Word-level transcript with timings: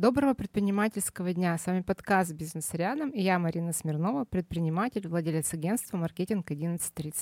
Доброго 0.00 0.32
предпринимательского 0.32 1.34
дня. 1.34 1.58
С 1.58 1.66
вами 1.66 1.82
подкаст 1.82 2.32
«Бизнес 2.32 2.72
рядом» 2.72 3.10
и 3.10 3.20
я, 3.20 3.38
Марина 3.38 3.74
Смирнова, 3.74 4.24
предприниматель, 4.24 5.06
владелец 5.06 5.52
агентства 5.52 5.98
«Маркетинг 5.98 6.50
1130». 6.50 7.12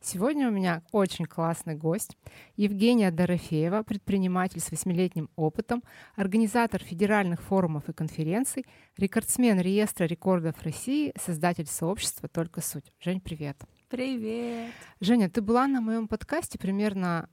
Сегодня 0.00 0.48
у 0.48 0.50
меня 0.50 0.82
очень 0.90 1.26
классный 1.26 1.74
гость 1.74 2.16
Евгения 2.56 3.10
Дорофеева, 3.10 3.82
предприниматель 3.82 4.60
с 4.60 4.70
восьмилетним 4.70 5.28
опытом, 5.36 5.82
организатор 6.16 6.82
федеральных 6.82 7.42
форумов 7.42 7.90
и 7.90 7.92
конференций, 7.92 8.64
рекордсмен 8.96 9.60
реестра 9.60 10.06
рекордов 10.06 10.62
России, 10.62 11.12
создатель 11.20 11.66
сообщества 11.66 12.26
«Только 12.26 12.62
суть». 12.62 12.90
Жень, 13.00 13.20
привет. 13.20 13.58
Привет. 13.90 14.72
Женя, 14.98 15.28
ты 15.28 15.42
была 15.42 15.66
на 15.66 15.82
моем 15.82 16.08
подкасте 16.08 16.58
примерно 16.58 17.28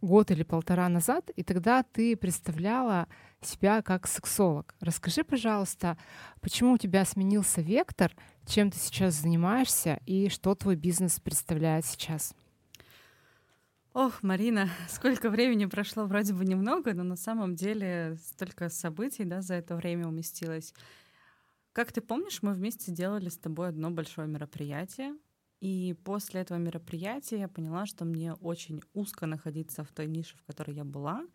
год 0.00 0.32
или 0.32 0.42
полтора 0.42 0.88
назад, 0.88 1.30
и 1.36 1.44
тогда 1.44 1.84
ты 1.84 2.16
представляла 2.16 3.06
себя 3.46 3.82
как 3.82 4.06
сексолог. 4.06 4.74
Расскажи, 4.80 5.24
пожалуйста, 5.24 5.96
почему 6.40 6.72
у 6.72 6.78
тебя 6.78 7.04
сменился 7.04 7.60
вектор, 7.60 8.14
чем 8.46 8.70
ты 8.70 8.78
сейчас 8.78 9.14
занимаешься 9.14 10.00
и 10.06 10.28
что 10.28 10.54
твой 10.54 10.76
бизнес 10.76 11.20
представляет 11.20 11.84
сейчас? 11.84 12.34
Ох, 13.94 14.22
Марина, 14.22 14.68
сколько 14.88 15.30
времени 15.30 15.66
прошло, 15.66 16.04
вроде 16.04 16.34
бы 16.34 16.44
немного, 16.44 16.94
но 16.94 17.02
на 17.02 17.16
самом 17.16 17.54
деле 17.54 18.16
столько 18.22 18.68
событий 18.68 19.24
да, 19.24 19.42
за 19.42 19.54
это 19.54 19.76
время 19.76 20.08
уместилось. 20.08 20.72
Как 21.72 21.92
ты 21.92 22.00
помнишь, 22.00 22.42
мы 22.42 22.52
вместе 22.52 22.92
делали 22.92 23.28
с 23.28 23.38
тобой 23.38 23.68
одно 23.68 23.90
большое 23.90 24.28
мероприятие, 24.28 25.14
и 25.60 25.94
после 26.04 26.40
этого 26.40 26.58
мероприятия 26.58 27.38
я 27.38 27.48
поняла, 27.48 27.86
что 27.86 28.04
мне 28.04 28.34
очень 28.34 28.80
узко 28.94 29.26
находиться 29.26 29.84
в 29.84 29.92
той 29.92 30.06
нише, 30.06 30.36
в 30.36 30.42
которой 30.42 30.74
я 30.74 30.84
была— 30.84 31.24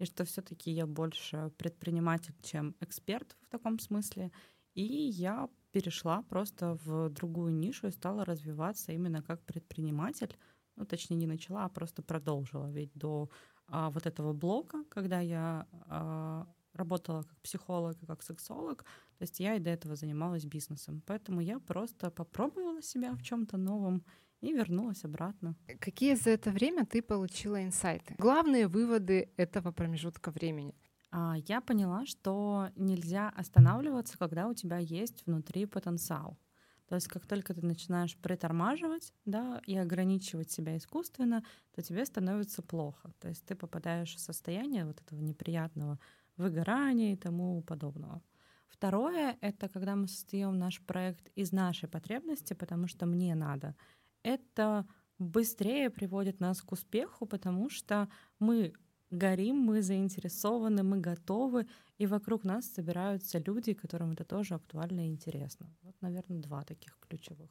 и 0.00 0.06
что 0.06 0.24
все-таки 0.24 0.70
я 0.70 0.86
больше 0.86 1.52
предприниматель, 1.58 2.34
чем 2.42 2.74
эксперт 2.80 3.36
в 3.42 3.48
таком 3.50 3.78
смысле. 3.78 4.32
И 4.74 4.82
я 4.82 5.48
перешла 5.72 6.22
просто 6.22 6.78
в 6.84 7.10
другую 7.10 7.52
нишу 7.52 7.88
и 7.88 7.92
стала 7.92 8.24
развиваться 8.24 8.92
именно 8.92 9.22
как 9.22 9.44
предприниматель. 9.44 10.36
Ну, 10.76 10.86
точнее, 10.86 11.16
не 11.16 11.26
начала, 11.26 11.66
а 11.66 11.68
просто 11.68 12.02
продолжила. 12.02 12.70
Ведь 12.70 12.92
до 12.94 13.28
а, 13.66 13.90
вот 13.90 14.06
этого 14.06 14.32
блока, 14.32 14.84
когда 14.88 15.20
я 15.20 15.66
а, 15.86 16.46
работала 16.72 17.22
как 17.22 17.38
психолог 17.42 18.02
и 18.02 18.06
как 18.06 18.22
сексолог, 18.22 18.84
то 19.18 19.22
есть 19.22 19.38
я 19.38 19.56
и 19.56 19.60
до 19.60 19.68
этого 19.68 19.96
занималась 19.96 20.46
бизнесом. 20.46 21.02
Поэтому 21.06 21.42
я 21.42 21.58
просто 21.60 22.10
попробовала 22.10 22.80
себя 22.80 23.14
в 23.14 23.22
чем-то 23.22 23.58
новом 23.58 24.02
и 24.40 24.52
вернулась 24.52 25.04
обратно. 25.04 25.54
Какие 25.80 26.14
за 26.14 26.30
это 26.30 26.50
время 26.50 26.86
ты 26.86 27.02
получила 27.02 27.62
инсайты? 27.62 28.14
Главные 28.18 28.68
выводы 28.68 29.30
этого 29.36 29.72
промежутка 29.72 30.30
времени? 30.30 30.74
А, 31.10 31.36
я 31.46 31.60
поняла, 31.60 32.06
что 32.06 32.68
нельзя 32.76 33.28
останавливаться, 33.30 34.16
когда 34.18 34.46
у 34.48 34.54
тебя 34.54 34.78
есть 34.78 35.26
внутри 35.26 35.66
потенциал. 35.66 36.38
То 36.86 36.96
есть 36.96 37.06
как 37.06 37.26
только 37.26 37.54
ты 37.54 37.64
начинаешь 37.64 38.16
притормаживать 38.16 39.12
да, 39.24 39.60
и 39.64 39.76
ограничивать 39.76 40.50
себя 40.50 40.76
искусственно, 40.76 41.44
то 41.72 41.82
тебе 41.82 42.04
становится 42.04 42.62
плохо. 42.62 43.12
То 43.20 43.28
есть 43.28 43.44
ты 43.46 43.54
попадаешь 43.54 44.14
в 44.14 44.18
состояние 44.18 44.84
вот 44.84 45.00
этого 45.00 45.20
неприятного 45.20 46.00
выгорания 46.36 47.12
и 47.12 47.16
тому 47.16 47.62
подобного. 47.62 48.22
Второе— 48.66 49.36
это 49.40 49.68
когда 49.68 49.94
мы 49.94 50.08
создаем 50.08 50.58
наш 50.58 50.80
проект 50.80 51.28
из 51.36 51.52
нашей 51.52 51.88
потребности, 51.88 52.54
потому 52.54 52.88
что 52.88 53.06
мне 53.06 53.34
надо— 53.34 53.76
это 54.22 54.86
быстрее 55.18 55.90
приводит 55.90 56.40
нас 56.40 56.62
к 56.62 56.72
успеху, 56.72 57.26
потому 57.26 57.70
что 57.70 58.08
мы 58.38 58.72
горим, 59.10 59.56
мы 59.56 59.82
заинтересованы, 59.82 60.82
мы 60.82 60.98
готовы, 60.98 61.66
и 61.98 62.06
вокруг 62.06 62.44
нас 62.44 62.66
собираются 62.66 63.38
люди, 63.38 63.74
которым 63.74 64.12
это 64.12 64.24
тоже 64.24 64.54
актуально 64.54 65.06
и 65.06 65.10
интересно. 65.10 65.66
Вот, 65.82 65.94
наверное, 66.00 66.38
два 66.38 66.64
таких 66.64 66.98
ключевых. 67.00 67.50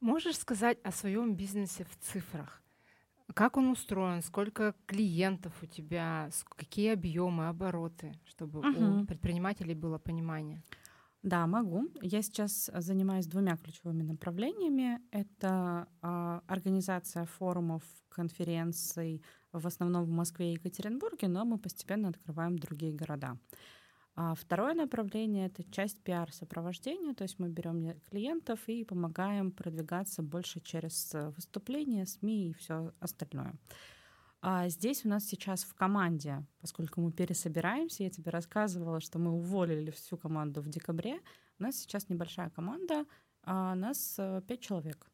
Можешь 0.00 0.36
сказать 0.36 0.78
о 0.84 0.92
своем 0.92 1.34
бизнесе 1.34 1.84
в 1.84 1.96
цифрах? 1.98 2.62
Как 3.34 3.56
он 3.56 3.68
устроен? 3.70 4.22
Сколько 4.22 4.74
клиентов 4.86 5.52
у 5.62 5.66
тебя? 5.66 6.28
Какие 6.56 6.92
объемы, 6.92 7.48
обороты, 7.48 8.12
чтобы 8.24 8.60
угу. 8.60 9.02
у 9.02 9.06
предпринимателей 9.06 9.74
было 9.74 9.98
понимание? 9.98 10.62
Да, 11.22 11.46
могу. 11.46 11.88
Я 12.02 12.20
сейчас 12.20 12.68
занимаюсь 12.74 13.26
двумя 13.26 13.56
ключевыми 13.56 14.02
направлениями. 14.02 15.00
Это 15.12 15.86
э, 16.02 16.40
организация 16.48 17.26
форумов, 17.26 17.84
конференций, 18.08 19.22
в 19.52 19.64
основном 19.66 20.04
в 20.04 20.10
Москве 20.10 20.50
и 20.50 20.54
Екатеринбурге, 20.54 21.28
но 21.28 21.44
мы 21.44 21.58
постепенно 21.58 22.08
открываем 22.08 22.58
другие 22.58 22.92
города. 22.92 23.38
А 24.14 24.34
второе 24.34 24.74
направление— 24.74 25.46
это 25.48 25.62
часть 25.70 26.02
пиар-сопровождения, 26.02 27.14
то 27.14 27.22
есть 27.22 27.38
мы 27.38 27.48
берем 27.48 27.98
клиентов 28.10 28.58
и 28.66 28.84
помогаем 28.84 29.52
продвигаться 29.52 30.22
больше 30.22 30.60
через 30.60 31.12
выступления, 31.36 32.04
СМИ 32.04 32.50
и 32.50 32.52
все 32.54 32.92
остальное. 33.00 33.54
А 34.42 34.68
здесь 34.68 35.04
у 35.04 35.08
нас 35.08 35.24
сейчас 35.24 35.62
в 35.62 35.72
команде, 35.72 36.44
поскольку 36.60 37.00
мы 37.00 37.12
пересобираемся, 37.12 38.02
я 38.02 38.10
тебе 38.10 38.32
рассказывала, 38.32 39.00
что 39.00 39.20
мы 39.20 39.30
уволили 39.30 39.92
всю 39.92 40.16
команду 40.16 40.60
в 40.60 40.68
декабре, 40.68 41.20
у 41.60 41.62
нас 41.62 41.76
сейчас 41.76 42.08
небольшая 42.08 42.50
команда, 42.50 43.06
а 43.44 43.76
нас 43.76 44.16
э, 44.18 44.42
пять 44.48 44.60
человек. 44.60 45.06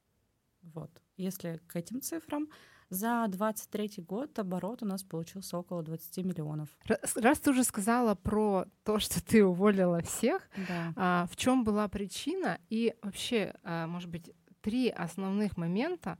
Вот. 0.62 0.90
Если 1.18 1.60
к 1.66 1.76
этим 1.76 2.00
цифрам, 2.00 2.48
за 2.88 3.26
23 3.28 3.96
год 3.98 4.38
оборот 4.38 4.82
у 4.82 4.86
нас 4.86 5.02
получился 5.02 5.58
около 5.58 5.82
20 5.82 6.24
миллионов. 6.24 6.70
Раз, 6.86 7.14
раз 7.18 7.38
ты 7.38 7.50
уже 7.50 7.64
сказала 7.64 8.14
про 8.14 8.64
то, 8.82 8.98
что 8.98 9.22
ты 9.22 9.44
уволила 9.44 10.00
всех, 10.00 10.48
да. 10.68 10.92
а, 10.96 11.26
в 11.30 11.36
чем 11.36 11.64
была 11.64 11.86
причина 11.88 12.58
и 12.70 12.94
вообще, 13.02 13.54
а, 13.62 13.86
может 13.86 14.08
быть, 14.08 14.30
три 14.62 14.88
основных 14.88 15.58
момента, 15.58 16.18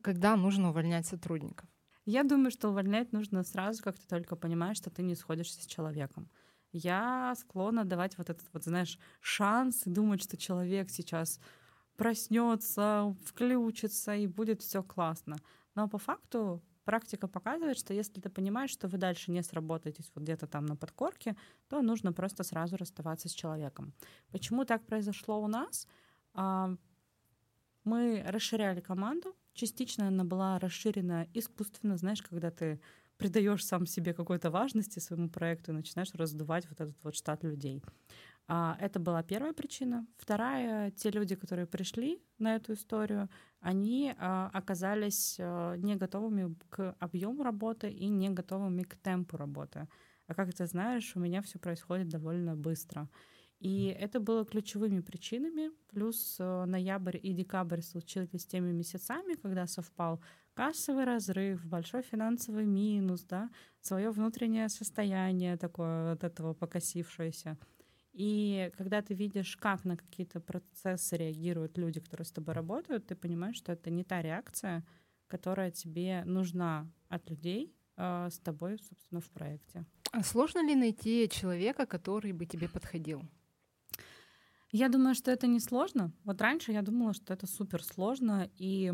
когда 0.00 0.34
нужно 0.36 0.70
увольнять 0.70 1.06
сотрудников? 1.06 1.68
Я 2.10 2.24
думаю, 2.24 2.50
что 2.50 2.70
увольнять 2.70 3.12
нужно 3.12 3.44
сразу, 3.44 3.82
как 3.82 3.98
ты 3.98 4.06
только 4.06 4.34
понимаешь, 4.34 4.78
что 4.78 4.88
ты 4.88 5.02
не 5.02 5.14
сходишься 5.14 5.62
с 5.62 5.66
человеком. 5.66 6.30
Я 6.72 7.34
склонна 7.36 7.84
давать 7.84 8.16
вот 8.16 8.30
этот 8.30 8.46
вот, 8.54 8.64
знаешь, 8.64 8.98
шанс 9.20 9.86
и 9.86 9.90
думать, 9.90 10.22
что 10.22 10.38
человек 10.38 10.88
сейчас 10.88 11.38
проснется, 11.96 13.14
включится 13.26 14.14
и 14.14 14.26
будет 14.26 14.62
все 14.62 14.82
классно. 14.82 15.36
Но 15.74 15.86
по 15.86 15.98
факту 15.98 16.62
практика 16.84 17.28
показывает, 17.28 17.76
что 17.76 17.92
если 17.92 18.22
ты 18.22 18.30
понимаешь, 18.30 18.70
что 18.70 18.88
вы 18.88 18.96
дальше 18.96 19.30
не 19.30 19.42
сработаетесь 19.42 20.10
вот 20.14 20.24
где-то 20.24 20.46
там 20.46 20.64
на 20.64 20.76
подкорке, 20.76 21.36
то 21.68 21.82
нужно 21.82 22.14
просто 22.14 22.42
сразу 22.42 22.78
расставаться 22.78 23.28
с 23.28 23.32
человеком. 23.32 23.92
Почему 24.32 24.64
так 24.64 24.86
произошло 24.86 25.42
у 25.42 25.46
нас? 25.46 25.86
А, 26.32 26.74
мы 27.84 28.24
расширяли 28.26 28.80
команду, 28.80 29.36
Частично 29.54 30.08
она 30.08 30.24
была 30.24 30.58
расширена 30.58 31.26
искусственно, 31.34 31.96
знаешь, 31.96 32.22
когда 32.22 32.50
ты 32.50 32.80
придаешь 33.16 33.64
сам 33.64 33.86
себе 33.86 34.14
какой-то 34.14 34.50
важности 34.50 35.00
своему 35.00 35.28
проекту 35.28 35.72
и 35.72 35.74
начинаешь 35.74 36.14
раздувать 36.14 36.68
вот 36.68 36.80
этот 36.80 36.96
вот 37.02 37.14
штат 37.14 37.42
людей. 37.44 37.82
А, 38.46 38.76
это 38.80 38.98
была 38.98 39.22
первая 39.22 39.52
причина. 39.52 40.06
Вторая, 40.16 40.90
те 40.92 41.10
люди, 41.10 41.34
которые 41.34 41.66
пришли 41.66 42.22
на 42.38 42.56
эту 42.56 42.72
историю, 42.72 43.28
они 43.60 44.14
а, 44.16 44.50
оказались 44.54 45.36
а, 45.38 45.74
не 45.74 45.96
готовыми 45.96 46.54
к 46.70 46.96
объему 46.98 47.42
работы 47.42 47.90
и 47.90 48.08
не 48.08 48.30
готовыми 48.30 48.84
к 48.84 48.96
темпу 48.96 49.36
работы. 49.36 49.86
А 50.28 50.34
как 50.34 50.54
ты 50.54 50.66
знаешь, 50.66 51.14
у 51.14 51.20
меня 51.20 51.42
все 51.42 51.58
происходит 51.58 52.08
довольно 52.08 52.56
быстро. 52.56 53.08
И 53.60 53.86
это 53.86 54.20
было 54.20 54.44
ключевыми 54.44 55.00
причинами. 55.00 55.70
Плюс 55.88 56.36
э, 56.38 56.64
ноябрь 56.64 57.18
и 57.20 57.32
декабрь 57.32 57.80
случились 57.80 58.46
теми 58.46 58.70
месяцами, 58.70 59.34
когда 59.34 59.66
совпал 59.66 60.20
кассовый 60.54 61.04
разрыв, 61.04 61.64
большой 61.64 62.02
финансовый 62.02 62.66
минус, 62.66 63.24
да, 63.24 63.50
свое 63.80 64.10
внутреннее 64.10 64.68
состояние 64.68 65.56
такое 65.56 66.12
от 66.12 66.24
этого 66.24 66.54
покосившееся. 66.54 67.56
И 68.12 68.72
когда 68.76 69.00
ты 69.00 69.14
видишь, 69.14 69.56
как 69.56 69.84
на 69.84 69.96
какие-то 69.96 70.40
процессы 70.40 71.16
реагируют 71.16 71.78
люди, 71.78 72.00
которые 72.00 72.26
с 72.26 72.32
тобой 72.32 72.54
работают, 72.54 73.06
ты 73.06 73.14
понимаешь, 73.14 73.56
что 73.56 73.72
это 73.72 73.90
не 73.90 74.02
та 74.02 74.22
реакция, 74.22 74.84
которая 75.28 75.70
тебе 75.70 76.24
нужна 76.24 76.90
от 77.08 77.30
людей 77.30 77.72
э, 77.96 78.28
с 78.30 78.38
тобой, 78.38 78.78
собственно, 78.78 79.20
в 79.20 79.30
проекте. 79.30 79.84
А 80.12 80.22
сложно 80.22 80.66
ли 80.66 80.74
найти 80.74 81.28
человека, 81.28 81.86
который 81.86 82.32
бы 82.32 82.46
тебе 82.46 82.68
подходил? 82.68 83.22
Я 84.70 84.88
думаю, 84.88 85.14
что 85.14 85.30
это 85.30 85.46
не 85.46 85.60
сложно. 85.60 86.12
Вот 86.24 86.40
раньше 86.40 86.72
я 86.72 86.82
думала, 86.82 87.14
что 87.14 87.32
это 87.32 87.46
супер 87.46 87.82
сложно, 87.82 88.50
и 88.56 88.92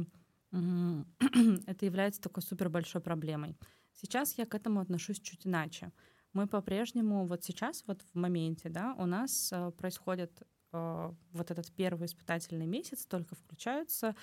это 0.52 1.84
является 1.84 2.20
такой 2.20 2.42
супер 2.42 2.68
большой 2.68 3.00
проблемой. 3.00 3.56
Сейчас 3.92 4.38
я 4.38 4.46
к 4.46 4.54
этому 4.54 4.80
отношусь 4.80 5.20
чуть 5.20 5.46
иначе. 5.46 5.92
Мы 6.32 6.46
по-прежнему, 6.46 7.26
вот 7.26 7.44
сейчас, 7.44 7.84
вот 7.86 8.02
в 8.02 8.18
моменте, 8.18 8.68
да, 8.68 8.94
у 8.98 9.06
нас 9.06 9.52
э, 9.52 9.70
происходит 9.72 10.42
э, 10.72 11.12
вот 11.32 11.50
этот 11.50 11.72
первый 11.72 12.06
испытательный 12.06 12.66
месяц, 12.66 13.06
только 13.06 13.36
включаются 13.36 14.16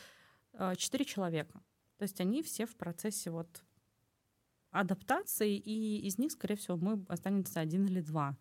э, 0.53 0.75
четыре 0.75 1.05
человека. 1.05 1.61
То 1.97 2.03
есть 2.03 2.19
они 2.19 2.43
все 2.43 2.65
в 2.65 2.75
процессе 2.75 3.31
вот 3.31 3.63
адаптации, 4.71 5.55
и 5.55 6.05
из 6.05 6.17
них, 6.17 6.31
скорее 6.31 6.55
всего, 6.55 6.77
мы 6.77 7.05
останется 7.07 7.59
один 7.59 7.85
или 7.85 8.01
два. 8.01 8.37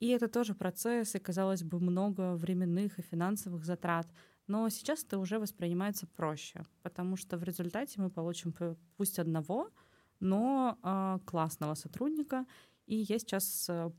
И 0.00 0.08
это 0.08 0.28
тоже 0.28 0.54
процесс, 0.54 1.14
и, 1.14 1.18
казалось 1.18 1.62
бы, 1.62 1.80
много 1.80 2.34
временных 2.34 2.98
и 2.98 3.02
финансовых 3.02 3.64
затрат. 3.64 4.06
Но 4.46 4.68
сейчас 4.68 5.04
это 5.04 5.18
уже 5.18 5.38
воспринимается 5.38 6.06
проще, 6.06 6.64
потому 6.82 7.16
что 7.16 7.36
в 7.38 7.42
результате 7.42 8.00
мы 8.00 8.10
получим 8.10 8.54
пусть 8.96 9.18
одного, 9.18 9.70
но 10.20 10.78
э, 10.82 11.18
классного 11.24 11.74
сотрудника. 11.74 12.46
И 12.86 12.96
я 12.96 13.18
сейчас 13.18 13.66
э, 13.68 13.90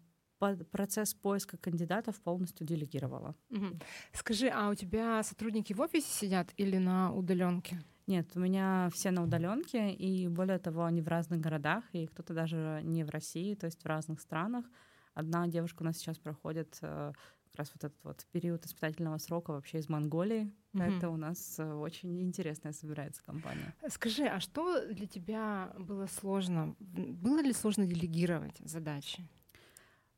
процесс 0.71 1.13
поиска 1.13 1.57
кандидатов 1.57 2.21
полностью 2.21 2.65
делегировала. 2.65 3.35
Угу. 3.49 3.79
Скажи, 4.13 4.47
а 4.47 4.69
у 4.69 4.75
тебя 4.75 5.23
сотрудники 5.23 5.73
в 5.73 5.81
офисе 5.81 6.07
сидят 6.09 6.53
или 6.57 6.77
на 6.77 7.13
удаленке? 7.13 7.83
Нет, 8.07 8.31
у 8.35 8.39
меня 8.39 8.89
все 8.93 9.11
на 9.11 9.23
удаленке, 9.23 9.91
и 9.91 10.29
более 10.29 10.59
того, 10.59 10.85
они 10.85 11.01
в 11.01 11.07
разных 11.09 11.41
городах, 11.41 11.83
и 11.91 12.07
кто-то 12.07 12.33
даже 12.33 12.79
не 12.83 13.03
в 13.03 13.09
России, 13.09 13.53
то 13.55 13.65
есть 13.65 13.83
в 13.83 13.85
разных 13.85 14.21
странах. 14.21 14.65
Одна 15.17 15.47
девушка 15.47 15.81
у 15.81 15.85
нас 15.85 15.97
сейчас 15.97 16.19
проходит 16.19 16.77
э, 16.83 17.11
как 17.45 17.55
раз 17.55 17.71
вот 17.73 17.83
этот 17.83 18.03
вот 18.03 18.23
период 18.31 18.63
испытательного 18.67 19.17
срока 19.17 19.49
вообще 19.49 19.79
из 19.79 19.89
Монголии. 19.89 20.53
Mm-hmm. 20.73 20.97
Это 20.97 21.09
у 21.09 21.17
нас 21.17 21.55
э, 21.57 21.73
очень 21.73 22.21
интересная 22.21 22.71
собирается 22.71 23.23
компания. 23.23 23.73
Скажи, 23.89 24.25
а 24.25 24.39
что 24.39 24.85
для 24.87 25.07
тебя 25.07 25.73
было 25.79 26.05
сложно? 26.05 26.75
Было 26.79 27.41
ли 27.41 27.51
сложно 27.51 27.87
делегировать 27.87 28.59
задачи? 28.59 29.27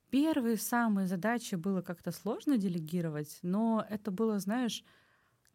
Первые 0.09 0.57
самые 0.57 1.07
задачи 1.07 1.55
было 1.55 1.81
как-то 1.81 2.11
сложно 2.11 2.57
делегировать, 2.57 3.39
но 3.41 3.85
это 3.89 4.11
было, 4.11 4.37
знаешь, 4.39 4.83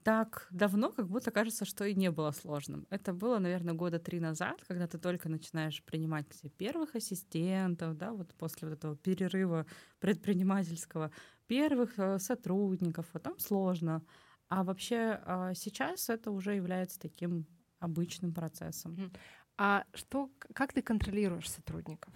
так 0.05 0.47
давно, 0.51 0.93
как 0.93 1.09
будто 1.09 1.31
кажется, 1.31 1.65
что 1.65 1.85
и 1.85 1.95
не 1.95 2.11
было 2.11 2.31
сложным. 2.31 2.87
Это 2.91 3.15
было, 3.15 3.39
наверное, 3.39 3.75
года 3.75 3.99
три 3.99 4.21
назад, 4.21 4.63
когда 4.69 4.87
ты 4.87 4.99
только 4.99 5.31
начинаешь 5.31 5.83
принимать 5.83 6.29
к 6.29 6.35
себе 6.35 6.51
первых 6.51 6.95
ассистентов, 6.95 7.97
да, 7.97 8.13
вот 8.13 8.35
после 8.35 8.69
вот 8.69 8.77
этого 8.77 8.97
перерыва 8.97 9.67
предпринимательского, 10.01 11.11
первых 11.47 11.99
э, 11.99 12.19
сотрудников, 12.19 13.07
вот 13.15 13.23
там 13.23 13.39
сложно. 13.39 14.03
А 14.49 14.63
вообще 14.63 15.21
а, 15.25 15.55
сейчас 15.55 16.11
это 16.11 16.31
уже 16.31 16.55
является 16.55 17.01
таким 17.01 17.47
обычным 17.79 18.35
процессом. 18.35 19.11
А 19.57 19.85
что, 19.95 20.31
как 20.55 20.75
ты 20.75 20.83
контролируешь 20.83 21.51
сотрудников? 21.51 22.13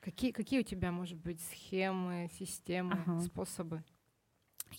Какие, 0.00 0.32
какие 0.32 0.60
у 0.60 0.64
тебя, 0.64 0.92
может 0.92 1.18
быть, 1.18 1.40
схемы, 1.40 2.28
системы, 2.38 3.02
ага. 3.06 3.20
способы? 3.20 3.82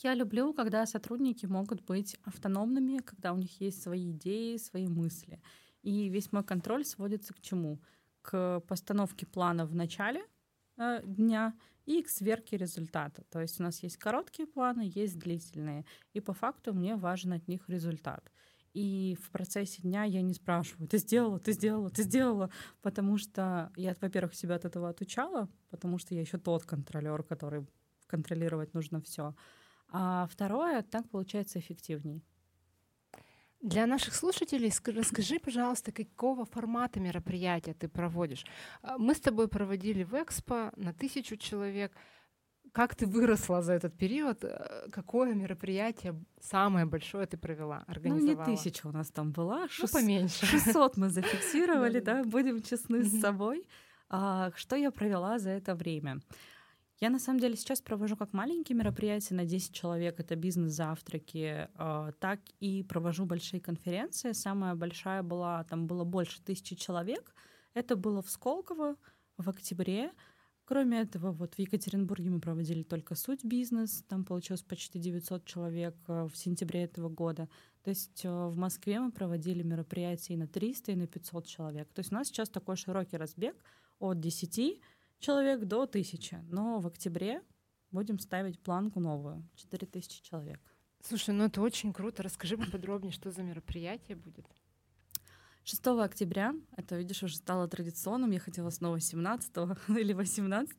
Я 0.02 0.16
люблю, 0.16 0.54
когда 0.54 0.86
сотрудники 0.86 1.46
могут 1.46 1.84
быть 1.84 2.18
автономными, 2.24 3.00
когда 3.00 3.34
у 3.34 3.38
них 3.38 3.62
есть 3.62 3.82
свои 3.82 4.12
идеи, 4.12 4.58
свои 4.58 4.88
мысли. 4.88 5.42
И 5.82 6.10
весь 6.10 6.32
мой 6.32 6.44
контроль 6.44 6.86
сводится 6.86 7.34
к 7.34 7.42
чему? 7.42 7.80
К 8.22 8.62
постановке 8.62 9.26
плана 9.26 9.66
в 9.66 9.76
начале 9.76 10.26
э, 10.78 11.02
дня 11.04 11.54
и 11.86 12.02
к 12.02 12.10
сверке 12.10 12.58
результата. 12.58 13.24
То 13.30 13.42
есть 13.42 13.60
у 13.60 13.64
нас 13.64 13.84
есть 13.84 13.98
короткие 13.98 14.48
планы, 14.48 14.90
есть 14.94 15.20
длительные. 15.20 15.86
И 16.14 16.22
по 16.22 16.34
факту 16.34 16.74
мне 16.74 16.96
важен 16.96 17.34
от 17.34 17.48
них 17.48 17.68
результат. 17.68 18.32
И 18.74 19.16
в 19.22 19.30
процессе 19.30 19.84
дня 19.84 20.04
я 20.04 20.22
не 20.22 20.34
спрашиваю, 20.34 20.88
ты 20.88 20.98
сделала, 20.98 21.40
ты 21.40 21.52
сделала, 21.52 21.92
ты 21.92 22.04
сделала, 22.04 22.50
потому 22.82 23.18
что 23.18 23.72
я, 23.76 23.96
во-первых, 24.02 24.34
себя 24.34 24.56
от 24.56 24.66
этого 24.66 24.90
отучала, 24.90 25.48
потому 25.70 26.00
что 26.00 26.16
я 26.16 26.22
еще 26.22 26.40
тот 26.40 26.64
контролер, 26.64 27.22
который 27.22 27.68
контролировать 28.08 28.74
нужно 28.74 29.00
все. 29.02 29.36
А 29.96 30.26
второе, 30.26 30.82
так 30.82 31.08
получается 31.10 31.60
эффективней. 31.60 32.24
Для 33.62 33.86
наших 33.86 34.16
слушателей 34.16 34.74
расскажи, 34.88 35.40
пожалуйста, 35.40 35.92
какого 35.92 36.46
формата 36.46 37.00
мероприятия 37.00 37.74
ты 37.74 37.88
проводишь. 37.88 38.44
А, 38.82 38.98
мы 38.98 39.14
с 39.14 39.22
тобой 39.22 39.48
проводили 39.48 40.04
в 40.04 40.14
Экспо 40.16 40.72
на 40.76 40.94
тысячу 40.94 41.38
человек. 41.38 41.94
Как 42.72 42.96
ты 42.96 43.06
выросла 43.06 43.62
за 43.62 43.74
этот 43.74 43.96
период? 43.96 44.44
Э, 44.44 44.90
какое 44.92 45.36
мероприятие 45.36 46.16
самое 46.42 46.86
большое 46.88 47.28
ты 47.28 47.38
провела, 47.38 47.84
организовала? 47.88 48.46
Ну, 48.46 48.52
не 48.52 48.58
тысяча 48.58 48.88
у 48.88 48.92
нас 48.92 49.12
там 49.12 49.32
была. 49.32 49.68
Ну, 49.80 49.88
поменьше. 49.88 50.46
600 50.46 50.98
мы 50.98 51.10
зафиксировали, 51.10 52.00
да, 52.00 52.24
будем 52.24 52.64
честны 52.64 53.04
с 53.04 53.22
собой. 53.22 53.66
А, 54.10 54.52
что 54.56 54.76
я 54.76 54.92
провела 54.92 55.40
за 55.40 55.52
это 55.52 55.76
время? 55.76 56.20
Я 57.00 57.10
на 57.10 57.20
самом 57.20 57.40
деле 57.40 57.56
сейчас 57.56 57.82
провожу 57.82 58.16
как 58.16 58.34
маленькие 58.34 58.78
мероприятия 58.78 59.34
на 59.34 59.46
10 59.46 59.74
человек, 59.74 60.20
это 60.20 60.36
бизнес-завтраки, 60.36 61.68
а, 61.76 62.12
так 62.20 62.40
и 62.60 62.84
провожу 62.84 63.26
большие 63.26 63.60
конференции. 63.60 64.32
Самая 64.32 64.76
большая 64.76 65.24
была, 65.24 65.64
там 65.66 65.88
было 65.88 66.04
больше 66.04 66.42
тысячи 66.42 66.76
человек. 66.76 67.34
Это 67.74 67.96
было 67.96 68.22
в 68.22 68.30
Сколково 68.30 68.96
в 69.38 69.50
октябре. 69.50 70.12
Кроме 70.66 71.02
этого, 71.02 71.34
вот 71.34 71.56
в 71.56 71.60
Екатеринбурге 71.60 72.30
мы 72.30 72.40
проводили 72.40 72.84
только 72.84 73.16
суть 73.16 73.44
бизнес, 73.44 74.04
там 74.08 74.24
получилось 74.24 74.62
почти 74.62 74.98
900 74.98 75.44
человек 75.44 75.96
а, 76.08 76.28
в 76.28 76.38
сентябре 76.38 76.84
этого 76.84 77.10
года. 77.10 77.50
То 77.84 77.90
есть 77.90 78.22
а, 78.24 78.48
в 78.48 78.56
Москве 78.56 79.00
мы 79.00 79.12
проводили 79.12 79.62
мероприятия 79.62 80.36
и 80.36 80.38
на 80.38 80.48
300, 80.48 80.94
и 80.94 80.96
на 80.96 81.08
500 81.08 81.48
человек. 81.48 81.92
То 81.92 82.00
есть 82.00 82.14
у 82.14 82.16
нас 82.16 82.28
сейчас 82.28 82.50
такой 82.50 82.78
широкий 82.78 83.18
разбег 83.18 83.58
от 84.00 84.22
10 84.22 84.82
человек 85.24 85.66
до 85.66 85.84
1000. 85.84 86.44
Но 86.50 86.80
в 86.80 86.88
октябре 86.88 87.42
будем 87.92 88.20
ставить 88.20 88.60
планку 88.60 89.00
новую, 89.00 89.48
4000 89.56 90.22
человек. 90.22 90.60
Слушай, 91.02 91.34
ну 91.34 91.46
это 91.46 91.62
очень 91.62 91.94
круто. 91.94 92.24
Расскажи 92.24 92.58
поподробнее, 92.58 93.12
что 93.12 93.32
за 93.32 93.44
мероприятие 93.44 94.16
будет. 94.16 94.46
6 95.66 95.88
октября, 95.88 96.54
это, 96.76 96.98
видишь, 96.98 97.24
уже 97.24 97.38
стало 97.38 97.68
традиционным, 97.70 98.32
я 98.32 98.40
хотела 98.40 98.70
снова 98.70 99.00
17 99.00 99.52
или 99.98 100.14
18, 100.14 100.78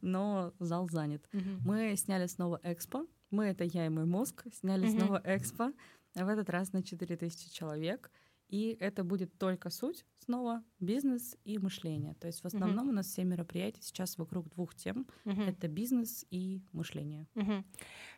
но 0.00 0.54
зал 0.58 0.88
занят. 0.88 1.22
Угу. 1.34 1.42
Мы 1.66 1.96
сняли 1.96 2.26
снова 2.26 2.58
экспо, 2.62 3.06
мы, 3.30 3.46
это 3.46 3.64
я 3.64 3.86
и 3.86 3.90
мой 3.90 4.06
мозг, 4.06 4.44
сняли 4.52 4.86
угу. 4.86 4.98
снова 4.98 5.22
экспо, 5.24 5.72
в 6.14 6.28
этот 6.28 6.48
раз 6.48 6.72
на 6.72 6.82
4000 6.82 7.50
человек. 7.52 8.10
И 8.52 8.76
это 8.80 9.02
будет 9.02 9.38
только 9.38 9.70
суть 9.70 10.04
снова 10.18 10.62
бизнес 10.78 11.38
и 11.42 11.56
мышление. 11.56 12.14
То 12.20 12.26
есть 12.26 12.42
в 12.42 12.44
основном 12.44 12.86
uh-huh. 12.86 12.90
у 12.90 12.92
нас 12.92 13.06
все 13.06 13.24
мероприятия 13.24 13.80
сейчас 13.80 14.18
вокруг 14.18 14.50
двух 14.50 14.74
тем: 14.74 15.06
uh-huh. 15.24 15.48
это 15.48 15.68
бизнес 15.68 16.26
и 16.30 16.60
мышление. 16.72 17.26
Uh-huh. 17.34 17.64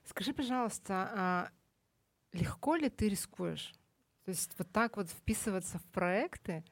Скажи, 0.05 0.35
пожалуйста, 0.35 1.11
а 1.17 1.51
легко 2.33 2.75
ли 2.75 2.91
ты 2.91 3.09
рискуешь? 3.09 3.73
То 4.25 4.33
есть 4.33 4.51
вот 4.59 4.69
так 4.73 4.97
вот 4.97 5.09
вписываться 5.09 5.79
в 5.79 5.85
проекты? 5.85 6.65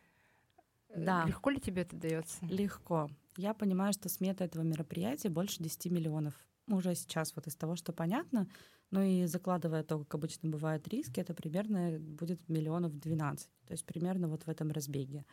Э, 0.88 1.04
да. 1.04 1.24
Легко 1.24 1.50
ли 1.50 1.60
тебе 1.60 1.82
это 1.82 1.94
дается? 1.94 2.44
Легко. 2.46 3.08
Я 3.36 3.54
понимаю, 3.54 3.92
что 3.92 4.08
смета 4.08 4.42
этого 4.42 4.62
мероприятия 4.62 5.28
больше 5.28 5.62
10 5.62 5.86
миллионов. 5.86 6.34
Уже 6.72 6.94
сейчас 6.94 7.36
вот 7.36 7.46
из 7.46 7.54
того, 7.54 7.76
что 7.76 7.92
понятно, 7.92 8.48
ну 8.90 9.02
и 9.02 9.26
закладывая 9.26 9.82
то, 9.82 9.98
как 9.98 10.14
обычно 10.14 10.48
бывают 10.48 10.88
риски, 10.88 11.20
это 11.20 11.34
примерно 11.34 11.98
будет 11.98 12.48
миллионов 12.48 12.98
12. 12.98 13.48
То 13.66 13.72
есть 13.72 13.84
примерно 13.84 14.28
вот 14.28 14.44
в 14.44 14.48
этом 14.48 14.70
разбеге. 14.70 15.24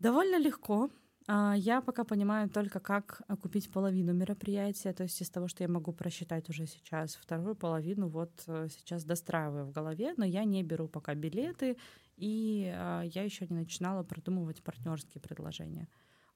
Довольно 0.00 0.38
легко. 0.38 0.90
А, 1.28 1.54
я 1.56 1.80
пока 1.80 2.04
понимаю 2.04 2.48
только, 2.48 2.80
как 2.80 3.22
окупить 3.28 3.70
половину 3.70 4.12
мероприятия, 4.12 4.92
то 4.92 5.04
есть 5.04 5.20
из 5.20 5.30
того, 5.30 5.46
что 5.46 5.62
я 5.62 5.68
могу 5.68 5.92
просчитать 5.92 6.48
уже 6.48 6.66
сейчас. 6.66 7.14
Вторую 7.14 7.54
половину 7.54 8.08
вот 8.08 8.32
э, 8.46 8.68
сейчас 8.70 9.04
достраиваю 9.04 9.66
в 9.66 9.72
голове, 9.72 10.14
но 10.16 10.24
я 10.24 10.44
не 10.44 10.62
беру 10.64 10.88
пока 10.88 11.14
билеты, 11.14 11.76
и 12.16 12.72
а, 12.74 13.02
я 13.02 13.22
еще 13.22 13.46
не 13.48 13.56
начинала 13.56 14.02
продумывать 14.02 14.62
партнерские 14.62 15.20
предложения. 15.20 15.88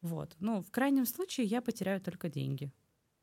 Вот. 0.03 0.37
Ну, 0.41 0.61
в 0.63 0.71
крайнем 0.71 1.07
случае 1.07 1.47
я 1.47 1.63
потеряю 1.63 2.01
только 2.01 2.29
деньги. 2.29 2.71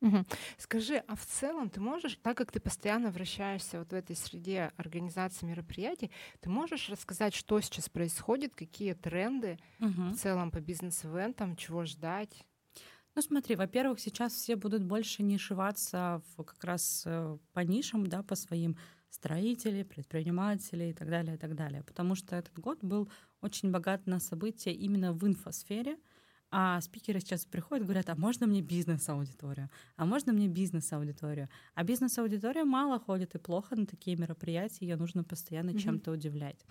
Угу. 0.02 0.26
Скажи, 0.58 1.04
а 1.08 1.16
в 1.16 1.26
целом 1.26 1.70
ты 1.70 1.82
можешь, 1.82 2.18
так 2.24 2.38
как 2.38 2.52
ты 2.52 2.60
постоянно 2.60 3.12
вращаешься 3.12 3.80
вот 3.80 3.90
в 3.90 3.94
этой 3.94 4.16
среде 4.16 4.72
организации 4.78 5.46
мероприятий, 5.46 6.10
ты 6.40 6.50
можешь 6.50 6.90
рассказать, 6.90 7.36
что 7.36 7.60
сейчас 7.60 7.90
происходит, 7.90 8.56
какие 8.56 8.94
тренды 8.94 9.60
угу. 9.80 10.10
в 10.10 10.16
целом 10.16 10.52
по 10.52 10.62
бизнес-ивентам, 10.62 11.58
чего 11.58 11.84
ждать? 11.84 12.46
Ну 13.16 13.22
смотри, 13.22 13.56
во-первых, 13.56 14.00
сейчас 14.00 14.34
все 14.34 14.56
будут 14.56 14.84
больше 14.84 15.22
нишеваться 15.22 16.22
в, 16.38 16.44
как 16.44 16.64
раз 16.64 17.04
э, 17.06 17.38
по 17.52 17.60
нишам, 17.60 18.08
да, 18.08 18.24
по 18.24 18.36
своим 18.36 18.78
строители, 19.10 19.84
предприниматели 19.84 20.92
и 20.92 20.94
так 20.94 21.10
далее, 21.10 21.36
и 21.36 21.38
так 21.38 21.56
далее. 21.56 21.84
Потому 21.84 22.16
что 22.16 22.38
этот 22.38 22.58
год 22.58 22.80
был 22.82 23.12
очень 23.42 23.72
богат 23.72 24.06
на 24.06 24.20
события 24.20 24.72
именно 24.72 25.12
в 25.12 25.28
инфосфере— 25.28 25.98
а 26.52 26.82
спикеры 26.82 27.20
сейчас 27.20 27.46
приходят, 27.46 27.86
говорят, 27.86 28.10
а 28.10 28.16
можно 28.16 28.48
мне 28.48 28.62
бизнес-аудиторию? 28.62 29.70
А 29.96 30.06
можно 30.06 30.34
мне 30.34 30.48
бизнес-аудиторию? 30.48 31.50
А 31.76 31.84
бизнес-аудитория 31.84 32.64
мало 32.64 33.00
ходит 33.00 33.36
и 33.36 33.38
плохо 33.38 33.76
на 33.76 33.86
такие 33.86 34.18
мероприятия, 34.18 34.86
ее 34.86 34.96
нужно 34.96 35.24
постоянно 35.24 35.72
mm-hmm. 35.72 35.80
чем-то 35.80 36.12
удивлять. 36.12 36.66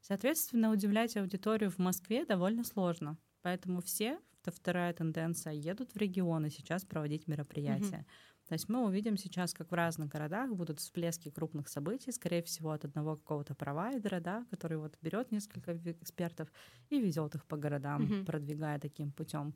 Соответственно, 0.00 0.70
удивлять 0.70 1.16
аудиторию 1.16 1.70
в 1.70 1.78
Москве 1.78 2.24
довольно 2.24 2.62
сложно. 2.62 3.16
Поэтому 3.42 3.80
все, 3.80 4.18
это 4.42 4.52
вторая 4.52 4.92
тенденция, 4.92 5.52
едут 5.52 5.92
в 5.94 5.96
регионы 5.96 6.50
сейчас 6.50 6.84
проводить 6.84 7.26
мероприятия. 7.26 8.04
Mm-hmm. 8.06 8.33
То 8.48 8.54
есть 8.54 8.68
мы 8.68 8.84
увидим 8.84 9.16
сейчас, 9.16 9.54
как 9.54 9.70
в 9.70 9.74
разных 9.74 10.08
городах 10.08 10.50
будут 10.50 10.78
всплески 10.78 11.30
крупных 11.30 11.68
событий, 11.68 12.12
скорее 12.12 12.42
всего, 12.42 12.72
от 12.72 12.84
одного 12.84 13.16
какого-то 13.16 13.54
провайдера, 13.54 14.20
да, 14.20 14.44
который 14.50 14.76
вот 14.78 14.98
берет 15.00 15.32
несколько 15.32 15.74
экспертов 15.74 16.52
и 16.90 17.00
везет 17.00 17.34
их 17.34 17.44
по 17.46 17.56
городам, 17.56 18.02
mm-hmm. 18.02 18.24
продвигая 18.24 18.78
таким 18.78 19.12
путем. 19.12 19.54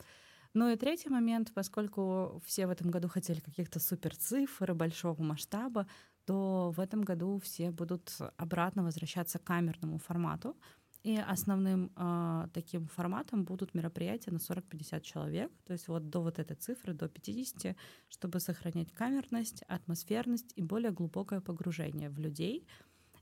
Ну 0.55 0.71
и 0.71 0.77
третий 0.77 1.11
момент, 1.11 1.53
поскольку 1.55 2.41
все 2.47 2.67
в 2.67 2.71
этом 2.71 2.91
году 2.91 3.09
хотели 3.09 3.41
каких-то 3.41 3.79
супер 3.79 4.17
цифр 4.17 4.75
большого 4.75 5.23
масштаба, 5.23 5.87
то 6.25 6.71
в 6.71 6.81
этом 6.81 7.03
году 7.03 7.39
все 7.39 7.71
будут 7.71 8.17
обратно 8.37 8.83
возвращаться 8.83 9.39
к 9.39 9.45
камерному 9.45 9.99
формату. 9.99 10.57
И 11.05 11.17
основным 11.17 11.93
э, 11.97 12.49
таким 12.53 12.89
форматом 12.89 13.45
будут 13.45 13.75
мероприятия 13.75 14.33
на 14.33 14.39
40-50 14.39 15.01
человек, 15.03 15.53
то 15.65 15.73
есть 15.73 15.89
вот 15.89 16.11
до 16.11 16.21
вот 16.23 16.39
этой 16.39 16.57
цифры, 16.57 16.93
до 16.93 17.09
50, 17.09 17.77
чтобы 18.09 18.41
сохранять 18.41 18.93
камерность, 18.93 19.63
атмосферность 19.69 20.53
и 20.57 20.63
более 20.63 20.91
глубокое 20.91 21.41
погружение 21.41 22.11
в 22.11 22.19
людей. 22.19 22.67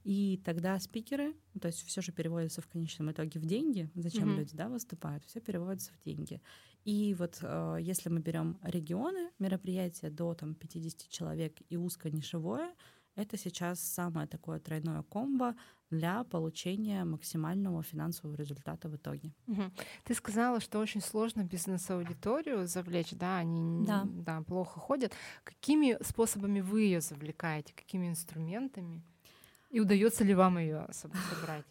И 0.05 0.41
тогда 0.45 0.79
спикеры, 0.79 1.35
то 1.61 1.67
есть 1.67 1.83
все 1.83 2.01
же 2.01 2.13
переводится 2.13 2.63
в 2.63 2.69
конечном 2.69 3.11
итоге 3.11 3.41
в 3.41 3.45
деньги, 3.45 3.91
зачем 3.95 4.31
mm-hmm. 4.31 4.39
люди 4.39 4.57
да, 4.57 4.69
выступают, 4.69 5.25
все 5.25 5.41
переводится 5.41 5.93
в 5.93 6.01
деньги. 6.01 6.41
И 6.85 7.15
вот 7.19 7.41
э, 7.43 7.79
если 7.81 8.09
мы 8.09 8.21
берем 8.21 8.57
регионы, 8.63 9.33
мероприятия 9.41 10.09
до 10.09 10.33
там, 10.35 10.55
50 10.55 11.09
человек 11.11 11.57
и 11.69 11.77
узконишевое, 11.77 12.73
это 13.17 13.39
сейчас 13.39 13.81
самое 13.81 14.27
такое 14.27 14.61
тройное 14.61 15.03
комбо 15.03 15.55
для 15.91 16.25
получения 16.25 17.05
максимального 17.05 17.83
финансового 17.83 18.37
результата 18.37 18.89
в 18.89 18.97
итоге. 18.97 19.33
Угу. 19.47 19.63
Ты 20.05 20.15
сказала, 20.15 20.61
что 20.61 20.79
очень 20.79 21.01
сложно 21.01 21.43
бизнес-аудиторию 21.43 22.67
завлечь, 22.67 23.13
да, 23.13 23.39
они 23.39 23.87
да. 23.87 24.03
Да, 24.05 24.43
плохо 24.43 24.81
ходят. 24.81 25.13
Какими 25.45 25.97
способами 26.03 26.61
вы 26.61 26.83
ее 26.83 27.01
завлекаете, 27.01 27.73
какими 27.75 28.09
инструментами? 28.09 29.03
И 29.71 29.81
удается 29.81 30.23
ли 30.25 30.35
вам 30.35 30.59
ее 30.59 30.87
собрать? 30.93 31.65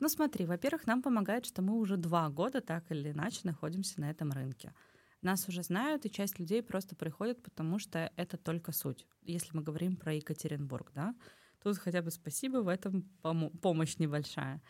Ну 0.00 0.08
смотри, 0.08 0.46
во-первых, 0.46 0.86
нам 0.86 1.02
помогает, 1.02 1.44
что 1.46 1.62
мы 1.62 1.74
уже 1.74 1.96
два 1.96 2.28
года 2.30 2.60
так 2.60 2.90
или 2.90 3.12
иначе 3.12 3.40
находимся 3.44 4.00
на 4.00 4.10
этом 4.10 4.32
рынке 4.32 4.72
нас 5.22 5.48
уже 5.48 5.62
знают, 5.62 6.06
и 6.06 6.10
часть 6.10 6.38
людей 6.38 6.62
просто 6.62 6.96
приходят, 6.96 7.42
потому 7.42 7.78
что 7.78 8.10
это 8.16 8.36
только 8.36 8.72
суть. 8.72 9.06
Если 9.22 9.56
мы 9.56 9.62
говорим 9.62 9.96
про 9.96 10.14
Екатеринбург, 10.14 10.92
да, 10.94 11.14
тут 11.62 11.78
хотя 11.78 12.02
бы 12.02 12.10
спасибо, 12.10 12.58
в 12.58 12.68
этом 12.68 13.08
пом- 13.22 13.56
помощь 13.58 13.98
небольшая. 13.98 14.62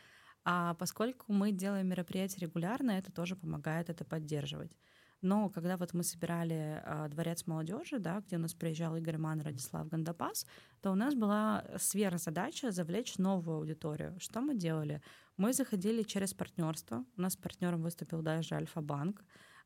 А 0.45 0.75
поскольку 0.75 1.33
мы 1.33 1.53
делаем 1.53 1.89
мероприятия 1.89 2.41
регулярно, 2.41 2.93
это 2.93 3.13
тоже 3.13 3.37
помогает 3.37 3.91
это 3.91 4.05
поддерживать. 4.05 4.73
Но 5.23 5.51
когда 5.51 5.77
вот 5.77 5.93
мы 5.93 6.03
собирали 6.03 6.83
э, 6.83 7.09
дворец 7.11 7.47
молодежи, 7.47 7.99
да, 7.99 8.21
где 8.21 8.37
у 8.37 8.39
нас 8.39 8.55
приезжал 8.55 8.97
Игорь 8.97 9.19
Ман, 9.19 9.41
Радислав 9.43 9.87
Гандапас, 9.89 10.47
то 10.81 10.91
у 10.93 10.95
нас 10.95 11.15
была 11.15 11.65
сверхзадача 11.77 12.71
завлечь 12.71 13.19
новую 13.19 13.59
аудиторию. 13.59 14.19
Что 14.19 14.41
мы 14.41 14.55
делали? 14.55 15.03
Мы 15.37 15.53
заходили 15.53 16.03
через 16.03 16.33
партнерство. 16.33 17.05
У 17.19 17.21
нас 17.21 17.37
партнером 17.37 17.83
выступил 17.83 18.23
даже 18.23 18.55
Альфа-банк 18.55 19.23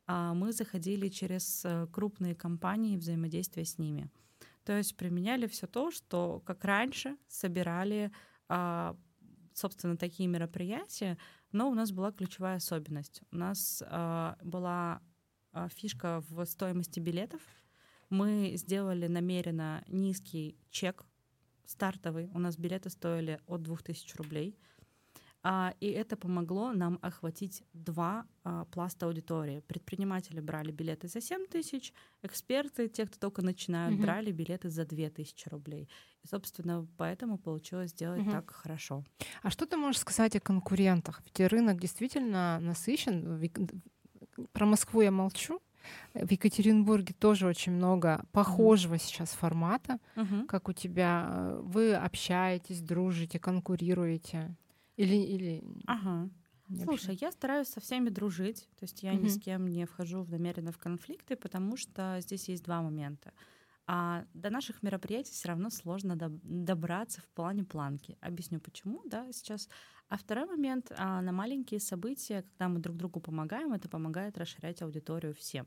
а 0.06 0.34
мы 0.34 0.52
заходили 0.52 1.08
через 1.08 1.64
э, 1.64 1.87
крупные 1.92 2.34
компании 2.34 2.96
взаимодействия 2.96 3.64
с 3.64 3.78
ними. 3.78 4.11
То 4.64 4.76
есть 4.76 4.96
применяли 4.96 5.46
все 5.46 5.66
то, 5.66 5.90
что 5.90 6.42
как 6.44 6.64
раньше 6.64 7.16
собирали, 7.28 8.11
а, 8.49 8.96
собственно, 9.52 9.96
такие 9.96 10.28
мероприятия, 10.28 11.18
но 11.52 11.70
у 11.70 11.75
нас 11.75 11.92
была 11.92 12.12
ключевая 12.12 12.56
особенность. 12.56 13.23
У 13.30 13.37
нас 13.37 13.82
а, 13.87 14.38
была 14.42 15.02
а, 15.52 15.68
фишка 15.68 16.23
в 16.30 16.44
стоимости 16.46 16.99
билетов. 16.99 17.42
Мы 18.08 18.52
сделали 18.56 19.06
намеренно 19.06 19.84
низкий 19.88 20.56
чек 20.70 21.04
стартовый. 21.66 22.30
У 22.32 22.38
нас 22.38 22.56
билеты 22.56 22.88
стоили 22.90 23.40
от 23.46 23.62
2000 23.62 24.16
рублей— 24.16 24.58
и 25.80 25.86
это 25.88 26.16
помогло 26.16 26.72
нам 26.72 26.98
охватить 27.02 27.62
два 27.74 28.26
а, 28.44 28.64
пласта 28.64 29.06
аудитории. 29.06 29.60
Предприниматели 29.60 30.40
брали 30.40 30.72
билеты 30.72 31.06
за 31.06 31.20
7 31.20 31.46
тысяч, 31.46 31.92
эксперты, 32.22 32.88
те, 32.88 33.06
кто 33.06 33.18
только 33.18 33.42
начинают, 33.42 33.94
угу. 33.94 34.04
брали 34.04 34.32
билеты 34.32 34.70
за 34.70 34.86
2 34.86 35.10
тысячи 35.10 35.46
рублей. 35.50 35.90
И, 36.22 36.28
собственно, 36.28 36.86
поэтому 36.96 37.36
получилось 37.36 37.90
сделать 37.90 38.22
угу. 38.22 38.30
так 38.30 38.50
хорошо. 38.50 39.04
А 39.42 39.50
что 39.50 39.66
ты 39.66 39.76
можешь 39.76 40.00
сказать 40.00 40.34
о 40.34 40.40
конкурентах? 40.40 41.22
Ведь 41.24 41.52
рынок 41.52 41.78
действительно 41.78 42.58
насыщен. 42.60 43.50
Про 44.52 44.64
Москву 44.64 45.02
я 45.02 45.10
молчу. 45.10 45.60
В 46.14 46.30
Екатеринбурге 46.30 47.12
тоже 47.12 47.46
очень 47.46 47.72
много 47.72 48.24
похожего 48.32 48.94
mm 48.94 48.98
сейчас 48.98 49.32
формата, 49.32 49.98
mm 50.16 50.46
как 50.46 50.70
у 50.70 50.72
тебя. 50.72 51.58
Вы 51.60 51.94
общаетесь, 51.94 52.80
дружите, 52.80 53.38
конкурируете. 53.38 54.56
Или, 54.96 55.16
или... 55.16 55.64
Ага. 55.86 56.30
Слушай, 56.82 57.18
я 57.20 57.30
стараюсь 57.30 57.68
со 57.68 57.80
всеми 57.80 58.08
дружить, 58.08 58.68
то 58.76 58.84
есть 58.84 59.02
я 59.02 59.12
угу. 59.12 59.22
ни 59.22 59.28
с 59.28 59.38
кем 59.38 59.68
не 59.68 59.84
вхожу 59.84 60.22
в 60.22 60.30
намеренно 60.30 60.72
в 60.72 60.78
конфликты, 60.78 61.36
потому 61.36 61.76
что 61.76 62.18
здесь 62.20 62.48
есть 62.48 62.64
два 62.64 62.80
момента. 62.80 63.32
А 63.86 64.24
до 64.32 64.48
наших 64.48 64.82
мероприятий 64.82 65.32
все 65.32 65.48
равно 65.48 65.68
сложно 65.68 66.16
добраться 66.16 67.20
в 67.20 67.28
плане 67.28 67.64
планки. 67.64 68.16
Объясню 68.22 68.60
почему, 68.60 69.02
да, 69.04 69.30
сейчас. 69.30 69.68
А 70.08 70.16
второй 70.16 70.46
момент, 70.46 70.90
а 70.96 71.20
на 71.20 71.32
маленькие 71.32 71.80
события, 71.80 72.42
когда 72.42 72.68
мы 72.68 72.78
друг 72.78 72.96
другу 72.96 73.20
помогаем, 73.20 73.74
это 73.74 73.90
помогает 73.90 74.38
расширять 74.38 74.80
аудиторию 74.80 75.34
всем. 75.34 75.66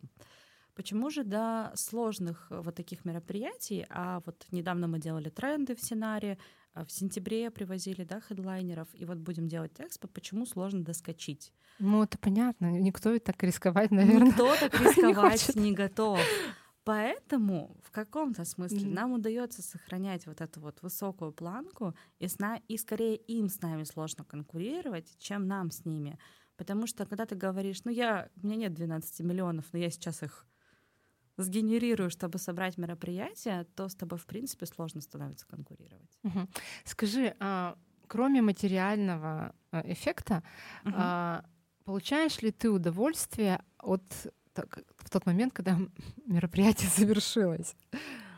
Почему 0.74 1.10
же 1.10 1.24
до 1.24 1.72
сложных 1.76 2.48
вот 2.50 2.76
таких 2.76 3.06
мероприятий, 3.06 3.86
а 3.90 4.22
вот 4.26 4.46
недавно 4.52 4.88
мы 4.88 5.00
делали 5.00 5.30
тренды 5.30 5.76
в 5.76 5.80
сценарии, 5.80 6.38
в 6.86 6.92
сентябре 6.92 7.50
привозили, 7.52 8.04
да, 8.04 8.20
хедлайнеров, 8.20 8.88
и 8.94 9.06
вот 9.06 9.18
будем 9.18 9.48
делать 9.48 9.74
экспо, 9.80 10.08
почему 10.08 10.46
сложно 10.46 10.84
доскочить? 10.84 11.54
Ну, 11.80 12.04
это 12.04 12.18
понятно, 12.18 12.72
никто 12.80 13.12
ведь 13.12 13.24
так 13.24 13.42
рисковать, 13.44 13.92
наверное, 13.92 14.28
Никто 14.28 14.56
так 14.56 14.74
рисковать 14.82 15.56
не, 15.56 15.70
не 15.70 15.72
готов. 15.74 16.20
Поэтому 16.84 17.76
в 17.84 17.92
каком-то 17.92 18.46
смысле 18.46 18.80
mm-hmm. 18.80 18.94
нам 18.94 19.12
удается 19.12 19.62
сохранять 19.62 20.26
вот 20.26 20.40
эту 20.40 20.62
вот 20.62 20.82
высокую 20.82 21.34
планку, 21.34 21.94
и, 22.18 22.30
сна- 22.30 22.62
и 22.70 22.78
скорее 22.78 23.18
им 23.18 23.50
с 23.50 23.62
нами 23.62 23.84
сложно 23.84 24.24
конкурировать, 24.24 25.18
чем 25.20 25.48
нам 25.48 25.70
с 25.70 25.84
ними. 25.84 26.18
Потому 26.56 26.88
что 26.88 27.06
когда 27.06 27.26
ты 27.26 27.36
говоришь, 27.36 27.84
ну 27.84 27.92
я, 27.92 28.30
у 28.42 28.48
меня 28.48 28.56
нет 28.56 28.74
12 28.74 29.20
миллионов, 29.20 29.66
но 29.74 29.80
я 29.80 29.90
сейчас 29.90 30.24
их 30.24 30.46
сгенерирую, 31.38 32.10
чтобы 32.10 32.40
собрать 32.40 32.78
мероприятие, 32.78 33.66
то 33.76 33.88
с 33.88 33.96
тобой, 33.96 34.18
в 34.18 34.26
принципе, 34.26 34.66
сложно 34.66 35.02
становится 35.02 35.46
конкурировать. 35.48 36.18
Угу. 36.24 36.48
Скажи, 36.84 37.36
а, 37.40 37.78
кроме 38.08 38.42
материального 38.42 39.54
а, 39.72 39.82
эффекта, 39.86 40.44
угу. 40.84 40.94
а, 40.96 41.46
получаешь 41.86 42.42
ли 42.42 42.52
ты 42.52 42.70
удовольствие 42.70 43.62
от 43.80 44.04
в 44.98 45.10
тот 45.12 45.28
момент, 45.28 45.54
когда 45.54 45.78
мероприятие 46.26 46.90
завершилось? 46.90 47.76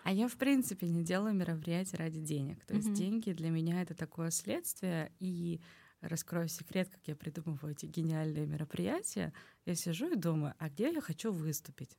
А 0.03 0.11
я, 0.11 0.27
в 0.27 0.35
принципе, 0.35 0.89
не 0.89 1.03
делаю 1.03 1.33
мероприятия 1.33 1.97
ради 1.97 2.19
денег. 2.19 2.65
То 2.65 2.73
есть 2.73 2.91
деньги 2.93 3.31
для 3.31 3.49
меня 3.49 3.81
это 3.81 3.93
такое 3.93 4.31
следствие, 4.31 5.11
и 5.19 5.61
раскрою 6.01 6.47
секрет, 6.47 6.89
как 6.89 7.01
я 7.07 7.15
придумываю 7.15 7.73
эти 7.73 7.85
гениальные 7.85 8.45
мероприятия. 8.45 9.33
Я 9.65 9.75
сижу 9.75 10.11
и 10.11 10.15
думаю, 10.15 10.55
а 10.57 10.69
где 10.69 10.91
я 10.91 11.01
хочу 11.01 11.31
выступить? 11.31 11.97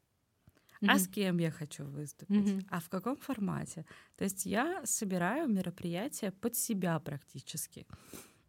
А 0.87 0.99
с 0.99 1.09
кем 1.09 1.39
я 1.39 1.51
хочу 1.51 1.85
выступить, 1.85 2.65
а 2.71 2.81
в 2.81 2.89
каком 2.89 3.17
формате. 3.17 3.85
То 4.17 4.25
есть 4.25 4.47
я 4.47 4.81
собираю 4.85 5.49
мероприятие 5.49 6.33
под 6.33 6.57
себя 6.57 6.99
практически. 7.01 7.87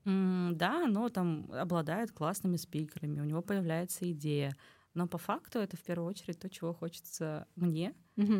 Да, 0.03 0.85
оно 0.85 1.09
там 1.09 1.51
обладает 1.51 2.11
классными 2.11 2.57
спикерами, 2.57 3.21
у 3.21 3.25
него 3.25 3.41
появляется 3.41 4.09
идея, 4.11 4.55
но 4.93 5.07
по 5.07 5.17
факту 5.17 5.59
это 5.59 5.77
в 5.77 5.81
первую 5.81 6.09
очередь 6.09 6.39
то, 6.39 6.50
чего 6.50 6.73
хочется 6.73 7.47
мне, 7.55 7.93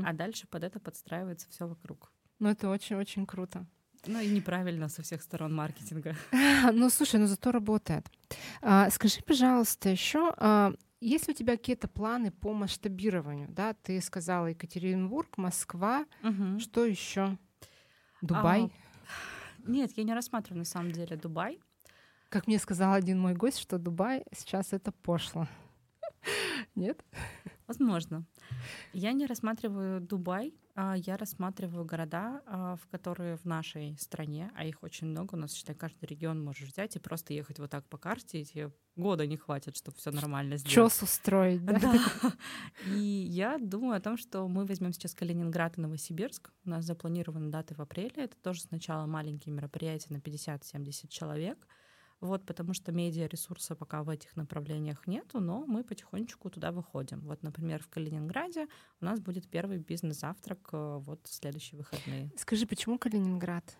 а 0.05 0.13
дальше 0.13 0.48
под 0.48 0.63
это 0.63 0.79
подстраивается 0.79 1.50
все 1.50 1.67
вокруг. 1.67 2.12
Ну 2.39 2.50
это 2.50 2.69
очень-очень 2.69 3.25
круто. 3.27 3.67
Ну 4.07 4.19
и 4.19 4.27
неправильно 4.29 4.89
со 4.89 5.03
всех 5.03 5.21
сторон 5.21 5.53
маркетинга. 5.53 6.15
Ну 6.74 6.89
слушай, 6.89 7.19
ну 7.19 7.27
зато 7.27 7.51
работает. 7.51 8.10
А, 8.62 8.89
скажи, 8.89 9.21
пожалуйста, 9.25 9.89
еще 9.89 10.33
а, 10.38 10.74
есть 11.01 11.27
ли 11.27 11.34
у 11.34 11.36
тебя 11.36 11.58
какие-то 11.58 11.88
планы 11.88 12.31
по 12.31 12.53
масштабированию? 12.53 13.50
Да, 13.50 13.74
ты 13.74 14.00
сказала 14.01 14.48
Екатеринбург, 14.48 15.38
Москва, 15.38 16.05
угу. 16.24 16.60
что 16.60 16.86
еще? 16.86 17.38
Дубай? 18.22 18.65
А, 18.65 19.70
нет, 19.70 19.91
я 19.98 20.03
не 20.03 20.13
рассматриваю 20.13 20.60
на 20.60 20.65
самом 20.65 20.91
деле 20.91 21.17
Дубай. 21.17 21.60
Как 22.29 22.48
мне 22.48 22.60
сказал 22.60 22.93
один 22.93 23.20
мой 23.20 23.34
гость, 23.34 23.60
что 23.60 23.77
Дубай 23.77 24.24
сейчас 24.31 24.74
это 24.74 24.91
пошло. 24.91 25.48
Нет? 26.75 27.03
Возможно. 27.72 28.25
Я 28.94 29.13
не 29.13 29.25
рассматриваю 29.25 30.01
Дубай, 30.01 30.54
а 30.75 30.96
я 30.96 31.18
рассматриваю 31.18 31.86
города, 31.86 32.42
а, 32.46 32.75
в 32.75 32.88
которые 32.88 33.38
в 33.38 33.46
нашей 33.46 33.98
стране, 33.98 34.51
а 34.56 34.66
их 34.66 34.84
очень 34.84 35.08
много, 35.08 35.36
у 35.36 35.38
нас, 35.38 35.54
считай, 35.54 35.75
каждый 35.75 36.06
регион 36.06 36.44
можешь 36.44 36.70
взять 36.70 36.96
и 36.96 37.00
просто 37.00 37.34
ехать 37.34 37.60
вот 37.60 37.70
так 37.70 37.86
по 37.88 37.98
карте, 37.98 38.42
и 38.42 38.46
тебе 38.46 38.72
года 38.96 39.25
не 39.25 39.38
хватит, 39.38 39.78
чтобы 39.78 39.98
все 39.98 40.12
нормально 40.12 40.58
сделать. 40.58 40.74
Чёс 40.74 41.01
устроить, 41.01 41.63
да? 41.66 41.80
Да. 41.80 41.94
И 42.88 43.00
я 43.00 43.58
думаю 43.58 43.98
о 43.98 44.01
том, 44.01 44.18
что 44.18 44.48
мы 44.48 44.66
возьмем 44.66 44.94
сейчас 44.94 45.13
Калининград 45.13 45.78
и 45.78 45.82
Новосибирск. 45.82 46.51
У 46.66 46.70
нас 46.70 46.86
запланированы 46.86 47.51
даты 47.51 47.74
в 47.75 47.80
апреле. 47.80 48.24
Это 48.24 48.36
тоже 48.38 48.62
сначала 48.62 49.06
маленькие 49.06 49.54
мероприятия 49.54 50.13
на 50.13 50.18
50-70 50.18 51.08
человек— 51.08 51.68
Вот, 52.22 52.46
потому 52.46 52.74
что 52.75 52.92
медиа-ресурса 52.92 53.75
пока 53.75 54.04
в 54.04 54.10
этих 54.10 54.36
направлениях 54.36 55.08
нету, 55.08 55.40
но 55.40 55.66
мы 55.66 55.84
потихонечку 55.84 56.51
туда 56.51 56.72
выходим. 56.72 57.22
Вот, 57.22 57.42
например, 57.42 57.82
в 57.82 57.90
Калининграде 57.90 58.68
у 59.01 59.06
нас 59.06 59.20
будет 59.20 59.50
первый 59.50 59.80
бизнес-завтрак 59.80 60.70
э, 60.72 60.98
вот 61.00 61.25
в 61.25 61.34
следующие 61.34 61.80
выходные. 61.80 62.32
Скажи, 62.38 62.68
почему 62.68 63.00
Калининград? 63.00 63.75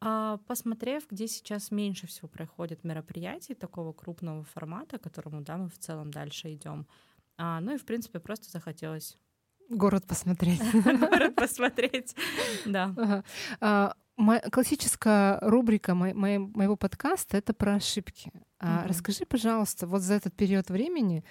А, 0.00 0.36
посмотрев, 0.46 1.08
где 1.10 1.26
сейчас 1.26 1.72
меньше 1.72 2.06
всего 2.06 2.28
проходит 2.28 2.84
мероприятий 2.84 3.54
такого 3.54 3.92
крупного 3.92 4.44
формата, 4.44 4.98
к 4.98 5.02
которому 5.02 5.40
да, 5.40 5.56
мы 5.56 5.68
в 5.68 5.78
целом 5.78 6.12
дальше 6.12 6.52
идем. 6.52 6.86
А, 7.36 7.60
ну 7.60 7.74
и, 7.74 7.78
в 7.78 7.84
принципе, 7.84 8.20
просто 8.20 8.48
захотелось 8.48 9.18
Город 9.68 10.06
посмотреть. 10.06 10.60
Город 10.84 11.34
посмотреть, 11.34 12.14
да. 12.64 13.24
А, 14.18 14.50
классическая 14.50 15.38
рубрика 15.40 15.94
моего 15.94 16.76
подкаста— 16.76 17.36
это 17.38 17.52
про 17.52 17.74
ошибки. 17.74 18.32
А 18.58 18.86
расскажи, 18.86 19.26
пожалуйста, 19.26 19.86
вот 19.86 20.02
за 20.02 20.14
этот 20.14 20.34
период 20.34 20.70
времени 20.70 21.24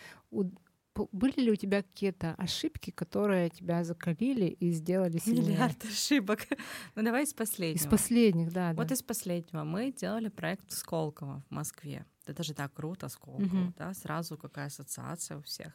были 1.12 1.42
ли 1.42 1.52
у 1.52 1.56
тебя 1.56 1.84
какие-то 1.84 2.36
ошибки, 2.38 2.92
которые 2.92 3.50
тебя 3.50 3.84
закалили 3.84 4.46
и 4.46 4.72
сделали 4.72 5.18
сильнее? 5.18 5.50
Миллиард 5.50 5.84
ошибок. 5.84 6.48
Ну 6.96 7.04
давай 7.04 7.24
из 7.24 7.34
последнего. 7.34 7.84
Из 7.84 7.90
последних, 7.90 8.54
да. 8.54 8.74
Вот 8.74 8.88
да. 8.88 8.94
из 8.94 9.02
последнего. 9.02 9.64
Мы 9.64 9.92
делали 9.92 10.30
проект 10.30 10.72
Сколково 10.72 11.44
в 11.50 11.52
Москве. 11.52 12.06
Это 12.26 12.44
же 12.44 12.54
так 12.54 12.74
круто, 12.74 13.10
Сколково, 13.10 13.46
угу. 13.46 13.74
да? 13.78 13.94
Сразу 13.94 14.38
какая 14.38 14.68
ассоциация 14.68 15.38
у 15.38 15.42
всех. 15.42 15.74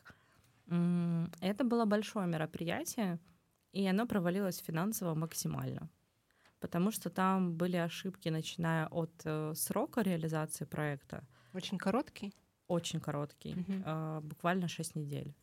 Это 0.67 1.65
было 1.65 1.85
большое 1.85 2.27
мероприятие, 2.27 3.19
и 3.73 3.87
оно 3.87 4.07
провалилось 4.07 4.59
финансово 4.59 5.15
максимально. 5.15 5.91
Потому 6.61 6.91
что 6.93 7.11
там 7.11 7.55
были 7.55 7.77
ошибки, 7.77 8.29
начиная 8.29 8.87
от 8.87 9.23
э, 9.25 9.55
срока 9.55 10.03
реализации 10.03 10.67
проекта. 10.67 11.25
Очень 11.55 11.79
короткий? 11.79 12.33
Очень 12.69 13.01
короткий. 13.01 13.55
Uh-huh. 13.55 13.83
Э, 13.87 14.21
буквально 14.21 14.69
6 14.69 14.97
недель. 14.97 15.35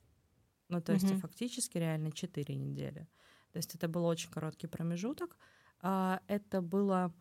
Ну, 0.70 0.82
то 0.82 0.94
есть 0.94 1.06
uh-huh. 1.06 1.20
фактически 1.20 1.80
реально 1.80 2.12
4 2.12 2.56
недели. 2.56 3.08
То 3.52 3.58
есть 3.58 3.76
это 3.76 3.88
был 3.88 4.06
очень 4.06 4.30
короткий 4.30 4.68
промежуток. 4.68 5.38
Э, 5.82 6.20
это 6.28 6.62
было 6.62 7.12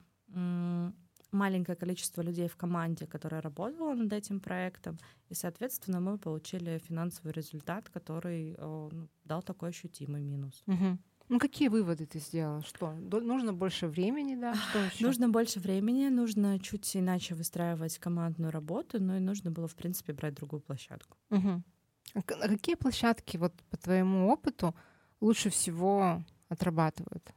маленькое 1.33 1.77
количество 1.77 2.23
людей 2.23 2.49
в 2.49 2.57
команде, 2.57 3.07
которая 3.07 3.41
работала 3.41 3.95
над 3.95 4.13
этим 4.13 4.41
проектом, 4.41 4.99
и, 5.29 5.35
соответственно, 5.35 6.01
мы 6.01 6.19
получили 6.19 6.79
финансовый 6.79 7.33
результат, 7.33 7.89
который 7.89 8.55
э, 8.59 8.89
ну, 8.93 9.09
дал 9.25 9.43
такой 9.43 9.69
ощутимый 9.69 10.23
минус. 10.23 10.63
Угу. 10.67 10.99
Ну, 11.29 11.39
какие 11.41 11.69
выводы 11.69 12.07
ты 12.07 12.21
сделала? 12.21 12.63
Что? 12.63 12.93
Нужно 12.93 13.53
больше 13.53 13.89
времени, 13.89 14.37
да? 14.37 14.55
Что 14.55 14.79
еще? 14.79 15.05
Нужно 15.05 15.29
больше 15.29 15.59
времени, 15.59 16.09
нужно 16.09 16.59
чуть 16.61 16.97
иначе 16.97 17.35
выстраивать 17.35 17.99
командную 17.99 18.53
работу, 18.53 19.03
ну 19.03 19.17
и 19.17 19.21
нужно 19.21 19.51
было, 19.51 19.67
в 19.67 19.75
принципе, 19.75 20.13
брать 20.13 20.35
другую 20.35 20.61
площадку. 20.61 21.17
Угу. 21.31 21.63
А 22.15 22.23
какие 22.23 22.77
площадки, 22.77 23.37
вот 23.37 23.53
по 23.71 23.77
твоему 23.77 24.29
опыту, 24.29 24.75
лучше 25.21 25.51
всего 25.51 26.23
отрабатывают? 26.49 27.33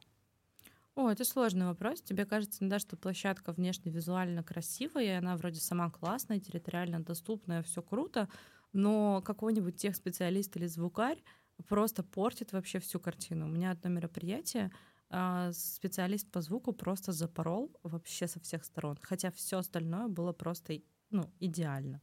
О, 0.94 1.08
это 1.08 1.24
сложный 1.24 1.66
вопрос. 1.66 2.02
Тебе 2.02 2.26
кажется, 2.26 2.64
да, 2.68 2.78
что 2.78 2.96
площадка 2.96 3.52
внешне 3.52 3.90
визуально 3.90 4.42
красивая, 4.42 5.04
и 5.04 5.08
она 5.08 5.36
вроде 5.36 5.60
сама 5.60 5.90
классная, 5.90 6.40
территориально 6.40 7.00
доступная, 7.00 7.62
все 7.62 7.82
круто, 7.82 8.28
но 8.72 9.22
какой-нибудь 9.22 9.76
техспециалист 9.76 10.56
или 10.56 10.66
звукарь 10.66 11.22
просто 11.68 12.02
портит 12.02 12.52
вообще 12.52 12.78
всю 12.78 13.00
картину. 13.00 13.46
У 13.46 13.48
меня 13.48 13.72
одно 13.72 13.90
мероприятие, 13.90 14.70
а, 15.08 15.52
специалист 15.52 16.30
по 16.30 16.40
звуку 16.40 16.72
просто 16.72 17.12
запорол 17.12 17.70
вообще 17.82 18.28
со 18.28 18.40
всех 18.40 18.64
сторон, 18.64 18.98
хотя 19.02 19.30
все 19.30 19.58
остальное 19.58 20.08
было 20.08 20.32
просто 20.32 20.80
ну, 21.10 21.24
идеально. 21.40 22.00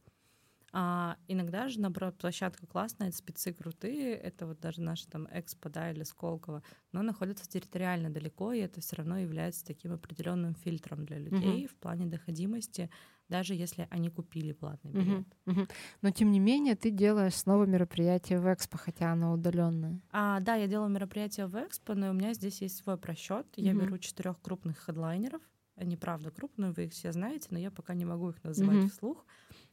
А 0.72 1.16
иногда 1.28 1.68
же, 1.68 1.80
наоборот, 1.80 2.18
площадка 2.18 2.66
классная, 2.66 3.10
спецы 3.10 3.52
крутые, 3.52 4.14
это 4.14 4.46
вот 4.46 4.60
даже 4.60 4.82
наши 4.82 5.06
там 5.06 5.26
Экспо, 5.32 5.70
да, 5.70 5.90
или 5.90 6.02
Сколково, 6.02 6.62
но 6.92 7.02
находятся 7.02 7.48
территориально 7.48 8.10
далеко, 8.10 8.52
и 8.52 8.60
это 8.60 8.80
все 8.80 8.96
равно 8.96 9.18
является 9.18 9.64
таким 9.64 9.92
определенным 9.92 10.54
фильтром 10.54 11.06
для 11.06 11.18
людей 11.18 11.64
uh-huh. 11.64 11.68
в 11.68 11.76
плане 11.76 12.06
доходимости, 12.06 12.90
даже 13.30 13.54
если 13.54 13.88
они 13.90 14.10
купили 14.10 14.52
платный 14.52 14.92
билет. 14.92 15.26
Uh-huh. 15.46 15.54
Uh-huh. 15.54 15.70
Но 16.02 16.10
тем 16.10 16.30
не 16.32 16.40
менее 16.40 16.76
ты 16.76 16.90
делаешь 16.90 17.34
снова 17.34 17.64
мероприятие 17.64 18.38
в 18.38 18.52
Экспо, 18.52 18.76
хотя 18.76 19.12
оно 19.12 19.32
удаленное. 19.32 20.00
А, 20.10 20.40
да, 20.40 20.54
я 20.54 20.66
делаю 20.66 20.90
мероприятие 20.90 21.46
в 21.46 21.54
Экспо, 21.54 21.94
но 21.94 22.10
у 22.10 22.12
меня 22.12 22.34
здесь 22.34 22.60
есть 22.60 22.76
свой 22.76 22.98
просчет. 22.98 23.46
Я 23.56 23.72
беру 23.74 23.96
четырех 23.98 24.40
крупных 24.40 24.78
хедлайнеров. 24.78 25.42
Они 25.76 25.96
правда 25.96 26.30
крупные, 26.30 26.72
вы 26.72 26.86
их 26.86 26.92
все 26.92 27.12
знаете, 27.12 27.46
но 27.50 27.58
я 27.58 27.70
пока 27.70 27.94
не 27.94 28.04
могу 28.04 28.30
их 28.30 28.42
называть 28.42 28.78
uh-huh. 28.78 28.90
вслух. 28.90 29.24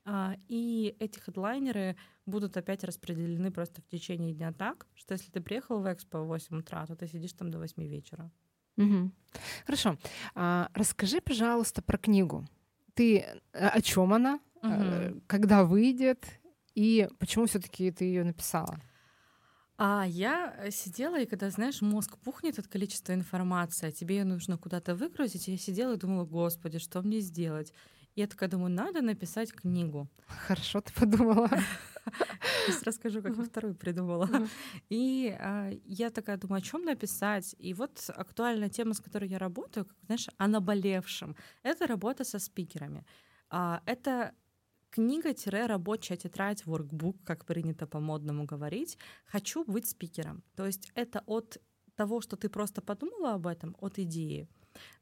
А, 0.06 0.38
и 0.48 0.96
эти 1.00 1.20
хедлайнеры 1.20 1.96
будут 2.28 2.56
опять 2.58 2.84
распределены 2.84 3.52
просто 3.52 3.82
в 3.82 3.88
течение 3.88 4.34
дня 4.34 4.54
так, 4.54 4.86
что 4.94 5.14
если 5.14 5.32
ты 5.32 5.42
приехал 5.42 5.82
в 5.82 5.92
Экспо 5.92 6.20
в 6.20 6.28
8 6.28 6.60
утра, 6.60 6.86
то 6.86 6.96
ты 6.96 7.08
сидишь 7.08 7.34
там 7.34 7.50
до 7.50 7.58
8 7.58 7.84
вечера. 7.84 8.32
Угу. 8.78 9.12
Хорошо. 9.66 9.98
А, 10.36 10.70
расскажи, 10.74 11.22
пожалуйста, 11.22 11.82
про 11.82 11.98
книгу. 11.98 12.48
Ты 12.94 13.18
э, 13.18 13.38
о 13.54 13.82
чем 13.82 14.14
она? 14.14 14.40
Угу. 14.62 15.22
Когда 15.28 15.64
выйдет? 15.64 16.26
И 16.76 17.08
почему 17.20 17.48
все-таки 17.48 17.92
ты 17.92 18.06
ее 18.06 18.24
написала? 18.24 18.80
А 19.78 20.06
я 20.08 20.70
сидела, 20.72 21.20
и 21.20 21.26
когда, 21.26 21.50
знаешь, 21.50 21.82
мозг 21.82 22.18
пухнет 22.20 22.60
от 22.60 22.68
количества 22.68 23.14
информации, 23.14 23.88
а 23.88 23.92
тебе 23.92 24.18
ее 24.18 24.24
нужно 24.24 24.58
куда-то 24.58 24.96
выгрузить, 24.96 25.48
я 25.48 25.58
сидела 25.58 25.94
и 25.94 25.98
думала, 25.98 26.26
господи, 26.26 26.80
что 26.80 27.02
мне 27.02 27.20
сделать? 27.20 27.74
Я 28.16 28.28
такая 28.28 28.50
думаю, 28.50 28.72
надо 28.72 29.02
написать 29.02 29.52
книгу. 29.52 30.08
Хорошо 30.48 30.80
ты 30.82 30.94
подумала. 30.94 31.50
Сейчас 32.66 32.84
расскажу, 32.84 33.22
как 33.22 33.36
я 33.38 33.44
вторую 33.44 33.76
придумала. 33.76 34.30
И 34.90 35.36
а, 35.38 35.72
я 35.86 36.10
такая 36.10 36.38
думаю, 36.38 36.60
о 36.60 36.62
чем 36.62 36.86
написать? 36.86 37.56
И 37.60 37.74
вот 37.74 38.10
актуальная 38.16 38.70
тема, 38.70 38.94
с 38.94 39.02
которой 39.02 39.30
я 39.30 39.38
работаю, 39.38 39.88
знаешь, 40.06 40.28
о 40.38 40.48
наболевшем. 40.48 41.36
Это 41.64 41.88
работа 41.88 42.24
со 42.24 42.40
спикерами. 42.40 43.06
А, 43.50 43.82
это 43.86 44.34
книга-рабочая 44.92 46.16
тетрадь, 46.16 46.64
workbook, 46.64 47.18
как 47.26 47.46
принято 47.46 47.86
по-модному 47.86 48.46
говорить. 48.46 48.98
Хочу 49.26 49.66
быть 49.66 49.90
спикером. 49.90 50.42
То 50.56 50.66
есть 50.66 50.90
это 50.96 51.22
от 51.26 51.58
того, 51.96 52.22
что 52.22 52.38
ты 52.38 52.48
просто 52.50 52.82
подумала 52.82 53.34
об 53.34 53.48
этом, 53.48 53.76
от 53.80 54.00
идеи, 54.00 54.48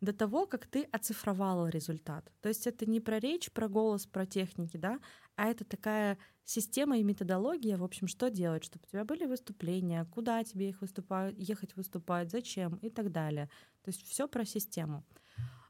до 0.01 0.13
того, 0.13 0.45
как 0.45 0.67
ты 0.67 0.83
оцифровала 0.83 1.67
результат. 1.67 2.31
То 2.41 2.49
есть 2.49 2.67
это 2.67 2.85
не 2.89 2.99
про 2.99 3.19
речь, 3.19 3.51
про 3.51 3.67
голос, 3.67 4.05
про 4.05 4.25
техники, 4.25 4.77
да, 4.77 4.99
а 5.35 5.47
это 5.47 5.65
такая 5.65 6.17
система 6.45 6.97
и 6.97 7.03
методология, 7.03 7.77
в 7.77 7.83
общем, 7.83 8.07
что 8.07 8.29
делать, 8.29 8.63
чтобы 8.63 8.85
у 8.85 8.91
тебя 8.91 9.05
были 9.05 9.25
выступления, 9.25 10.05
куда 10.05 10.43
тебе 10.43 10.69
их 10.69 10.81
выступать, 10.81 11.35
ехать 11.37 11.75
выступать, 11.75 12.31
зачем 12.31 12.75
и 12.75 12.89
так 12.89 13.11
далее. 13.11 13.49
То 13.83 13.89
есть 13.89 14.05
все 14.07 14.27
про 14.27 14.45
систему. 14.45 15.03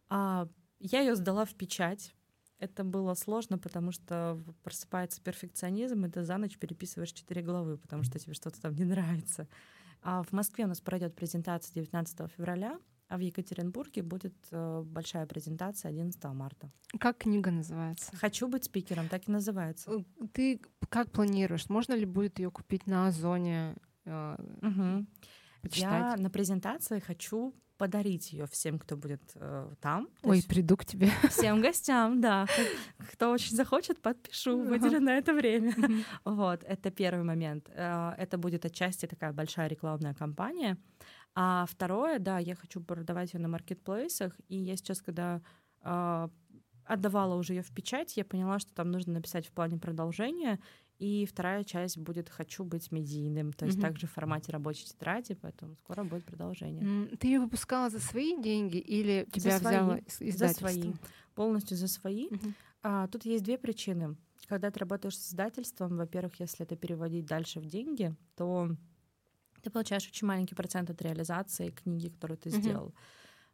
А, 0.09 0.47
я 0.79 1.01
ее 1.01 1.15
сдала 1.15 1.45
в 1.45 1.55
печать. 1.55 2.13
Это 2.59 2.83
было 2.83 3.13
сложно, 3.13 3.57
потому 3.57 3.91
что 3.91 4.41
просыпается 4.63 5.21
перфекционизм, 5.21 6.05
и 6.05 6.09
ты 6.09 6.23
за 6.23 6.37
ночь 6.37 6.57
переписываешь 6.57 7.11
четыре 7.11 7.41
главы, 7.41 7.77
потому 7.77 8.03
что 8.03 8.19
тебе 8.19 8.33
что-то 8.33 8.61
там 8.61 8.75
не 8.75 8.85
нравится. 8.85 9.47
А 10.01 10.23
в 10.23 10.31
Москве 10.31 10.65
у 10.65 10.67
нас 10.67 10.81
пройдет 10.81 11.15
презентация 11.15 11.73
19 11.73 12.31
февраля, 12.31 12.79
а 13.07 13.17
в 13.17 13.19
Екатеринбурге 13.19 14.01
будет 14.01 14.35
э, 14.51 14.83
большая 14.85 15.25
презентация 15.25 15.89
11 15.89 16.23
марта. 16.25 16.71
Как 16.99 17.17
книга 17.17 17.51
называется? 17.51 18.15
Хочу 18.15 18.47
быть 18.47 18.65
спикером, 18.65 19.09
так 19.09 19.27
и 19.27 19.31
называется. 19.31 19.91
Э, 19.91 20.03
ты 20.33 20.61
как 20.89 21.11
планируешь? 21.11 21.69
Можно 21.69 21.93
ли 21.93 22.05
будет 22.05 22.39
ее 22.39 22.51
купить 22.51 22.87
на 22.87 23.07
Озоне? 23.07 23.75
Э, 24.05 24.35
угу. 24.61 25.05
Я 25.75 26.15
на 26.17 26.29
презентации 26.29 26.99
хочу 26.99 27.53
подарить 27.77 28.31
ее 28.33 28.45
всем, 28.45 28.79
кто 28.79 28.95
будет 28.95 29.21
э, 29.35 29.73
там. 29.81 30.07
Ой, 30.23 30.43
приду 30.47 30.77
к 30.77 30.85
тебе. 30.85 31.09
Всем 31.29 31.61
гостям, 31.61 32.21
да. 32.21 32.45
Кто 33.11 33.31
очень 33.31 33.55
захочет, 33.55 34.01
подпишу, 34.01 34.57
выделю 34.57 34.99
на 34.99 35.17
это 35.17 35.33
время. 35.33 35.73
Вот, 36.25 36.63
это 36.63 36.91
первый 36.91 37.23
момент. 37.23 37.69
Э, 37.75 38.13
это 38.17 38.37
будет 38.37 38.65
отчасти 38.65 39.05
такая 39.07 39.33
большая 39.33 39.67
рекламная 39.67 40.13
кампания. 40.13 40.77
А 41.35 41.65
второе, 41.67 42.19
да, 42.19 42.39
я 42.39 42.55
хочу 42.55 42.81
продавать 42.81 43.33
ее 43.33 43.39
на 43.39 43.47
маркетплейсах, 43.47 44.33
и 44.49 44.57
я 44.57 44.75
сейчас, 44.77 45.01
когда 45.01 45.41
э, 45.81 46.27
отдавала 46.85 47.35
уже 47.35 47.53
ее 47.53 47.63
в 47.63 47.71
печать, 47.71 48.15
я 48.17 48.25
поняла, 48.25 48.59
что 48.59 48.73
там 48.73 48.91
нужно 48.91 49.13
написать 49.13 49.47
в 49.47 49.51
плане 49.51 49.77
продолжения, 49.77 50.59
и 50.99 51.25
вторая 51.25 51.63
часть 51.63 51.97
будет 51.97 52.29
«хочу 52.29 52.63
быть 52.63 52.91
медийным», 52.91 53.51
то 53.51 53.65
есть 53.65 53.77
mm-hmm. 53.77 53.81
также 53.81 54.07
в 54.07 54.11
формате 54.11 54.51
рабочей 54.51 54.85
тетради, 54.85 55.33
поэтому 55.33 55.75
скоро 55.75 56.03
будет 56.03 56.23
продолжение. 56.23 56.83
Mm, 56.83 57.17
ты 57.17 57.27
ее 57.27 57.39
выпускала 57.39 57.89
за 57.89 57.99
свои 57.99 58.39
деньги 58.41 58.77
или 58.77 59.27
тебя 59.33 59.57
за 59.57 59.69
взяло 59.69 59.99
свои, 60.07 60.29
издательство? 60.29 60.67
За 60.69 60.73
свои, 60.73 60.93
полностью 61.33 61.77
за 61.77 61.87
свои. 61.87 62.29
Mm-hmm. 62.29 62.53
А, 62.83 63.07
тут 63.07 63.25
есть 63.25 63.43
две 63.43 63.57
причины. 63.57 64.15
Когда 64.47 64.69
ты 64.71 64.79
работаешь 64.79 65.17
с 65.17 65.29
издательством, 65.29 65.97
во-первых, 65.97 66.39
если 66.39 66.65
это 66.65 66.75
переводить 66.75 67.25
дальше 67.25 67.59
в 67.59 67.65
деньги, 67.65 68.13
то 68.35 68.69
ты 69.63 69.71
получаешь 69.71 70.07
очень 70.07 70.27
маленький 70.27 70.55
процент 70.55 70.89
от 70.89 71.01
реализации 71.01 71.71
книги, 71.71 72.09
которую 72.09 72.37
ты 72.37 72.49
mm-hmm. 72.49 72.59
сделал. 72.61 72.95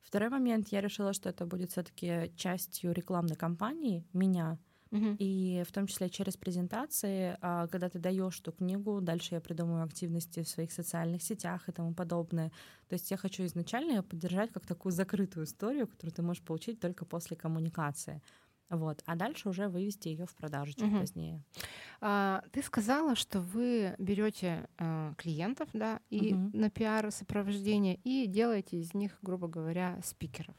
Второй 0.01 0.29
момент, 0.29 0.69
я 0.69 0.81
решила, 0.81 1.13
что 1.13 1.29
это 1.29 1.45
будет 1.45 1.71
все-таки 1.71 2.31
частью 2.35 2.93
рекламной 2.93 3.35
кампании 3.35 4.07
меня, 4.13 4.59
Мгм. 4.91 5.19
и 5.19 5.63
в 5.67 5.71
том 5.71 5.87
числе 5.87 6.09
через 6.09 6.37
презентации, 6.37 7.37
а, 7.41 7.67
когда 7.67 7.89
ты 7.89 7.99
даешь 7.99 8.39
эту 8.39 8.51
книгу, 8.53 9.01
дальше 9.01 9.35
я 9.35 9.41
придумаю 9.41 9.83
активности 9.83 10.41
в 10.43 10.49
своих 10.49 10.71
социальных 10.71 11.21
сетях 11.23 11.69
и 11.69 11.71
тому 11.71 11.93
подобное. 11.93 12.51
То 12.87 12.95
есть 12.95 13.11
я 13.11 13.17
хочу 13.17 13.45
изначально 13.45 13.91
её 13.91 14.03
поддержать 14.03 14.51
как 14.51 14.65
такую 14.65 14.91
закрытую 14.93 15.45
историю, 15.45 15.87
которую 15.87 16.13
ты 16.15 16.21
можешь 16.23 16.43
получить 16.43 16.79
только 16.79 17.05
после 17.05 17.37
коммуникации. 17.37 18.21
Вот. 18.69 19.01
А 19.05 19.15
дальше 19.15 19.49
уже 19.49 19.67
вывести 19.67 20.09
ее 20.09 20.25
в 20.25 20.35
продажу 20.35 20.73
чуть 20.73 20.83
Мгм. 20.83 20.99
позднее. 20.99 21.43
А, 22.01 22.43
ты 22.51 22.61
сказала, 22.61 23.15
что 23.15 23.41
вы 23.41 23.95
берете 23.97 24.69
э, 24.77 25.13
клиентов, 25.17 25.69
да, 25.73 25.99
и 26.09 26.33
Мгм. 26.33 26.51
на 26.53 26.69
пиар 26.69 27.11
сопровождение 27.11 27.95
и 28.03 28.27
делаете 28.27 28.77
из 28.77 28.93
них, 28.93 29.17
грубо 29.21 29.47
говоря, 29.47 29.99
спикеров. 30.03 30.55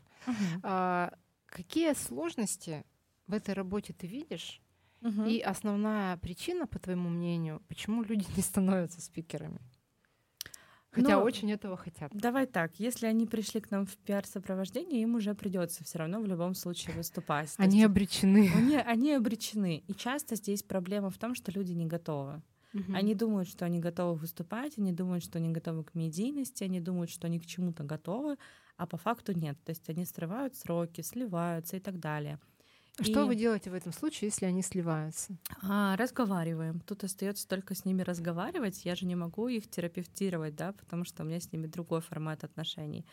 А, 0.62 1.12
какие 1.46 1.94
сложности 1.94 2.85
в 3.27 3.33
этой 3.35 3.55
работе 3.55 3.92
ты 3.92 4.07
видишь? 4.07 4.61
Мгм. 5.01 5.27
И 5.27 5.40
основная 5.40 6.16
причина, 6.18 6.66
по 6.66 6.79
твоему 6.79 7.09
мнению, 7.09 7.62
почему 7.68 8.03
люди 8.03 8.27
не 8.37 8.42
становятся 8.42 9.01
спикерами? 9.01 9.61
Хотя 10.90 11.18
Ну, 11.18 11.22
очень 11.22 11.53
этого 11.53 11.76
хотят. 11.76 12.11
Давай 12.12 12.46
так, 12.46 12.81
если 12.81 13.07
они 13.07 13.26
пришли 13.26 13.61
к 13.61 13.70
нам 13.70 13.87
в 13.87 13.96
пиар-сопровождение, 13.98 15.03
им 15.03 15.14
уже 15.14 15.35
придется 15.35 15.85
все 15.85 15.98
равно 15.98 16.20
в 16.20 16.26
любом 16.26 16.55
случае 16.55 16.96
выступать. 16.96 17.55
Они 17.59 17.79
есть 17.79 17.87
обречены. 17.87 18.50
они, 18.55 18.76
они 18.76 19.12
обречены. 19.12 19.85
И 19.87 19.94
часто 19.94 20.35
здесь 20.35 20.62
проблема 20.62 21.11
в 21.11 21.18
том, 21.18 21.35
что 21.35 21.53
люди 21.53 21.72
не 21.72 21.87
готовы. 21.87 22.42
Мгм. 22.72 22.94
Они 22.94 23.14
думают, 23.14 23.48
что 23.48 23.64
они 23.64 23.79
готовы 23.79 24.14
выступать, 24.14 24.79
они 24.79 24.92
думают, 24.92 25.24
что 25.24 25.38
они 25.38 25.50
готовы 25.50 25.85
к 25.85 25.94
медийности, 25.94 26.64
они 26.64 26.81
думают, 26.81 27.11
что 27.11 27.26
они 27.26 27.38
к 27.40 27.46
чему-то 27.46 27.83
готовы, 27.85 28.37
а 28.76 28.87
по 28.87 28.96
факту 28.96 29.33
нет. 29.33 29.59
То 29.64 29.70
есть 29.70 29.88
они 29.90 30.05
срывают 30.05 30.55
сроки, 30.57 31.00
сливаются 31.03 31.76
и 31.76 31.81
так 31.81 31.98
далее. 31.98 32.38
Что 33.00 33.24
И- 33.24 33.26
вы 33.29 33.35
делаете 33.35 33.70
в 33.70 33.74
этом 33.74 33.92
случае, 33.92 34.29
если 34.29 34.46
они 34.46 34.62
сливаются? 34.62 35.37
А, 35.62 35.96
разговариваем. 35.96 36.81
Тут 36.81 37.05
остается 37.05 37.48
только 37.48 37.74
с 37.74 37.85
ними 37.85 38.03
разговаривать. 38.03 38.85
Я 38.85 38.94
же 38.94 39.07
не 39.07 39.14
могу 39.16 39.48
их 39.48 39.70
терапевтировать, 39.70 40.55
да, 40.55 40.72
потому 40.72 41.05
что 41.05 41.22
у 41.22 41.26
меня 41.26 41.40
с 41.40 41.53
ними 41.53 41.66
другой 41.66 42.00
формат 42.03 42.44
отношений. 42.44 43.07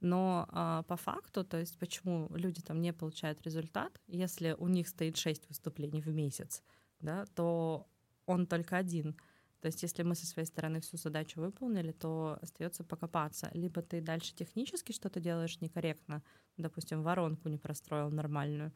Но 0.00 0.46
а, 0.50 0.82
по 0.84 0.96
факту, 0.96 1.44
то 1.44 1.58
есть 1.58 1.78
почему 1.78 2.28
люди 2.34 2.62
там 2.62 2.80
не 2.80 2.92
получают 2.92 3.42
результат, 3.42 4.00
если 4.06 4.54
у 4.58 4.68
них 4.68 4.88
стоит 4.88 5.16
6 5.16 5.48
выступлений 5.48 6.00
в 6.00 6.08
месяц, 6.08 6.62
да, 7.00 7.26
то 7.34 7.86
он 8.26 8.46
только 8.46 8.76
один. 8.76 9.14
То 9.60 9.66
есть 9.66 9.82
если 9.82 10.02
мы 10.02 10.14
со 10.14 10.26
своей 10.26 10.46
стороны 10.46 10.80
всю 10.80 10.98
задачу 10.98 11.40
выполнили, 11.40 11.92
то 11.92 12.38
остается 12.42 12.84
покопаться. 12.84 13.50
Либо 13.54 13.80
ты 13.80 14.00
дальше 14.02 14.34
технически 14.34 14.92
что-то 14.92 15.20
делаешь 15.20 15.60
некорректно, 15.62 16.22
допустим, 16.58 17.02
воронку 17.02 17.48
не 17.48 17.56
простроил 17.58 18.10
нормальную, 18.10 18.72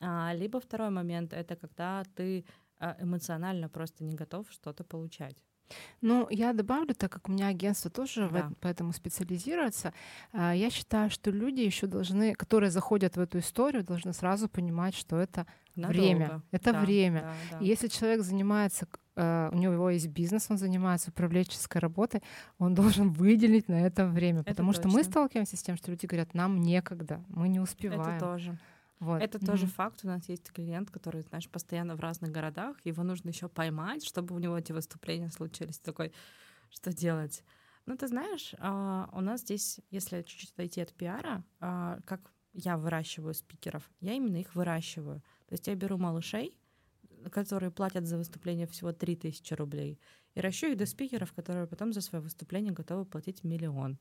а, 0.00 0.32
либо 0.34 0.58
второй 0.60 0.90
момент— 0.90 1.32
это 1.34 1.56
когда 1.56 2.02
ты 2.14 2.44
а, 2.80 2.96
эмоционально 3.00 3.68
просто 3.68 4.04
не 4.04 4.14
готов 4.14 4.46
что-то 4.50 4.84
получать. 4.84 5.36
Ну, 6.00 6.26
я 6.30 6.52
добавлю, 6.52 6.94
так 6.94 7.12
как 7.12 7.28
у 7.28 7.32
меня 7.32 7.48
агентство 7.48 7.90
тоже 7.90 8.26
в 8.28 8.32
Да. 8.32 8.38
этом- 8.38 8.56
поэтому 8.60 8.92
специализируется, 8.92 9.92
а, 10.32 10.54
я 10.54 10.70
считаю, 10.70 11.10
что 11.10 11.30
люди 11.32 11.60
еще 11.60 11.86
должны, 11.86 12.34
которые 12.34 12.70
заходят 12.70 13.16
в 13.16 13.20
эту 13.20 13.38
историю, 13.40 13.84
должны 13.84 14.12
сразу 14.12 14.48
понимать, 14.48 14.94
что 14.94 15.16
это 15.16 15.44
время. 15.74 16.18
Надолго. 16.28 16.42
Это 16.52 16.72
Да, 16.72 16.80
время. 16.80 17.20
да, 17.20 17.58
да. 17.58 17.64
И 17.64 17.68
Если 17.68 17.88
человек 17.88 18.22
занимается, 18.22 18.86
э, 19.16 19.50
у 19.52 19.56
него 19.56 19.90
есть 19.90 20.06
бизнес, 20.08 20.46
он 20.50 20.56
занимается 20.58 21.10
управленческой 21.10 21.80
работой, 21.80 22.22
он 22.58 22.74
должен 22.74 23.10
выделить 23.10 23.68
на 23.68 23.84
это 23.86 24.06
время, 24.06 24.40
Это 24.40 24.50
потому 24.50 24.72
что 24.72 24.86
мы 24.88 24.98
точно. 24.98 25.10
сталкиваемся 25.10 25.56
с 25.56 25.62
тем, 25.62 25.76
что 25.76 25.90
люди 25.90 26.06
говорят, 26.06 26.34
нам 26.34 26.62
некогда, 26.62 27.22
мы 27.28 27.48
не 27.48 27.58
Это 27.58 27.64
успеваем. 27.64 28.20
тоже. 28.20 28.56
Вот. 29.00 29.24
Это 29.24 29.38
тоже 29.40 29.66
Мгм. 29.66 29.72
факт. 29.74 30.00
У 30.04 30.06
нас 30.08 30.28
есть 30.28 30.50
клиент, 30.52 30.90
который, 30.90 31.22
знаешь, 31.22 31.48
постоянно 31.50 31.96
в 31.96 32.00
разных 32.00 32.30
городах. 32.30 32.76
Его 32.84 33.02
нужно 33.02 33.30
еще 33.30 33.48
поймать, 33.48 34.04
чтобы 34.04 34.34
у 34.34 34.38
него 34.38 34.56
эти 34.58 34.72
выступления 34.72 35.30
случились. 35.30 35.78
Такой, 35.80 36.12
что 36.70 36.92
делать? 36.92 37.44
Ну, 37.86 37.96
ты 37.96 38.08
знаешь, 38.08 38.54
а, 38.58 39.08
у 39.12 39.20
нас 39.20 39.42
здесь, 39.42 39.80
если 39.90 40.22
чуть-чуть 40.22 40.52
отойти 40.52 40.80
от 40.82 40.94
пиара, 40.94 41.44
а, 41.60 42.00
как 42.06 42.32
я 42.52 42.76
выращиваю 42.78 43.34
спикеров, 43.34 43.90
я 44.00 44.14
именно 44.14 44.36
их 44.38 44.54
выращиваю. 44.54 45.20
То 45.46 45.54
есть 45.54 45.66
я 45.68 45.74
беру 45.74 45.98
малышей, 45.98 46.58
которые 47.32 47.70
платят 47.70 48.06
за 48.06 48.18
выступление 48.18 48.66
всего 48.66 48.92
3000 48.92 49.54
рублей, 49.54 50.00
и 50.34 50.40
ращу 50.40 50.68
их 50.68 50.76
до 50.76 50.86
спикеров, 50.86 51.32
которые 51.32 51.66
потом 51.66 51.92
за 51.92 52.00
свое 52.00 52.22
выступление 52.22 52.72
готовы 52.72 53.04
платить 53.06 53.44
миллион. 53.44 53.98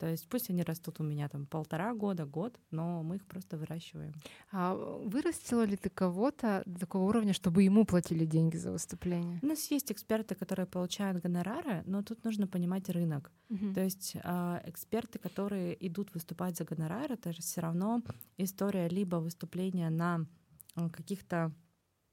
То 0.00 0.08
есть 0.08 0.26
пусть 0.28 0.48
они 0.48 0.62
растут 0.62 0.98
у 0.98 1.02
меня 1.02 1.28
там 1.28 1.44
полтора 1.44 1.92
года, 1.92 2.24
год, 2.24 2.58
но 2.70 3.02
мы 3.02 3.16
их 3.16 3.26
просто 3.26 3.58
выращиваем. 3.58 4.14
А 4.50 4.74
вырастила 4.74 5.62
ли 5.62 5.76
ты 5.76 5.90
кого-то 5.90 6.62
до 6.64 6.80
такого 6.80 7.02
уровня, 7.02 7.34
чтобы 7.34 7.64
ему 7.64 7.84
платили 7.84 8.24
деньги 8.24 8.56
за 8.56 8.72
выступление? 8.72 9.38
У 9.42 9.46
нас 9.46 9.70
есть 9.70 9.92
эксперты, 9.92 10.34
которые 10.34 10.64
получают 10.64 11.22
гонорары, 11.22 11.82
но 11.84 12.02
тут 12.02 12.24
нужно 12.24 12.46
понимать 12.46 12.88
рынок. 12.88 13.30
Мгм. 13.50 13.74
То 13.74 13.84
есть 13.84 14.16
а, 14.24 14.62
эксперты, 14.64 15.18
которые 15.18 15.76
идут 15.86 16.14
выступать 16.14 16.56
за 16.56 16.64
гонорары, 16.64 17.14
это 17.14 17.34
же 17.34 17.42
все 17.42 17.60
равно 17.60 18.00
история 18.38 18.88
либо 18.88 19.16
выступления 19.16 19.90
на 19.90 20.24
каких-то 20.74 21.52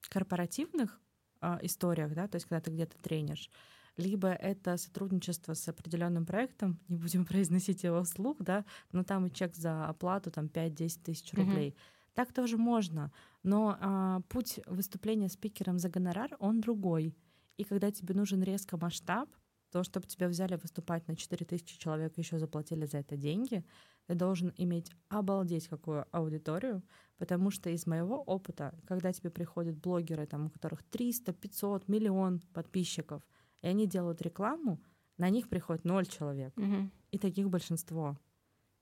корпоративных 0.10 1.00
а, 1.40 1.58
историях, 1.62 2.14
да, 2.14 2.28
то 2.28 2.36
есть 2.36 2.48
когда 2.48 2.60
ты 2.60 2.70
где-то 2.70 2.98
тренишь, 2.98 3.50
либо 3.98 4.30
это 4.30 4.78
сотрудничество 4.78 5.54
с 5.54 5.68
определенным 5.68 6.26
проектом, 6.26 6.80
не 6.88 6.96
будем 6.96 7.26
произносить 7.26 7.84
его 7.84 8.04
вслух, 8.04 8.38
да, 8.40 8.66
но 8.92 9.04
там 9.04 9.26
и 9.26 9.32
чек 9.32 9.56
за 9.56 9.88
оплату 9.88 10.32
там 10.32 10.46
5-10 10.46 11.00
тысяч 11.04 11.34
рублей. 11.34 11.76
Так 12.14 12.34
тоже 12.34 12.58
можно, 12.58 13.12
но 13.44 13.78
а, 13.80 14.22
путь 14.30 14.60
выступления 14.66 15.30
спикером 15.30 15.78
за 15.78 15.90
гонорар, 15.90 16.36
он 16.40 16.62
другой. 16.62 17.16
И 17.58 17.64
когда 17.64 17.92
тебе 17.92 18.16
нужен 18.16 18.42
резко 18.42 18.78
масштаб, 18.78 19.30
то, 19.72 19.84
чтобы 19.84 20.08
тебя 20.08 20.28
взяли 20.28 20.56
выступать 20.56 21.08
на 21.08 21.16
4000 21.16 21.78
человек, 21.78 22.18
еще 22.18 22.40
заплатили 22.40 22.86
за 22.86 23.00
это 23.00 23.18
деньги, 23.18 23.64
ты 24.08 24.16
должен 24.16 24.54
иметь 24.58 24.92
обалдеть 25.10 25.68
какую 25.68 26.06
аудиторию, 26.12 26.82
потому 27.18 27.52
что 27.52 27.70
из 27.70 27.86
моего 27.86 28.22
опыта, 28.22 28.74
когда 28.88 29.12
тебе 29.12 29.30
приходят 29.30 29.78
блогеры, 29.78 30.26
там, 30.26 30.46
у 30.46 30.50
которых 30.50 30.84
300, 30.84 31.34
500, 31.34 31.88
миллион 31.88 32.40
подписчиков, 32.54 33.22
и 33.62 33.68
они 33.68 33.88
делают 33.88 34.22
рекламу, 34.22 34.82
на 35.18 35.30
них 35.30 35.50
приходит 35.50 35.86
ноль 35.86 36.06
человек. 36.06 36.54
Мгм. 36.56 36.92
И 37.12 37.18
таких 37.18 37.50
большинство. 37.50 38.18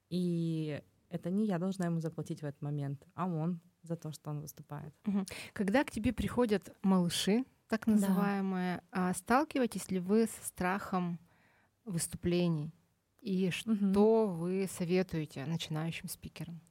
И 0.09 0.81
это 1.09 1.29
не 1.29 1.45
я 1.45 1.59
должна 1.59 1.85
ему 1.85 1.99
заплатить 1.99 2.41
в 2.41 2.45
этот 2.45 2.61
момент, 2.61 3.07
а 3.13 3.27
он 3.27 3.61
за 3.83 3.95
то, 3.95 4.11
что 4.11 4.29
он 4.31 4.41
выступает. 4.41 4.93
Когда 5.53 5.83
к 5.83 5.91
тебе 5.91 6.11
приходят 6.11 6.75
малыши, 6.81 7.45
так 7.67 7.85
Да. 7.85 7.93
называемые, 7.93 8.83
а 8.91 9.13
сталкиваетесь 9.13 9.89
ли 9.91 9.99
вы 9.99 10.27
со 10.27 10.45
страхом 10.45 11.19
выступлений? 11.85 12.73
И 13.21 13.49
что 13.51 14.27
вы 14.27 14.67
советуете 14.69 15.45
начинающим 15.45 16.07
спикерам? 16.09 16.61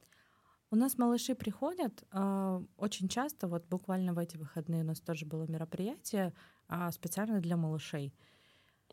У 0.71 0.75
нас 0.77 0.97
малыши 0.97 1.35
приходят 1.35 2.03
а, 2.11 2.61
очень 2.77 3.07
часто, 3.07 3.47
вот 3.47 3.65
буквально 3.67 4.13
в 4.13 4.17
эти 4.17 4.35
выходные 4.37 4.81
у 4.83 4.85
нас 4.85 4.99
тоже 4.99 5.25
было 5.25 5.45
мероприятие 5.47 6.33
а, 6.67 6.91
специально 6.91 7.39
для 7.39 7.57
малышей. 7.57 8.13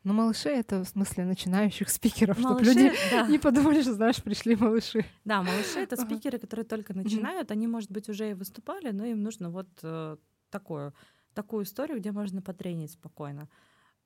Ну, 0.05 0.15
малыши— 0.15 0.49
это 0.51 0.83
в 0.83 0.89
смысле 0.89 1.25
начинающих 1.25 1.89
спикеров, 1.89 2.37
чтобы 2.37 2.55
Малыши, 2.55 2.73
люди 2.73 2.93
да, 3.13 3.27
не 3.29 3.39
подумали, 3.39 3.83
что, 3.83 3.95
знаешь, 3.95 4.21
пришли 4.21 4.57
малыши. 4.57 5.05
да, 5.25 5.43
малыши 5.43 5.79
это 5.79 5.97
спикеры, 5.97 6.39
которые 6.39 6.67
только 6.67 6.93
начинают, 6.93 7.53
они, 7.53 7.69
может 7.69 7.91
быть, 7.93 8.09
уже 8.09 8.31
и 8.31 8.35
выступали, 8.35 8.91
но 8.91 9.05
им 9.05 9.23
нужно 9.23 9.51
вот 9.51 9.69
э, 9.83 10.17
такое, 10.51 10.93
такую 11.35 11.63
историю, 11.65 12.01
где 12.01 12.11
можно 12.11 12.43
потренить 12.43 12.91
спокойно. 12.91 13.49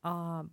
А, 0.03 0.47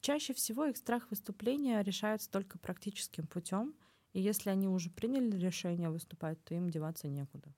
чаще 0.00 0.32
всего 0.32 0.64
их 0.64 0.78
страх 0.78 1.10
выступления 1.10 1.82
решается 1.82 2.30
только 2.30 2.58
практическим 2.58 3.26
путем, 3.26 3.74
и 4.14 4.20
если 4.20 4.48
они 4.48 4.68
уже 4.68 4.88
приняли 4.88 5.38
решение 5.38 5.90
выступать, 5.90 6.42
то 6.44 6.54
им 6.54 6.70
деваться 6.70 7.08
некуда. 7.08 7.52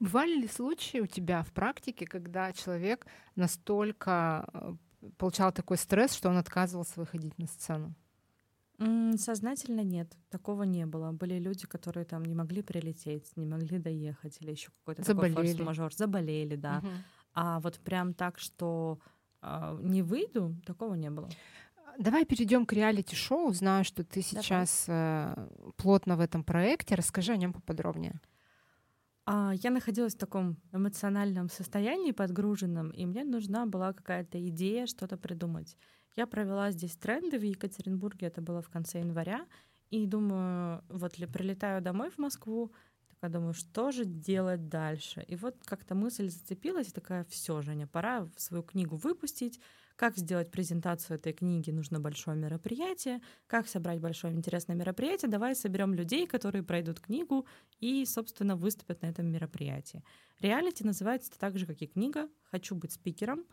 Бывали 0.00 0.34
ли 0.34 0.48
случаи 0.48 1.00
у 1.00 1.06
тебя 1.06 1.42
в 1.42 1.52
практике, 1.52 2.06
когда 2.06 2.52
человек 2.52 3.06
настолько 3.36 4.48
э, 4.52 4.74
получал 5.18 5.52
такой 5.52 5.76
стресс, 5.76 6.14
что 6.14 6.28
он 6.28 6.36
отказывался 6.36 7.00
выходить 7.00 7.38
на 7.38 7.46
сцену? 7.46 7.94
Сознательно 9.16 9.82
нет, 9.82 10.16
такого 10.30 10.64
не 10.64 10.84
было. 10.84 11.12
Были 11.12 11.38
люди, 11.38 11.66
которые 11.66 12.04
там 12.04 12.24
не 12.24 12.34
могли 12.34 12.60
прилететь, 12.60 13.36
не 13.36 13.46
могли 13.46 13.78
доехать, 13.78 14.38
или 14.40 14.50
еще 14.50 14.70
какой-то 14.80 15.04
такой 15.04 15.30
форс-мажор, 15.30 15.94
заболели, 15.94 16.56
да. 16.56 16.78
Мгм. 16.78 16.90
А 17.34 17.60
вот 17.60 17.78
прям 17.78 18.14
так, 18.14 18.38
что 18.38 18.98
а, 19.40 19.78
не 19.80 20.02
выйду, 20.02 20.56
такого 20.66 20.94
не 20.94 21.10
было. 21.10 21.28
Давай 21.98 22.24
перейдем 22.24 22.66
к 22.66 22.72
реалити-шоу. 22.72 23.52
Знаю, 23.52 23.84
что 23.84 24.02
ты 24.02 24.22
сейчас 24.22 24.86
э, 24.88 25.48
плотно 25.76 26.16
в 26.16 26.20
этом 26.20 26.42
проекте. 26.42 26.96
Расскажи 26.96 27.32
о 27.32 27.36
нем 27.36 27.52
поподробнее. 27.52 28.14
Я 29.26 29.70
находилась 29.70 30.14
в 30.14 30.18
таком 30.18 30.58
эмоциональном 30.72 31.48
состоянии, 31.48 32.12
подгруженном, 32.12 32.90
и 32.90 33.06
мне 33.06 33.24
нужна 33.24 33.64
была 33.64 33.92
какая-то 33.94 34.38
идея, 34.48 34.86
что-то 34.86 35.16
придумать. 35.16 35.76
Я 36.14 36.26
провела 36.26 36.70
здесь 36.70 36.96
тренды 36.96 37.38
в 37.38 37.42
Екатеринбурге, 37.42 38.26
это 38.26 38.42
было 38.42 38.60
в 38.60 38.68
конце 38.68 39.00
января, 39.00 39.46
и 39.90 40.06
думаю, 40.06 40.84
вот 40.88 41.18
ли 41.18 41.26
прилетаю 41.26 41.80
домой 41.80 42.10
в 42.10 42.18
Москву, 42.18 42.72
такая 43.08 43.30
думаю, 43.30 43.54
что 43.54 43.92
же 43.92 44.04
делать 44.04 44.68
дальше? 44.68 45.24
И 45.26 45.36
вот 45.36 45.56
как-то 45.64 45.94
мысль 45.94 46.28
зацепилась, 46.28 46.92
такая, 46.92 47.24
все, 47.24 47.62
Женя, 47.62 47.86
пора 47.86 48.28
свою 48.36 48.62
книгу 48.62 48.96
выпустить, 48.96 49.58
как 49.96 50.16
сделать 50.16 50.50
презентацию 50.50 51.16
этой 51.16 51.32
книги, 51.32 51.70
нужно 51.70 52.00
большое 52.00 52.36
мероприятие. 52.36 53.20
Как 53.46 53.68
собрать 53.68 54.00
большое 54.00 54.34
интересное 54.34 54.74
мероприятие? 54.74 55.30
Давай 55.30 55.54
соберем 55.54 55.94
людей, 55.94 56.26
которые 56.26 56.62
пройдут 56.62 57.00
книгу 57.00 57.46
и, 57.80 58.04
собственно, 58.04 58.56
выступят 58.56 59.02
на 59.02 59.06
этом 59.06 59.26
мероприятии. 59.26 60.02
Реалити 60.40 60.84
называется 60.84 61.30
так 61.38 61.58
же, 61.58 61.66
как 61.66 61.80
и 61.80 61.86
книга 61.86 62.28
«Хочу 62.50 62.74
быть 62.74 62.92
спикером». 62.92 63.44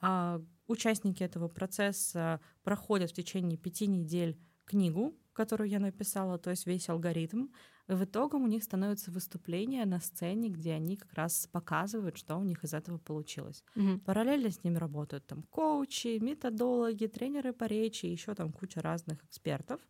А 0.00 0.40
участники 0.68 1.24
этого 1.24 1.48
процесса 1.48 2.40
проходят 2.62 3.10
в 3.10 3.14
течение 3.14 3.58
пяти 3.58 3.88
недель 3.88 4.38
книгу, 4.64 5.16
которую 5.32 5.68
я 5.68 5.80
написала, 5.80 6.38
то 6.38 6.50
есть 6.50 6.66
весь 6.66 6.88
алгоритм. 6.88 7.48
И 7.88 7.94
в 7.94 8.04
итоге 8.04 8.36
у 8.36 8.46
них 8.46 8.62
становится 8.64 9.10
выступление 9.10 9.84
на 9.86 9.98
сцене, 10.00 10.48
где 10.50 10.74
они 10.74 10.96
как 10.96 11.14
раз 11.14 11.48
показывают, 11.50 12.18
что 12.18 12.36
у 12.36 12.44
них 12.44 12.62
из 12.64 12.74
этого 12.74 12.98
получилось. 12.98 13.64
Мгм. 13.74 14.00
Параллельно 14.00 14.50
с 14.50 14.62
ними 14.62 14.76
работают 14.76 15.26
там 15.26 15.42
коучи, 15.50 16.18
методологи, 16.18 17.06
тренеры 17.06 17.52
по 17.52 17.64
речи, 17.64 18.06
еще 18.06 18.34
там 18.34 18.52
куча 18.52 18.80
разных 18.82 19.24
экспертов. 19.24 19.80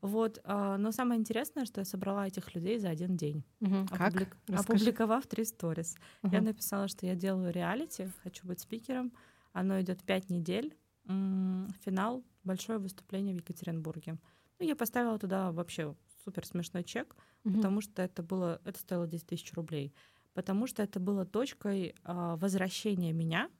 Вот, 0.00 0.38
а, 0.44 0.76
но 0.78 0.92
самое 0.92 1.18
интересное, 1.20 1.64
что 1.64 1.80
я 1.80 1.84
собрала 1.86 2.26
этих 2.26 2.54
людей 2.54 2.78
за 2.78 2.90
один 2.90 3.16
день. 3.16 3.44
Как? 3.90 4.12
опублик- 4.14 4.36
Расскажи. 4.46 4.90
опубликовав 4.90 5.26
три 5.26 5.44
сторис. 5.44 5.96
Я 6.30 6.40
Мгм. 6.40 6.44
написала, 6.46 6.88
что 6.88 7.06
я 7.06 7.14
делаю 7.14 7.52
реалити, 7.52 8.10
хочу 8.22 8.46
быть 8.46 8.60
спикером. 8.60 9.12
Оно 9.52 9.80
идет 9.80 10.02
пять 10.04 10.30
недель. 10.30 10.76
Финал 11.06 12.24
большое 12.44 12.78
выступление 12.78 13.34
в 13.34 13.38
Екатеринбурге. 13.38 14.18
Ну, 14.58 14.66
я 14.66 14.76
поставила 14.76 15.18
туда 15.18 15.52
вообще 15.52 15.94
супер 16.24 16.46
смешной 16.46 16.84
чек, 16.84 17.16
Мгм. 17.44 17.56
потому 17.56 17.80
что 17.80 18.02
это 18.02 18.22
было, 18.22 18.60
это 18.64 18.78
стоило 18.78 19.06
10 19.06 19.26
тысяч 19.26 19.52
рублей, 19.54 19.92
потому 20.32 20.66
что 20.66 20.82
это 20.82 21.00
было 21.00 21.26
точкой 21.26 21.94
а, 22.02 22.36
возвращения 22.36 23.12
меня 23.12 23.50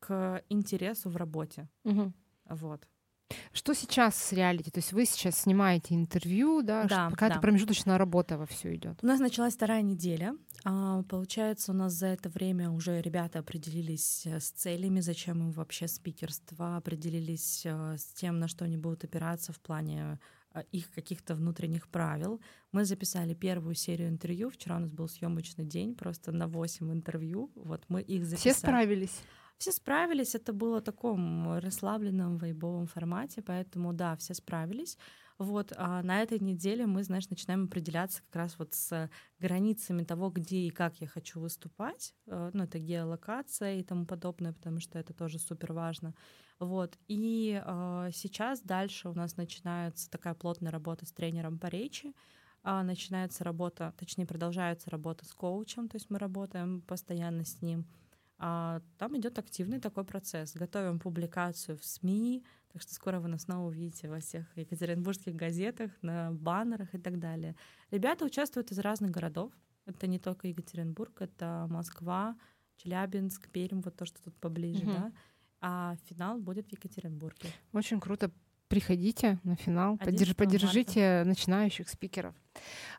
к 0.00 0.42
интересу 0.48 1.10
в 1.10 1.16
работе. 1.16 1.68
Мгм. 1.84 2.14
Вот. 2.46 2.88
Что 3.52 3.74
сейчас 3.74 4.16
с 4.16 4.32
реалити? 4.32 4.70
То 4.70 4.78
есть 4.78 4.92
вы 4.92 5.04
сейчас 5.04 5.40
снимаете 5.40 5.94
интервью, 5.94 6.62
да? 6.62 6.84
Да, 6.84 7.10
Какая-то 7.10 7.36
да. 7.36 7.40
промежуточная 7.40 7.98
работа 7.98 8.38
во 8.38 8.46
все 8.46 8.74
идет. 8.74 8.98
У 9.02 9.06
нас 9.06 9.20
началась 9.20 9.54
вторая 9.54 9.82
неделя. 9.82 10.34
А, 10.64 11.02
Получается, 11.04 11.72
у 11.72 11.74
нас 11.74 11.92
за 11.92 12.08
это 12.08 12.28
время 12.28 12.70
уже 12.70 13.00
ребята 13.00 13.38
определились 13.38 14.26
э, 14.26 14.40
с 14.40 14.50
целями, 14.50 15.00
зачем 15.00 15.40
им 15.40 15.52
вообще 15.52 15.88
спикерство, 15.88 16.76
определились 16.76 17.62
э, 17.64 17.96
с 17.96 18.12
тем, 18.12 18.38
на 18.38 18.48
что 18.48 18.64
они 18.64 18.76
будут 18.76 19.04
опираться 19.04 19.52
в 19.52 19.60
плане 19.60 20.18
э, 20.54 20.62
их 20.72 20.90
каких-то 20.90 21.34
внутренних 21.34 21.88
правил. 21.88 22.40
Мы 22.72 22.84
записали 22.84 23.34
первую 23.34 23.74
серию 23.74 24.08
интервью. 24.08 24.50
Вчера 24.50 24.76
у 24.76 24.80
нас 24.80 24.92
был 24.92 25.08
съемочный 25.08 25.64
день, 25.64 25.94
просто 25.94 26.32
на 26.32 26.46
8 26.46 26.92
интервью. 26.92 27.50
Вот 27.54 27.84
мы 27.88 28.02
их 28.02 28.24
записали. 28.26 28.52
Все 28.52 28.60
справились. 28.60 29.20
Все 29.60 29.72
справились, 29.72 30.34
это 30.34 30.54
было 30.54 30.78
в 30.80 30.84
таком 30.84 31.58
расслабленном 31.58 32.38
вайбовом 32.38 32.86
формате, 32.86 33.42
поэтому 33.42 33.92
да, 33.92 34.16
все 34.16 34.32
справились. 34.32 34.96
Вот, 35.36 35.74
а 35.76 36.02
на 36.02 36.22
этой 36.22 36.38
неделе 36.38 36.86
мы, 36.86 37.02
знаешь, 37.04 37.28
начинаем 37.28 37.64
определяться 37.64 38.22
как 38.22 38.36
раз 38.36 38.58
вот 38.58 38.72
с 38.72 39.10
границами 39.38 40.02
того, 40.04 40.30
где 40.30 40.60
и 40.60 40.70
как 40.70 40.96
я 41.02 41.06
хочу 41.06 41.40
выступать. 41.40 42.14
Э, 42.26 42.50
Ну, 42.54 42.64
это 42.64 42.78
геолокация 42.78 43.76
и 43.76 43.82
тому 43.82 44.06
подобное, 44.06 44.54
потому 44.54 44.80
что 44.80 44.98
это 44.98 45.12
тоже 45.12 45.38
супер 45.38 45.74
важно. 45.74 46.14
Вот, 46.58 46.96
и 47.06 47.60
э, 47.62 48.10
сейчас 48.14 48.62
дальше 48.62 49.10
у 49.10 49.14
нас 49.14 49.36
начинается 49.36 50.10
такая 50.10 50.32
плотная 50.34 50.72
работа 50.72 51.04
с 51.04 51.12
тренером 51.12 51.58
по 51.58 51.66
речи, 51.66 52.14
а, 52.62 52.82
начинается 52.82 53.44
работа, 53.44 53.92
точнее, 53.98 54.24
продолжается 54.26 54.88
работа 54.90 55.26
с 55.26 55.34
коучем, 55.34 55.88
то 55.88 55.96
есть 55.96 56.08
мы 56.08 56.18
работаем 56.18 56.80
постоянно 56.80 57.44
с 57.44 57.60
ним. 57.60 57.86
А, 58.42 58.80
Там 58.96 59.16
идет 59.18 59.38
активный 59.38 59.80
такой 59.80 60.04
процесс. 60.04 60.54
Готовим 60.54 60.98
публикацию 60.98 61.76
в 61.76 61.84
СМИ, 61.84 62.42
так 62.72 62.80
что 62.80 62.94
скоро 62.94 63.20
вы 63.20 63.28
нас 63.28 63.42
снова 63.42 63.66
увидите 63.68 64.08
во 64.08 64.18
всех 64.20 64.46
екатеринбургских 64.56 65.34
газетах, 65.36 65.90
на 66.02 66.32
баннерах 66.32 66.94
и 66.94 66.98
так 66.98 67.18
далее. 67.18 67.54
Ребята 67.90 68.24
участвуют 68.24 68.72
из 68.72 68.78
разных 68.78 69.10
городов. 69.10 69.52
Это 69.84 70.06
не 70.06 70.18
только 70.18 70.48
Екатеринбург, 70.48 71.20
это 71.20 71.66
Москва, 71.68 72.34
Челябинск, 72.76 73.50
Пермь, 73.50 73.82
вот 73.82 73.96
то, 73.96 74.06
что 74.06 74.22
тут 74.22 74.34
поближе, 74.36 74.84
Мгм. 74.84 74.92
да. 74.94 75.12
А 75.60 75.96
финал 76.06 76.38
будет 76.38 76.68
в 76.68 76.72
Екатеринбурге. 76.72 77.50
Очень 77.72 78.00
круто. 78.00 78.30
Приходите 78.70 79.40
на 79.42 79.56
финал, 79.56 79.96
подерж- 79.96 80.06
11 80.06 80.28
марта. 80.28 80.34
поддержите 80.44 81.22
начинающих 81.26 81.88
спикеров. 81.88 82.36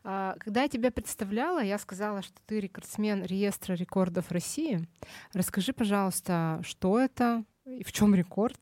А, 0.04 0.36
Когда 0.38 0.62
я 0.64 0.68
тебя 0.68 0.90
представляла, 0.90 1.62
я 1.62 1.78
сказала, 1.78 2.20
что 2.20 2.34
ты 2.44 2.60
рекордсмен 2.60 3.24
реестра 3.24 3.72
рекордов 3.74 4.30
России. 4.30 4.86
Расскажи, 5.32 5.72
пожалуйста, 5.72 6.60
что 6.62 6.98
это 7.00 7.44
и 7.64 7.82
в 7.84 7.90
чем 7.90 8.14
рекорд? 8.14 8.60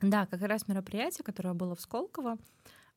Да, 0.00 0.24
как 0.24 0.40
раз 0.40 0.66
мероприятие, 0.66 1.24
которое 1.24 1.52
было 1.52 1.74
в 1.74 1.80
Сколково 1.82 2.38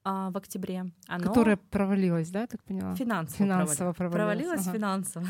а, 0.06 0.32
в 0.32 0.38
октябре, 0.38 0.86
оно 1.08 1.28
Которое 1.28 1.58
провалилось, 1.58 2.30
да, 2.30 2.42
я 2.42 2.48
так 2.48 2.64
поняла? 2.64 2.96
финансово, 2.96 3.38
Финансово 3.38 3.92
провалилось. 3.92 4.38
провалилось 4.46 4.68
ага. 4.68 4.78
финансово. 4.78 5.28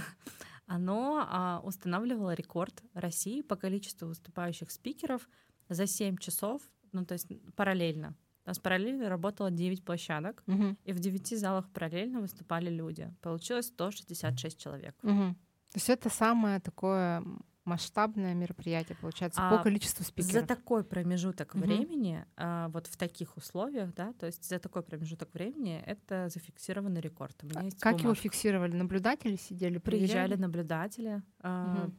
Оно 0.68 1.26
а, 1.28 1.62
устанавливало 1.64 2.36
рекорд 2.36 2.84
России 2.94 3.42
по 3.42 3.56
количеству 3.56 4.08
выступающих 4.08 4.70
спикеров 4.70 5.28
за 5.68 5.88
7 5.88 6.18
часов, 6.18 6.62
ну 6.94 7.06
то 7.06 7.14
есть 7.14 7.28
параллельно. 7.56 8.16
У 8.46 8.50
нас 8.50 8.60
параллельно 8.60 9.10
работало 9.10 9.52
9 9.52 9.84
площадок, 9.84 10.42
Мгм, 10.48 10.78
и 10.86 10.94
в 10.94 11.00
9 11.00 11.36
залах 11.38 11.70
параллельно 11.70 12.22
выступали 12.22 12.70
люди. 12.70 13.14
Получилось 13.22 13.68
166 13.68 14.58
человек. 14.58 14.96
мгм. 15.04 15.36
То 15.36 15.78
есть 15.78 15.90
это 15.90 16.10
самое 16.10 16.60
такое 16.62 17.24
масштабное 17.66 18.34
мероприятие, 18.34 18.96
получается, 19.02 19.42
А 19.42 19.58
по 19.58 19.62
количеству 19.62 20.02
За 20.06 20.08
спикеров. 20.10 20.48
такой 20.48 20.86
промежуток 20.86 21.54
Мгм. 21.54 21.64
времени, 21.66 22.26
а, 22.38 22.70
вот 22.70 22.88
в 22.88 22.96
таких 22.96 23.36
условиях, 23.36 23.94
да, 23.94 24.14
то 24.14 24.26
есть 24.26 24.46
за 24.48 24.58
такой 24.60 24.82
промежуток 24.84 25.34
времени 25.34 25.84
это 25.86 26.30
зафиксированный 26.30 27.02
рекорд. 27.02 27.36
У 27.44 27.48
меня 27.48 27.64
есть 27.64 27.82
Как 27.82 27.96
его 27.96 28.04
бумажка. 28.04 28.24
фиксировали? 28.24 28.72
Наблюдатели 28.74 29.36
сидели, 29.36 29.80
Приезжали 29.80 30.08
проверяли? 30.30 30.40
наблюдатели, 30.42 31.22
а, 31.42 31.74
см- 31.76 31.94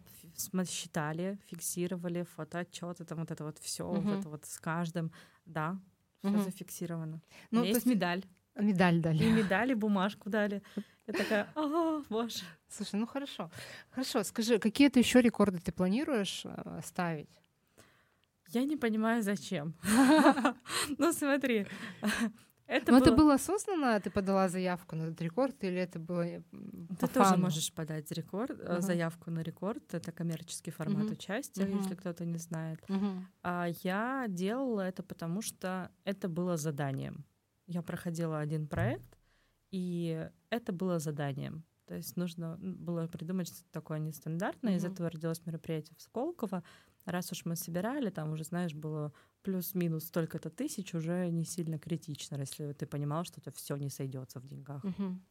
считали, 0.69 1.39
фиксировали 1.47 2.23
фотоотчеты, 2.37 3.05
там 3.05 3.19
вот 3.19 3.31
это 3.31 3.45
вот 3.45 3.59
все, 3.59 3.85
Мгм. 3.87 4.03
вот 4.03 4.19
это 4.19 4.29
вот 4.29 4.45
с 4.45 4.59
каждым, 4.59 5.11
да, 5.47 5.79
все 6.21 6.31
Мгм. 6.31 6.43
зафиксировано. 6.43 7.21
Ну, 7.51 7.65
есть 7.65 7.75
есть 7.75 7.87
медаль, 7.87 8.25
медаль 8.55 9.01
дали. 9.01 9.23
и 9.25 9.29
медаль, 9.31 9.71
и 9.73 9.75
бумажку 9.75 10.31
дали. 10.31 10.63
Я 11.07 11.15
такая, 11.15 11.49
ага, 11.55 12.05
боже. 12.11 12.45
Слушай, 12.69 13.01
ну 13.01 13.07
хорошо. 13.07 13.51
Хорошо, 13.91 14.23
скажи, 14.25 14.59
какие-то 14.59 14.99
еще 14.99 15.21
рекорды 15.21 15.59
ты 15.59 15.73
планируешь 15.73 16.43
э, 16.45 16.81
ставить? 16.85 17.31
Я 18.49 18.65
не 18.65 18.77
понимаю, 18.77 19.23
зачем. 19.23 19.75
Ну 20.99 21.13
смотри, 21.13 21.67
это 22.69 22.93
Ну, 22.93 22.99
это 22.99 23.11
было... 23.11 23.17
было 23.17 23.35
осознанно, 23.35 23.99
ты 24.01 24.11
подала 24.11 24.49
заявку 24.49 24.95
на 24.97 25.03
этот 25.05 25.21
рекорд, 25.23 25.65
или 25.65 25.77
это 25.79 25.99
было 25.99 26.25
по 26.89 27.07
Ты 27.07 27.07
тоже 27.09 27.31
фану? 27.31 27.43
можешь 27.45 27.73
подать 27.73 28.13
рекорд, 28.13 28.61
э, 28.61 28.65
Ага. 28.67 28.81
заявку 28.83 29.31
на 29.31 29.41
рекорд. 29.41 29.95
Это 29.95 30.13
коммерческий 30.13 30.71
формат 30.71 31.05
Мгм. 31.05 31.13
участия, 31.15 31.65
Мгм. 31.65 31.79
если 31.79 31.95
кто-то 31.97 32.25
не 32.25 32.39
знает. 32.39 32.79
Мгм. 32.89 33.27
А 33.43 33.67
я 33.83 34.27
делала 34.29 34.83
это 34.83 35.03
потому, 35.03 35.43
что 35.43 35.91
это 36.05 36.29
было 36.29 36.57
заданием. 36.57 37.25
Я 37.67 37.83
проходила 37.83 38.39
один 38.39 38.67
проект, 38.67 39.19
и 39.71 40.29
это 40.51 40.73
было 40.73 40.99
заданием. 40.99 41.65
То 41.87 41.95
есть 41.95 42.17
нужно 42.17 42.57
было 42.61 43.07
придумать 43.07 43.49
что-то 43.49 43.71
такое 43.73 43.99
нестандартное. 43.99 44.77
Из 44.77 44.85
Мгм. 44.85 44.93
этого 44.93 45.11
родилось 45.11 45.47
мероприятие 45.47 45.97
в 45.97 46.03
Сколково. 46.03 46.63
Раз 47.07 47.33
уж 47.33 47.47
мы 47.47 47.57
собирали, 47.57 48.11
там 48.11 48.33
уже, 48.33 48.45
знаешь, 48.45 48.75
было 48.75 49.13
плюс-минус 49.43 50.05
столько-то 50.07 50.51
тысяч, 50.51 50.95
уже 50.95 51.29
не 51.31 51.45
сильно 51.45 51.79
критично, 51.79 52.37
если 52.37 52.73
ты 52.73 52.87
понимал, 52.87 53.25
что 53.25 53.41
это 53.41 53.51
все 53.51 53.77
не 53.77 53.91
сойдется 53.91 54.41
в 54.41 54.47
деньгах. 54.47 54.85
Мгм. 54.85 55.23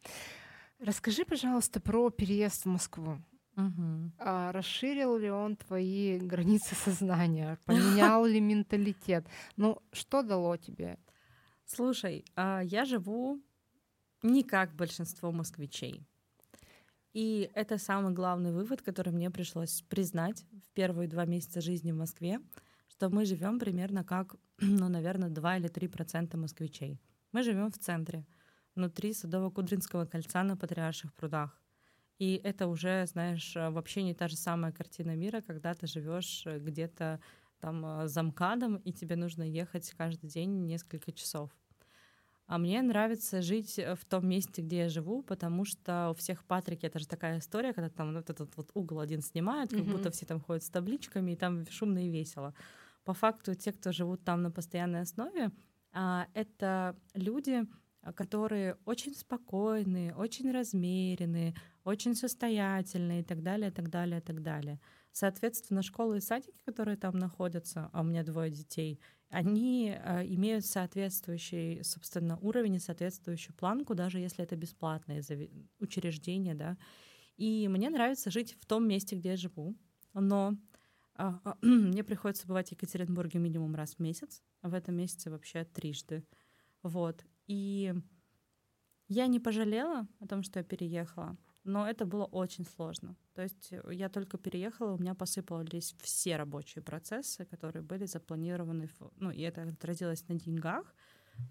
Расскажи, 0.80 1.24
пожалуйста, 1.24 1.80
про 1.80 2.10
переезд 2.10 2.64
в 2.64 2.68
Москву. 2.68 3.18
Мгм. 3.56 4.12
А 4.18 4.52
расширил 4.52 5.16
ли 5.16 5.30
он 5.30 5.56
твои 5.56 6.18
границы 6.18 6.76
сознания? 6.76 7.58
Поменял 7.64 8.24
ли 8.24 8.40
менталитет? 8.40 9.26
Ну, 9.56 9.82
что 9.92 10.22
дало 10.22 10.56
тебе? 10.56 10.98
Слушай, 11.66 12.24
а, 12.36 12.60
я 12.60 12.84
живу 12.84 13.42
не 14.22 14.44
как 14.44 14.74
большинство 14.74 15.32
москвичей. 15.32 16.06
И 17.12 17.50
это 17.54 17.78
самый 17.78 18.12
главный 18.12 18.52
вывод, 18.52 18.82
который 18.82 19.12
мне 19.12 19.30
пришлось 19.30 19.82
признать 19.88 20.44
в 20.64 20.72
первые 20.74 21.08
два 21.08 21.24
месяца 21.24 21.60
жизни 21.60 21.90
в 21.90 21.96
Москве, 21.96 22.40
что 22.98 23.10
мы 23.10 23.24
живем 23.24 23.60
примерно 23.60 24.02
как, 24.02 24.34
ну, 24.58 24.88
наверное, 24.88 25.28
2 25.28 25.58
или 25.58 25.68
3 25.68 25.88
процента 25.88 26.36
москвичей. 26.36 27.00
Мы 27.30 27.44
живем 27.44 27.70
в 27.70 27.78
центре, 27.78 28.26
внутри 28.74 29.10
Садово-Кудринского 29.10 30.04
кольца 30.06 30.42
на 30.42 30.56
Патриарших 30.56 31.14
прудах. 31.14 31.62
И 32.18 32.40
это 32.42 32.66
уже, 32.66 33.06
знаешь, 33.06 33.54
э, 33.54 33.70
вообще 33.70 34.02
не 34.02 34.14
та 34.14 34.26
же 34.26 34.36
самая 34.36 34.72
картина 34.72 35.14
мира, 35.14 35.40
когда 35.40 35.74
ты 35.74 35.86
живешь 35.86 36.42
э, 36.46 36.58
где-то 36.58 37.20
там 37.60 37.86
э, 37.86 38.08
за 38.08 38.22
МКАДом, 38.24 38.78
и 38.78 38.92
тебе 38.92 39.14
нужно 39.14 39.44
ехать 39.44 39.94
каждый 39.96 40.28
день 40.28 40.66
несколько 40.66 41.12
часов. 41.12 41.50
А 42.46 42.58
мне 42.58 42.82
нравится 42.82 43.42
жить 43.42 43.78
в 43.78 44.04
том 44.06 44.26
месте, 44.26 44.62
где 44.62 44.78
я 44.78 44.88
живу, 44.88 45.22
потому 45.22 45.64
что 45.64 46.10
у 46.10 46.14
всех 46.14 46.44
Патрики 46.44 46.86
это 46.86 46.98
же 46.98 47.06
такая 47.06 47.38
история, 47.38 47.72
когда 47.72 47.90
там 47.90 48.14
вот 48.14 48.30
этот 48.30 48.56
вот 48.56 48.70
угол 48.74 48.98
один 48.98 49.20
снимают, 49.20 49.70
как 49.70 49.80
mm-hmm. 49.80 49.92
будто 49.92 50.10
все 50.10 50.26
там 50.26 50.40
ходят 50.40 50.64
с 50.64 50.70
табличками, 50.70 51.32
и 51.32 51.36
там 51.36 51.64
шумно 51.70 52.04
и 52.04 52.10
весело. 52.10 52.54
По 53.08 53.14
факту 53.14 53.54
те, 53.54 53.72
кто 53.72 53.90
живут 53.90 54.22
там 54.22 54.42
на 54.42 54.50
постоянной 54.50 55.00
основе, 55.00 55.50
а, 55.92 56.26
это 56.34 56.94
люди, 57.14 57.64
которые 58.14 58.76
очень 58.84 59.14
спокойные, 59.14 60.14
очень 60.14 60.52
размеренные, 60.52 61.54
очень 61.84 62.14
состоятельные 62.14 63.20
и 63.20 63.24
так 63.24 63.42
далее, 63.42 63.70
и 63.70 63.72
так 63.72 63.88
далее, 63.88 64.18
и 64.18 64.22
так 64.22 64.42
далее. 64.42 64.78
Соответственно, 65.12 65.82
школы 65.82 66.18
и 66.18 66.20
садики, 66.20 66.60
которые 66.66 66.98
там 66.98 67.16
находятся, 67.16 67.88
а 67.94 68.02
у 68.02 68.04
меня 68.04 68.24
двое 68.24 68.50
детей, 68.50 69.00
они 69.30 69.96
э, 69.96 70.26
имеют 70.26 70.66
соответствующий, 70.66 71.82
собственно, 71.84 72.36
уровень 72.40 72.74
и 72.74 72.78
соответствующую 72.78 73.56
планку, 73.56 73.94
даже 73.94 74.18
если 74.18 74.44
это 74.44 74.54
бесплатное 74.54 75.24
учреждение, 75.80 76.54
да. 76.54 76.76
И 77.38 77.68
мне 77.68 77.88
нравится 77.88 78.30
жить 78.30 78.54
в 78.60 78.66
том 78.66 78.86
месте, 78.86 79.16
где 79.16 79.30
я 79.30 79.36
живу, 79.38 79.74
но 80.12 80.58
мне 81.62 82.04
приходится 82.04 82.46
бывать 82.46 82.68
в 82.68 82.72
Екатеринбурге 82.72 83.38
минимум 83.38 83.74
раз 83.74 83.94
в 83.94 83.98
месяц, 83.98 84.42
а 84.62 84.68
в 84.68 84.74
этом 84.74 84.94
месяце 84.94 85.30
вообще 85.30 85.64
трижды. 85.64 86.24
Вот. 86.82 87.24
И 87.46 87.92
я 89.08 89.26
не 89.26 89.40
пожалела 89.40 90.06
о 90.20 90.26
том, 90.26 90.42
что 90.42 90.60
я 90.60 90.64
переехала, 90.64 91.36
но 91.64 91.88
это 91.88 92.06
было 92.06 92.24
очень 92.24 92.64
сложно. 92.64 93.16
То 93.34 93.42
есть 93.42 93.72
э, 93.72 93.82
я 93.92 94.08
только 94.08 94.38
переехала, 94.38 94.92
у 94.92 94.98
меня 94.98 95.14
посыпались 95.14 95.94
все 96.00 96.36
рабочие 96.36 96.82
процессы, 96.82 97.44
которые 97.46 97.82
были 97.82 98.06
запланированы, 98.06 98.88
ну 99.16 99.30
и 99.30 99.40
это 99.42 99.62
отразилось 99.62 100.26
на 100.28 100.34
деньгах, 100.34 100.94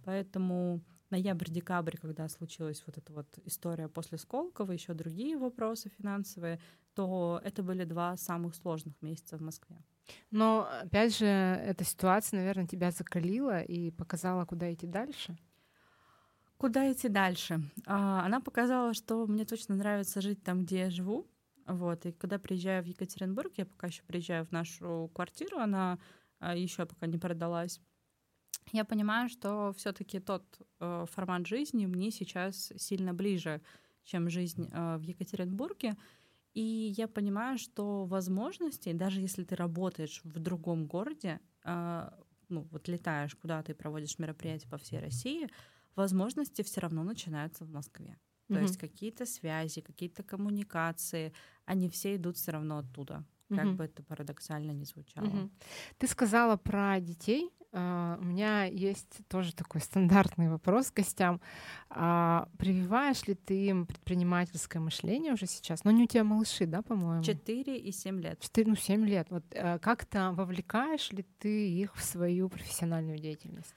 поэтому 0.06 0.82
ноябрь-декабрь, 1.10 1.98
когда 1.98 2.28
случилась 2.30 2.84
вот 2.86 2.98
эта 2.98 3.14
вот 3.14 3.40
история 3.46 3.88
после 3.88 4.18
Сколково, 4.18 4.72
еще 4.72 4.94
другие 4.94 5.38
вопросы 5.38 5.90
финансовые, 5.90 6.60
то 6.98 7.40
это 7.44 7.62
были 7.62 7.84
два 7.84 8.18
самых 8.18 8.56
сложных 8.56 9.00
месяца 9.04 9.38
в 9.38 9.42
Москве. 9.42 9.78
Но, 10.32 10.68
опять 10.82 11.16
же, 11.16 11.28
эта 11.28 11.84
ситуация, 11.84 12.40
наверное, 12.40 12.66
тебя 12.66 12.90
закалила 12.90 13.62
и 13.62 13.92
показала, 13.92 14.46
куда 14.46 14.74
идти 14.74 14.88
дальше. 14.88 15.38
Куда 16.58 16.92
идти 16.92 17.08
дальше? 17.08 17.62
А, 17.86 18.26
она 18.26 18.40
показала, 18.40 18.96
что 18.96 19.28
мне 19.28 19.46
точно 19.46 19.76
нравится 19.76 20.22
жить 20.22 20.42
там, 20.44 20.66
где 20.66 20.80
я 20.80 20.90
живу. 20.90 21.28
Вот. 21.68 22.08
И 22.08 22.12
когда 22.14 22.40
приезжаю 22.40 22.84
в 22.84 22.88
Екатеринбург, 22.88 23.52
я 23.58 23.66
пока 23.68 23.88
еще 23.88 24.02
приезжаю 24.02 24.48
в 24.48 24.52
нашу 24.52 25.12
квартиру, 25.14 25.60
она 25.60 26.00
а, 26.40 26.56
еще 26.56 26.88
пока 26.88 27.06
не 27.06 27.20
продалась. 27.20 27.80
Я 28.72 28.86
понимаю, 28.86 29.30
что 29.30 29.72
все-таки 29.78 30.20
тот 30.20 30.44
э, 30.80 31.06
формат 31.12 31.46
жизни 31.48 31.86
мне 31.86 32.12
сейчас 32.12 32.74
сильно 32.76 33.14
ближе, 33.14 33.62
чем 34.04 34.30
жизнь 34.30 34.68
э, 34.72 34.98
в 34.98 35.02
Екатеринбурге. 35.04 35.94
И 36.58 36.96
я 36.98 37.08
понимаю, 37.08 37.60
что 37.60 38.06
возможностей, 38.06 38.92
даже 38.94 39.22
если 39.22 39.44
ты 39.44 39.56
работаешь 39.56 40.22
в 40.24 40.40
другом 40.40 40.88
городе, 40.88 41.40
э, 41.64 42.10
ну 42.50 42.68
вот 42.72 42.88
летаешь 42.88 43.36
куда-то 43.36 43.74
и 43.74 43.76
проводишь 43.76 44.18
мероприятия 44.18 44.68
по 44.68 44.80
всей 44.80 44.98
России, 44.98 45.50
возможности 45.96 46.64
все 46.64 46.82
равно 46.82 47.04
начинаются 47.04 47.64
в 47.64 47.70
Москве. 47.70 48.18
То 48.48 48.56
mm-hmm. 48.56 48.62
есть 48.64 48.78
какие-то 48.78 49.28
связи, 49.28 49.82
какие-то 49.82 50.24
коммуникации, 50.24 51.32
они 51.66 51.90
все 51.90 52.16
идут 52.16 52.38
все 52.38 52.54
равно 52.54 52.80
оттуда, 52.80 53.24
как 53.50 53.60
mm-hmm. 53.60 53.74
бы 53.76 53.84
это 53.84 54.02
парадоксально 54.02 54.72
не 54.72 54.86
звучало. 54.86 55.28
Mm-hmm. 55.28 55.52
Ты 56.00 56.08
сказала 56.08 56.58
про 56.58 57.00
детей. 57.00 57.52
Uh, 57.78 58.20
у 58.20 58.24
меня 58.24 58.64
есть 58.64 59.20
тоже 59.28 59.54
такой 59.54 59.82
стандартный 59.82 60.50
вопрос 60.50 60.90
к 60.90 60.96
гостям. 60.96 61.40
Uh, 61.92 62.50
прививаешь 62.58 63.28
ли 63.28 63.36
ты 63.36 63.68
им 63.68 63.86
предпринимательское 63.86 64.82
мышление 64.82 65.34
уже 65.34 65.46
сейчас? 65.46 65.84
Но 65.84 65.92
ну, 65.92 65.98
не 65.98 66.04
у 66.06 66.08
тебя 66.08 66.24
малыши, 66.24 66.66
да, 66.66 66.82
по-моему? 66.82 67.24
Четыре 67.24 67.78
и 67.78 67.92
семь 67.92 68.20
лет. 68.20 68.40
Четыре, 68.40 68.70
ну, 68.70 68.76
семь 68.76 69.06
лет. 69.06 69.28
Вот 69.30 69.44
uh, 69.52 69.78
как-то 69.78 70.32
вовлекаешь 70.32 71.12
ли 71.12 71.24
ты 71.38 71.70
их 71.70 71.96
в 71.96 72.04
свою 72.04 72.50
профессиональную 72.50 73.20
деятельность? 73.20 73.76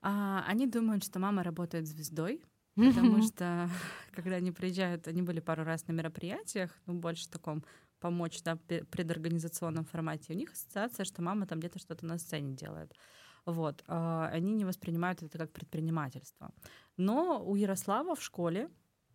А, 0.00 0.44
они 0.48 0.66
думают, 0.66 1.04
что 1.04 1.20
мама 1.20 1.44
работает 1.44 1.86
звездой, 1.86 2.42
потому 2.74 3.22
что 3.22 3.70
когда 4.12 4.36
они 4.36 4.50
приезжают, 4.50 5.06
они 5.06 5.22
были 5.22 5.38
пару 5.38 5.62
раз 5.62 5.86
на 5.86 5.92
мероприятиях, 5.92 6.76
ну, 6.86 6.94
больше 6.94 7.26
в 7.26 7.30
таком 7.30 7.64
помочь 8.00 8.42
да, 8.42 8.56
предорганизационном 8.56 9.84
формате. 9.84 10.32
У 10.32 10.36
них 10.36 10.52
ассоциация, 10.52 11.04
что 11.04 11.22
мама 11.22 11.46
там 11.46 11.58
где-то 11.58 11.78
что-то 11.78 12.06
на 12.06 12.18
сцене 12.18 12.54
делает. 12.54 12.94
Вот. 13.44 13.82
А, 13.86 14.28
они 14.32 14.52
не 14.52 14.64
воспринимают 14.64 15.22
это 15.22 15.38
как 15.38 15.52
предпринимательство. 15.52 16.52
Но 16.96 17.42
у 17.44 17.56
Ярослава 17.56 18.14
в 18.14 18.22
школе 18.22 18.68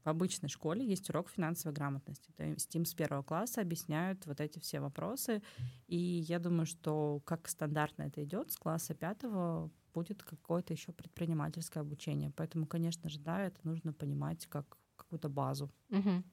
в 0.03 0.09
обычной 0.09 0.49
школе 0.49 0.85
есть 0.85 1.09
урок 1.09 1.29
финансовой 1.29 1.73
грамотности. 1.73 2.31
То 2.35 2.43
есть 2.43 2.75
им 2.75 2.83
с 2.85 2.93
первого 2.93 3.23
класса 3.23 3.61
объясняют 3.61 4.25
вот 4.25 4.41
эти 4.41 4.59
все 4.59 4.79
вопросы. 4.79 5.41
И 5.87 5.97
я 5.97 6.39
думаю, 6.39 6.65
что 6.65 7.21
как 7.25 7.47
стандартно 7.47 8.03
это 8.03 8.23
идет, 8.23 8.51
с 8.51 8.57
класса 8.57 8.93
пятого 8.93 9.71
будет 9.93 10.23
какое-то 10.23 10.73
еще 10.73 10.91
предпринимательское 10.91 11.81
обучение. 11.81 12.31
Поэтому, 12.35 12.65
конечно 12.65 13.09
же, 13.09 13.19
да, 13.19 13.45
это 13.45 13.59
нужно 13.63 13.93
понимать 13.93 14.45
как 14.47 14.77
какую-то 14.95 15.29
базу. 15.29 15.71
Угу. 15.89 16.23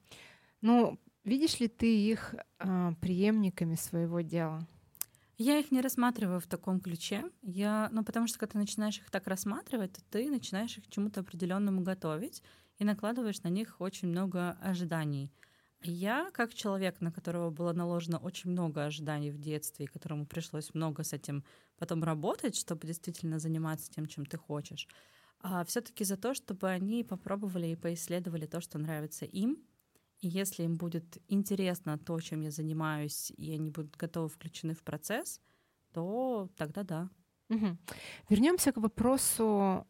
Ну, 0.61 0.99
видишь 1.23 1.59
ли 1.59 1.67
ты 1.67 2.09
их 2.09 2.35
э, 2.59 2.91
преемниками 3.01 3.75
своего 3.75 4.21
дела? 4.21 4.67
Я 5.37 5.57
их 5.57 5.71
не 5.71 5.81
рассматриваю 5.81 6.39
в 6.39 6.47
таком 6.47 6.79
ключе. 6.79 7.23
Я, 7.41 7.89
ну, 7.91 8.03
потому 8.03 8.27
что 8.27 8.37
когда 8.37 8.51
ты 8.53 8.57
начинаешь 8.59 8.99
их 8.99 9.09
так 9.09 9.27
рассматривать, 9.27 9.93
то 9.93 10.01
ты 10.11 10.29
начинаешь 10.29 10.77
их 10.77 10.85
к 10.85 10.91
чему-то 10.91 11.21
определенному 11.21 11.81
готовить 11.81 12.43
и 12.77 12.83
накладываешь 12.83 13.41
на 13.41 13.47
них 13.47 13.75
очень 13.79 14.09
много 14.09 14.51
ожиданий. 14.61 15.31
Я, 15.83 16.29
как 16.31 16.53
человек, 16.53 17.01
на 17.01 17.11
которого 17.11 17.49
было 17.49 17.73
наложено 17.73 18.19
очень 18.19 18.51
много 18.51 18.85
ожиданий 18.85 19.31
в 19.31 19.39
детстве, 19.39 19.85
и 19.85 19.89
которому 19.89 20.27
пришлось 20.27 20.75
много 20.75 21.03
с 21.03 21.11
этим 21.11 21.43
потом 21.77 22.03
работать, 22.03 22.55
чтобы 22.55 22.85
действительно 22.85 23.39
заниматься 23.39 23.89
тем, 23.89 24.05
чем 24.05 24.27
ты 24.27 24.37
хочешь, 24.37 24.87
а 25.39 25.65
все-таки 25.65 26.03
за 26.03 26.17
то, 26.17 26.35
чтобы 26.35 26.69
они 26.69 27.03
попробовали 27.03 27.67
и 27.67 27.75
поисследовали 27.75 28.45
то, 28.45 28.61
что 28.61 28.77
нравится 28.77 29.25
им. 29.25 29.57
И 30.21 30.27
если 30.27 30.63
им 30.63 30.75
будет 30.75 31.17
интересно 31.27 31.97
то, 31.97 32.19
чем 32.19 32.41
я 32.41 32.51
занимаюсь, 32.51 33.31
и 33.37 33.53
они 33.53 33.71
будут 33.71 33.97
готовы 33.97 34.29
включены 34.29 34.75
в 34.75 34.83
процесс, 34.83 35.41
то 35.93 36.49
тогда 36.55 36.83
да. 36.83 37.09
Угу. 37.49 37.77
Вернемся 38.29 38.71
к 38.71 38.77
вопросу 38.77 39.85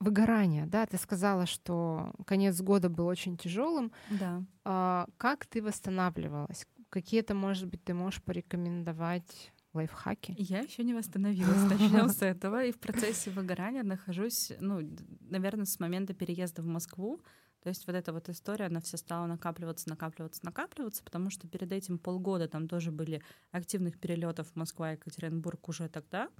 выгорания, 0.00 0.66
да, 0.66 0.86
ты 0.86 0.96
сказала, 0.96 1.46
что 1.46 2.12
конец 2.26 2.60
года 2.60 2.88
был 2.88 3.06
очень 3.06 3.36
тяжелым. 3.36 3.92
Да. 4.10 4.42
А, 4.64 5.06
как 5.18 5.46
ты 5.46 5.62
восстанавливалась? 5.62 6.66
Какие-то, 6.88 7.34
может 7.34 7.68
быть, 7.68 7.84
ты 7.84 7.94
можешь 7.94 8.22
порекомендовать 8.22 9.52
лайфхаки? 9.72 10.34
Я 10.36 10.60
еще 10.60 10.82
не 10.82 10.94
восстановилась, 10.94 11.62
начнем 11.70 12.08
с 12.08 12.22
этого. 12.22 12.64
И 12.64 12.72
в 12.72 12.80
процессе 12.80 13.30
выгорания 13.30 13.82
нахожусь, 13.82 14.52
ну, 14.58 14.80
наверное, 15.20 15.66
с 15.66 15.78
момента 15.78 16.14
переезда 16.14 16.62
в 16.62 16.66
Москву. 16.66 17.20
То 17.62 17.68
есть 17.68 17.86
вот 17.86 17.94
эта 17.94 18.12
вот 18.12 18.28
история, 18.28 18.66
она 18.66 18.80
все 18.80 18.96
стала 18.96 19.26
накапливаться, 19.26 19.88
накапливаться, 19.88 20.44
накапливаться, 20.44 21.04
потому 21.04 21.30
что 21.30 21.46
перед 21.46 21.70
этим 21.72 21.98
полгода 21.98 22.48
там 22.48 22.68
тоже 22.68 22.90
были 22.90 23.22
активных 23.50 23.98
перелетов 23.98 24.54
Москва 24.56 24.92
и 24.92 24.96
Екатеринбург 24.96 25.68
уже 25.68 25.88
тогда. 25.88 26.30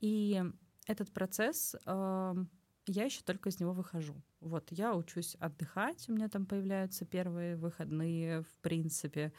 И 0.00 0.42
этот 0.86 1.12
процесс 1.12 1.76
э, 1.86 2.34
я 2.86 3.04
еще 3.04 3.22
только 3.22 3.50
из 3.50 3.60
него 3.60 3.72
выхожу. 3.72 4.14
Вот, 4.40 4.72
я 4.72 4.94
учусь 4.96 5.36
отдыхать, 5.36 6.08
у 6.08 6.12
меня 6.12 6.28
там 6.28 6.46
появляются 6.46 7.04
первые 7.04 7.56
выходные, 7.56 8.42
в 8.42 8.58
принципе. 8.60 9.32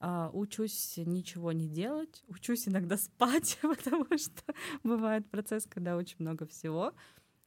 А, 0.00 0.30
учусь 0.32 0.96
ничего 0.96 1.52
не 1.52 1.68
делать, 1.68 2.24
учусь 2.26 2.68
иногда 2.68 2.96
спать, 2.98 3.58
потому 3.62 4.06
что 4.18 4.54
бывает 4.82 5.30
процесс, 5.30 5.64
когда 5.66 5.96
очень 5.96 6.16
много 6.18 6.46
всего. 6.46 6.92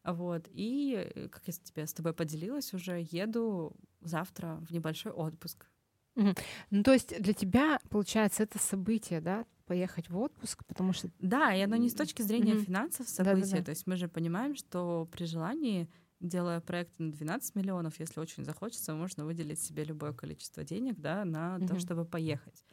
Вот, 0.06 0.48
и, 0.52 1.30
как 1.32 1.48
я 1.48 1.54
тебе 1.54 1.88
с 1.88 1.94
тобой 1.94 2.14
поделилась 2.14 2.74
уже, 2.74 3.06
еду 3.12 3.76
завтра 4.02 4.64
в 4.68 4.72
небольшой 4.72 5.12
отпуск. 5.12 5.68
Ну, 6.16 6.84
то 6.84 6.94
есть 6.94 7.20
для 7.22 7.34
тебя, 7.34 7.80
получается, 7.90 8.44
это 8.44 8.60
событие, 8.60 9.20
да, 9.20 9.46
поехать 9.66 10.10
в 10.10 10.18
отпуск, 10.18 10.64
потому 10.66 10.94
что... 10.94 11.10
Да, 11.20 11.54
и 11.54 11.62
оно 11.62 11.76
не 11.76 11.90
с 11.90 11.94
точки 11.94 12.22
зрения 12.22 12.54
mm-hmm. 12.54 12.66
финансов 12.66 13.10
события. 13.10 13.42
Да, 13.42 13.52
да, 13.52 13.58
да. 13.58 13.64
То 13.64 13.72
есть 13.72 13.88
мы 13.88 13.96
же 13.96 14.08
понимаем, 14.08 14.56
что 14.56 15.10
при 15.12 15.26
желании, 15.26 15.90
делая 16.20 16.62
проект 16.62 16.98
на 17.00 17.12
12 17.12 17.56
миллионов, 17.56 18.00
если 18.00 18.20
очень 18.20 18.46
захочется, 18.46 18.94
можно 18.94 19.26
выделить 19.26 19.60
себе 19.60 19.84
любое 19.84 20.14
количество 20.14 20.64
денег 20.64 21.00
да, 21.00 21.26
на 21.26 21.58
mm-hmm. 21.58 21.68
то, 21.68 21.80
чтобы 21.80 22.06
поехать. 22.06 22.64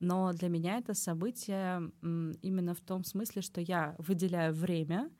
Но 0.00 0.32
для 0.32 0.48
меня 0.48 0.78
это 0.78 0.94
событие 0.94 1.90
именно 2.02 2.74
в 2.74 2.80
том 2.80 3.04
смысле, 3.04 3.42
что 3.42 3.60
я 3.60 3.96
выделяю 3.98 4.54
время, 4.54 5.10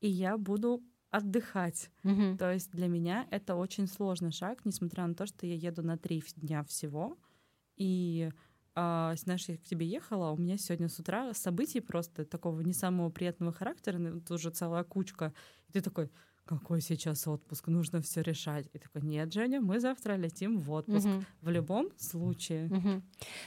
и 0.00 0.08
я 0.08 0.38
буду 0.38 0.82
отдыхать. 1.12 1.90
Mm-hmm. 2.02 2.38
То 2.38 2.52
есть 2.52 2.72
для 2.72 2.88
меня 2.88 3.28
это 3.30 3.54
очень 3.54 3.86
сложный 3.86 4.32
шаг, 4.32 4.64
несмотря 4.64 5.06
на 5.06 5.14
то, 5.14 5.26
что 5.26 5.46
я 5.46 5.54
еду 5.54 5.82
на 5.82 5.96
три 5.96 6.24
дня 6.36 6.64
всего. 6.64 7.16
И 7.76 8.30
а, 8.74 9.14
знаешь, 9.16 9.48
я 9.48 9.58
к 9.58 9.62
тебе 9.62 9.86
ехала, 9.86 10.30
у 10.30 10.36
меня 10.36 10.56
сегодня 10.56 10.88
с 10.88 10.98
утра 10.98 11.34
событий 11.34 11.80
просто 11.80 12.24
такого 12.24 12.60
не 12.60 12.72
самого 12.72 13.10
приятного 13.10 13.52
характера, 13.52 13.98
ну, 13.98 14.20
тут 14.20 14.30
уже 14.32 14.50
целая 14.50 14.84
кучка. 14.84 15.34
И 15.68 15.72
ты 15.72 15.82
такой, 15.82 16.10
какой 16.46 16.80
сейчас 16.80 17.28
отпуск, 17.28 17.68
нужно 17.68 18.00
все 18.00 18.22
решать. 18.22 18.68
И 18.72 18.78
такой, 18.78 19.02
нет, 19.02 19.32
Женя, 19.32 19.60
мы 19.60 19.80
завтра 19.80 20.16
летим 20.16 20.58
в 20.60 20.72
отпуск. 20.72 21.06
Угу. 21.06 21.24
В 21.42 21.50
любом 21.50 21.90
случае. 21.98 22.68
Угу. 22.68 23.02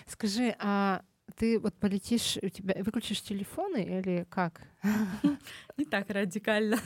Скажи, 0.06 0.56
а 0.60 1.04
ты 1.36 1.60
вот 1.60 1.74
полетишь, 1.76 2.38
у 2.42 2.50
тебя 2.50 2.76
выключишь 2.84 3.22
телефоны 3.22 3.84
или 3.84 4.26
как? 4.30 4.68
Не 5.78 5.86
так 5.86 6.10
радикально. 6.10 6.78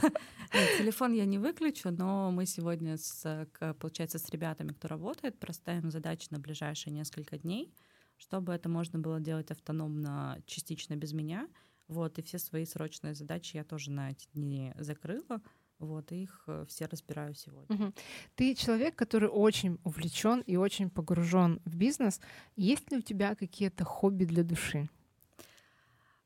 телефон 0.77 1.13
я 1.13 1.25
не 1.25 1.37
выключу, 1.37 1.91
но 1.91 2.31
мы 2.31 2.45
сегодня, 2.45 2.97
с, 2.97 3.47
получается, 3.79 4.17
с 4.17 4.29
ребятами, 4.29 4.69
кто 4.69 4.87
работает, 4.87 5.39
проставим 5.39 5.91
задачи 5.91 6.27
на 6.31 6.39
ближайшие 6.39 6.93
несколько 6.93 7.37
дней, 7.37 7.73
чтобы 8.17 8.53
это 8.53 8.69
можно 8.69 8.97
было 8.99 9.19
делать 9.19 9.51
автономно, 9.51 10.41
частично 10.45 10.95
без 10.95 11.13
меня. 11.13 11.47
Вот, 11.87 12.19
и 12.19 12.21
все 12.21 12.37
свои 12.37 12.65
срочные 12.65 13.15
задачи 13.15 13.57
я 13.57 13.63
тоже 13.63 13.91
на 13.91 14.11
эти 14.11 14.27
дни 14.33 14.73
закрыла. 14.75 15.41
Вот, 15.79 16.11
и 16.11 16.23
их 16.23 16.43
э, 16.47 16.65
все 16.67 16.85
разбираю 16.85 17.33
сегодня. 17.35 17.73
Угу. 17.73 17.93
Ты 18.35 18.53
человек, 18.53 18.95
который 18.95 19.29
очень 19.29 19.79
увлечен 19.85 20.41
и 20.41 20.57
очень 20.57 20.89
погружен 20.89 21.61
в 21.63 21.75
бизнес. 21.75 22.19
Есть 22.57 22.91
ли 22.91 22.97
у 22.97 23.01
тебя 23.01 23.33
какие-то 23.33 23.85
хобби 23.85 24.25
для 24.25 24.43
души? 24.43 24.89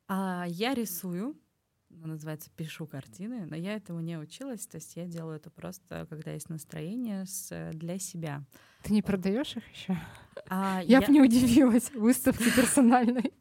А, 0.08 0.46
я 0.48 0.74
рисую, 0.74 1.38
называется 1.90 2.50
пишу 2.56 2.88
картины, 2.88 3.46
но 3.46 3.56
я 3.56 3.76
этому 3.76 4.02
не 4.02 4.18
училась, 4.18 4.66
то 4.66 4.78
есть 4.78 4.96
я 4.96 5.06
делаю 5.06 5.38
это 5.38 5.52
просто, 5.52 6.08
когда 6.10 6.32
есть 6.32 6.50
настроение 6.50 7.26
с, 7.28 7.72
для 7.74 8.00
себя. 8.00 8.44
Ты 8.82 8.94
не 8.94 9.04
продаешь 9.04 9.56
их 9.56 9.70
еще? 9.70 9.98
А, 10.50 10.82
я, 10.84 11.00
я 11.00 11.02
бы 11.02 11.14
не 11.14 11.22
удивилась 11.22 11.92
выставки 11.92 12.50
персональной. 12.56 13.34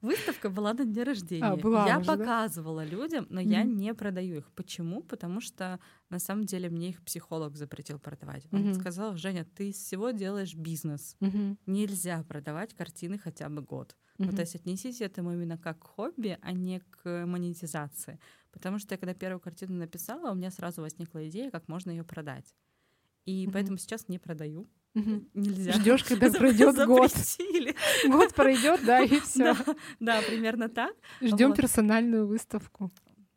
Выставка 0.00 0.48
была 0.48 0.74
на 0.74 0.84
дне 0.84 1.02
рождения. 1.02 1.44
А, 1.44 1.56
была 1.56 1.86
я 1.86 1.98
уже, 1.98 2.06
показывала 2.06 2.84
да? 2.84 2.90
людям, 2.90 3.26
но 3.30 3.40
mm-hmm. 3.40 3.48
я 3.50 3.64
не 3.64 3.94
продаю 3.94 4.38
их. 4.38 4.50
Почему? 4.52 5.02
Потому 5.02 5.40
что 5.40 5.80
на 6.08 6.18
самом 6.18 6.44
деле 6.44 6.68
мне 6.68 6.90
их 6.90 7.02
психолог 7.02 7.56
запретил 7.56 7.98
продавать. 7.98 8.46
Он 8.52 8.62
mm-hmm. 8.62 8.80
сказал: 8.80 9.16
Женя, 9.16 9.44
ты 9.44 9.70
из 9.70 9.76
всего 9.76 10.10
делаешь 10.10 10.54
бизнес. 10.54 11.16
Mm-hmm. 11.20 11.56
Нельзя 11.66 12.22
продавать 12.22 12.74
картины 12.74 13.18
хотя 13.18 13.48
бы 13.48 13.62
год. 13.62 13.96
Mm-hmm. 14.18 14.26
Ну, 14.26 14.32
то 14.32 14.40
есть 14.42 14.54
отнесите 14.54 15.04
этому 15.04 15.32
именно 15.32 15.58
как 15.58 15.80
к 15.80 15.86
хобби, 15.86 16.38
а 16.42 16.52
не 16.52 16.80
к 16.80 17.26
монетизации. 17.26 18.20
Потому 18.52 18.78
что 18.78 18.94
я 18.94 18.98
когда 18.98 19.14
первую 19.14 19.40
картину 19.40 19.74
написала, 19.74 20.30
у 20.30 20.34
меня 20.34 20.50
сразу 20.50 20.80
возникла 20.80 21.28
идея, 21.28 21.50
как 21.50 21.68
можно 21.68 21.90
ее 21.90 22.04
продать. 22.04 22.54
И 23.28 23.44
mm-hmm. 23.44 23.52
поэтому 23.52 23.76
сейчас 23.76 24.08
не 24.08 24.18
продаю. 24.18 24.66
Нельзя. 24.94 25.72
Ждешь, 25.72 26.02
когда 26.02 26.30
пройдет 26.38 26.76
год. 26.86 27.12
Год 28.08 28.34
пройдет, 28.34 28.80
да, 28.86 29.02
и 29.02 29.20
все. 29.20 29.54
Да, 29.54 29.74
да, 30.00 30.22
примерно 30.22 30.70
так. 30.70 30.94
Ждем 31.20 31.48
вот. 31.48 31.58
персональную 31.58 32.26
выставку. 32.26 32.90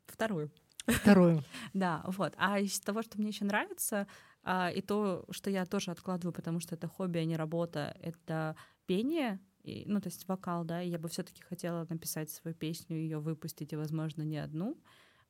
Вторую. 0.05 0.49
Вторую. 0.87 1.43
Да, 1.73 2.03
вот. 2.07 2.33
А 2.37 2.61
из 2.61 2.79
того, 2.79 3.01
что 3.01 3.17
мне 3.17 3.27
еще 3.27 3.43
нравится, 3.43 4.07
а, 4.43 4.71
и 4.73 4.81
то, 4.81 5.25
что 5.29 5.49
я 5.49 5.65
тоже 5.65 5.91
откладываю, 5.91 6.33
потому 6.33 6.61
что 6.61 6.75
это 6.75 6.87
хобби, 6.87 7.17
а 7.17 7.25
не 7.25 7.35
работа, 7.35 7.93
это 8.01 8.55
пение, 8.85 9.41
и, 9.63 9.83
ну, 9.87 9.99
то 9.99 10.07
есть 10.07 10.25
вокал, 10.29 10.63
да, 10.63 10.81
и 10.81 10.89
я 10.89 10.99
бы 10.99 11.09
все-таки 11.09 11.43
хотела 11.43 11.85
написать 11.89 12.31
свою 12.31 12.55
песню, 12.55 12.95
ее 12.95 13.19
выпустить, 13.19 13.73
и, 13.73 13.75
возможно, 13.75 14.21
не 14.21 14.37
одну. 14.37 14.77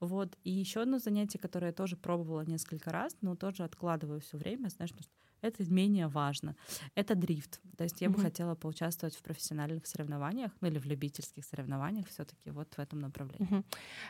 Вот. 0.02 0.36
И 0.44 0.52
еще 0.52 0.82
одно 0.82 1.00
занятие, 1.00 1.38
которое 1.38 1.68
я 1.68 1.74
тоже 1.74 1.96
пробовала 1.96 2.42
несколько 2.42 2.92
раз, 2.92 3.16
но 3.22 3.36
тоже 3.36 3.64
откладываю 3.64 4.20
все 4.20 4.38
время, 4.38 4.68
знаешь, 4.70 4.90
потому 4.90 5.04
что 5.04 5.14
это 5.42 5.64
менее 5.72 6.08
важно. 6.08 6.56
Это 6.96 7.16
дрифт. 7.16 7.62
То 7.78 7.84
есть 7.84 8.02
я 8.02 8.08
mm-hmm. 8.08 8.12
бы 8.12 8.22
хотела 8.22 8.56
поучаствовать 8.56 9.16
в 9.16 9.22
профессиональных 9.22 9.86
соревнованиях, 9.86 10.52
ну 10.60 10.68
или 10.68 10.80
в 10.80 10.86
любительских 10.86 11.46
соревнованиях 11.46 12.08
все-таки 12.08 12.52
вот 12.52 12.74
в 12.76 12.80
этом 12.80 13.00
направлении. 13.00 13.48
Mm-hmm. 13.48 13.66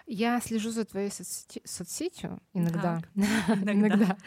Я 0.08 0.40
слежу 0.42 0.72
за 0.72 0.86
твоей 0.86 1.10
соцсети- 1.10 1.62
соцсетью 1.66 2.40
иногда, 2.54 3.02
иногда, 3.16 4.18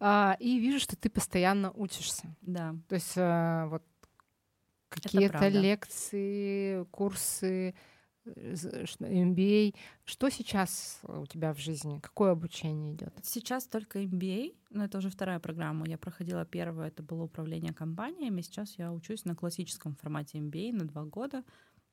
а, 0.00 0.36
и 0.40 0.58
вижу, 0.58 0.78
что 0.78 0.96
ты 0.96 1.08
постоянно 1.08 1.70
учишься. 1.72 2.34
Да. 2.42 2.74
То 2.88 2.94
есть 2.94 3.14
а, 3.16 3.66
вот 3.66 3.82
какие-то 4.88 5.48
лекции, 5.48 6.84
курсы 6.84 7.74
MBA. 8.26 9.74
Что 10.04 10.30
сейчас 10.30 11.00
у 11.02 11.26
тебя 11.26 11.52
в 11.52 11.58
жизни? 11.58 12.00
Какое 12.00 12.32
обучение 12.32 12.94
идет? 12.94 13.14
Сейчас 13.22 13.66
только 13.66 14.02
MBA, 14.02 14.56
но 14.70 14.84
это 14.84 14.98
уже 14.98 15.10
вторая 15.10 15.38
программа. 15.40 15.86
Я 15.88 15.98
проходила 15.98 16.44
первую, 16.44 16.86
это 16.86 17.02
было 17.02 17.24
управление 17.24 17.72
компаниями. 17.72 18.40
Сейчас 18.40 18.78
я 18.78 18.92
учусь 18.92 19.24
на 19.24 19.34
классическом 19.34 19.94
формате 19.94 20.38
MBA 20.38 20.72
на 20.72 20.84
два 20.86 21.04
года. 21.04 21.44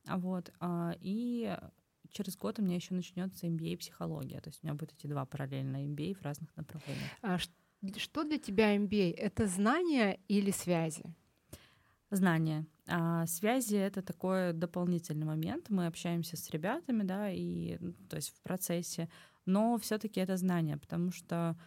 А 0.08 0.18
вот, 0.18 0.52
а, 0.60 0.96
и 1.00 1.56
через 2.10 2.36
год 2.38 2.60
у 2.60 2.64
меня 2.64 2.76
еще 2.76 2.94
начнется 2.94 3.48
MBA 3.48 3.78
психология. 3.78 4.40
То 4.42 4.50
есть 4.50 4.64
у 4.64 4.68
меня 4.68 4.76
будет 4.76 4.94
эти 4.94 5.08
два 5.08 5.26
параллельно 5.26 5.86
MBA 5.86 6.16
в 6.16 6.22
разных 6.22 6.56
направлениях. 6.56 7.10
А 7.22 7.38
что 7.98 8.24
для 8.24 8.38
тебя 8.38 8.76
MBA? 8.76 9.14
Это 9.16 9.48
знания 9.48 10.20
или 10.28 10.52
связи? 10.52 11.16
Знания. 12.12 12.66
А 12.88 13.26
связи— 13.26 13.76
это 13.78 14.02
такой 14.02 14.52
дополнительный 14.54 15.26
момент. 15.26 15.70
Мы 15.70 15.88
общаемся 15.88 16.36
с 16.36 16.50
ребятами, 16.50 17.04
да, 17.04 17.32
и, 17.32 17.78
ну, 17.80 17.94
то 18.10 18.18
есть 18.18 18.30
в 18.36 18.42
процессе, 18.42 19.10
но 19.46 19.78
все 19.78 19.98
таки 19.98 20.20
это 20.20 20.36
знание, 20.36 20.78
потому 20.78 21.12
что 21.12 21.58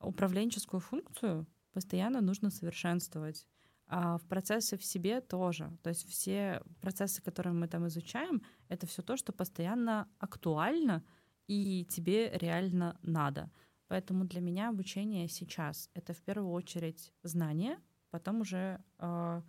управленческую 0.00 0.80
функцию 0.80 1.46
постоянно 1.72 2.20
нужно 2.20 2.50
совершенствовать. 2.50 3.46
А 3.86 4.18
в 4.18 4.22
процессы 4.26 4.76
в 4.76 4.84
себе 4.84 5.20
тоже. 5.20 5.70
То 5.82 5.90
есть 5.90 6.08
все 6.08 6.62
процессы, 6.80 7.22
которые 7.22 7.54
мы 7.54 7.66
там 7.66 7.86
изучаем, 7.86 8.42
это 8.68 8.86
все 8.86 9.02
то, 9.02 9.16
что 9.16 9.32
постоянно 9.32 10.08
актуально 10.18 11.02
и 11.46 11.86
тебе 11.90 12.30
реально 12.38 12.98
надо. 13.02 13.50
Поэтому 13.88 14.24
для 14.24 14.40
меня 14.40 14.70
обучение 14.70 15.28
сейчас— 15.28 15.90
это 15.94 16.12
в 16.12 16.22
первую 16.22 16.50
очередь 16.52 17.12
знание, 17.22 17.78
потом 18.10 18.40
уже 18.40 18.82
э, 18.98 19.42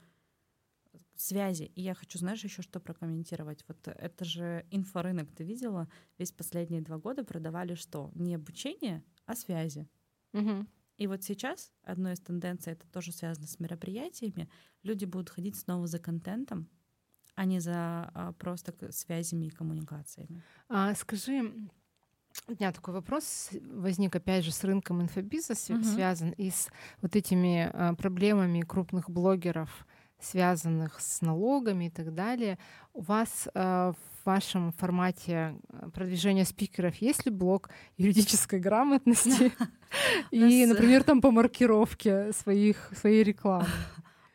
связи. 1.16 1.72
И 1.76 1.82
я 1.82 1.94
хочу, 1.94 2.18
знаешь, 2.18 2.44
еще 2.44 2.62
что 2.62 2.80
прокомментировать. 2.80 3.64
Вот 3.68 3.88
это 3.88 4.26
же 4.26 4.66
инфорынок, 4.72 5.32
ты 5.32 5.44
видела? 5.44 5.90
Весь 6.18 6.32
последние 6.32 6.82
два 6.82 6.98
года 6.98 7.24
продавали 7.24 7.76
что? 7.76 8.12
Не 8.16 8.36
обучение, 8.36 9.04
а 9.26 9.36
связи. 9.36 9.88
Угу. 10.34 10.68
И 10.98 11.08
вот 11.08 11.24
сейчас 11.24 11.72
одной 11.84 12.14
из 12.14 12.20
тенденций, 12.20 12.74
это 12.74 12.88
тоже 12.88 13.12
связано 13.12 13.48
с 13.48 13.60
мероприятиями, 13.60 14.50
люди 14.84 15.06
будут 15.06 15.30
ходить 15.30 15.58
снова 15.58 15.88
за 15.88 16.00
контентом, 16.00 16.70
а 17.36 17.46
не 17.46 17.60
за 17.60 18.10
а, 18.14 18.34
просто 18.34 18.74
связями 18.92 19.46
и 19.46 19.50
коммуникациями. 19.50 20.42
А, 20.70 20.96
скажи, 20.96 21.52
у 22.48 22.52
меня 22.52 22.72
такой 22.72 22.94
вопрос 22.94 23.50
возник 23.62 24.16
опять 24.16 24.46
же 24.46 24.52
с 24.52 24.64
рынком 24.64 25.02
инфобиза, 25.02 25.54
угу. 25.74 25.84
связан 25.84 26.32
и 26.32 26.50
с 26.50 26.70
вот 27.02 27.16
этими 27.16 27.70
а, 27.74 27.94
проблемами 27.96 28.62
крупных 28.62 29.10
блогеров, 29.10 29.86
связанных 30.20 31.00
с 31.00 31.22
налогами 31.22 31.86
и 31.86 31.90
так 31.90 32.14
далее. 32.14 32.58
У 32.94 33.02
вас 33.02 33.48
э, 33.54 33.94
в 33.94 34.26
вашем 34.26 34.72
формате 34.72 35.56
э, 35.70 35.90
продвижения 35.94 36.46
спикеров 36.46 36.96
есть 36.96 37.26
ли 37.26 37.32
блок 37.32 37.70
юридической 37.98 38.60
грамотности 38.60 39.52
и, 40.32 40.66
например, 40.66 41.04
там 41.04 41.22
по 41.22 41.32
маркировке 41.32 42.32
своих, 42.34 42.92
своей 42.96 43.24
рекламы? 43.24 43.68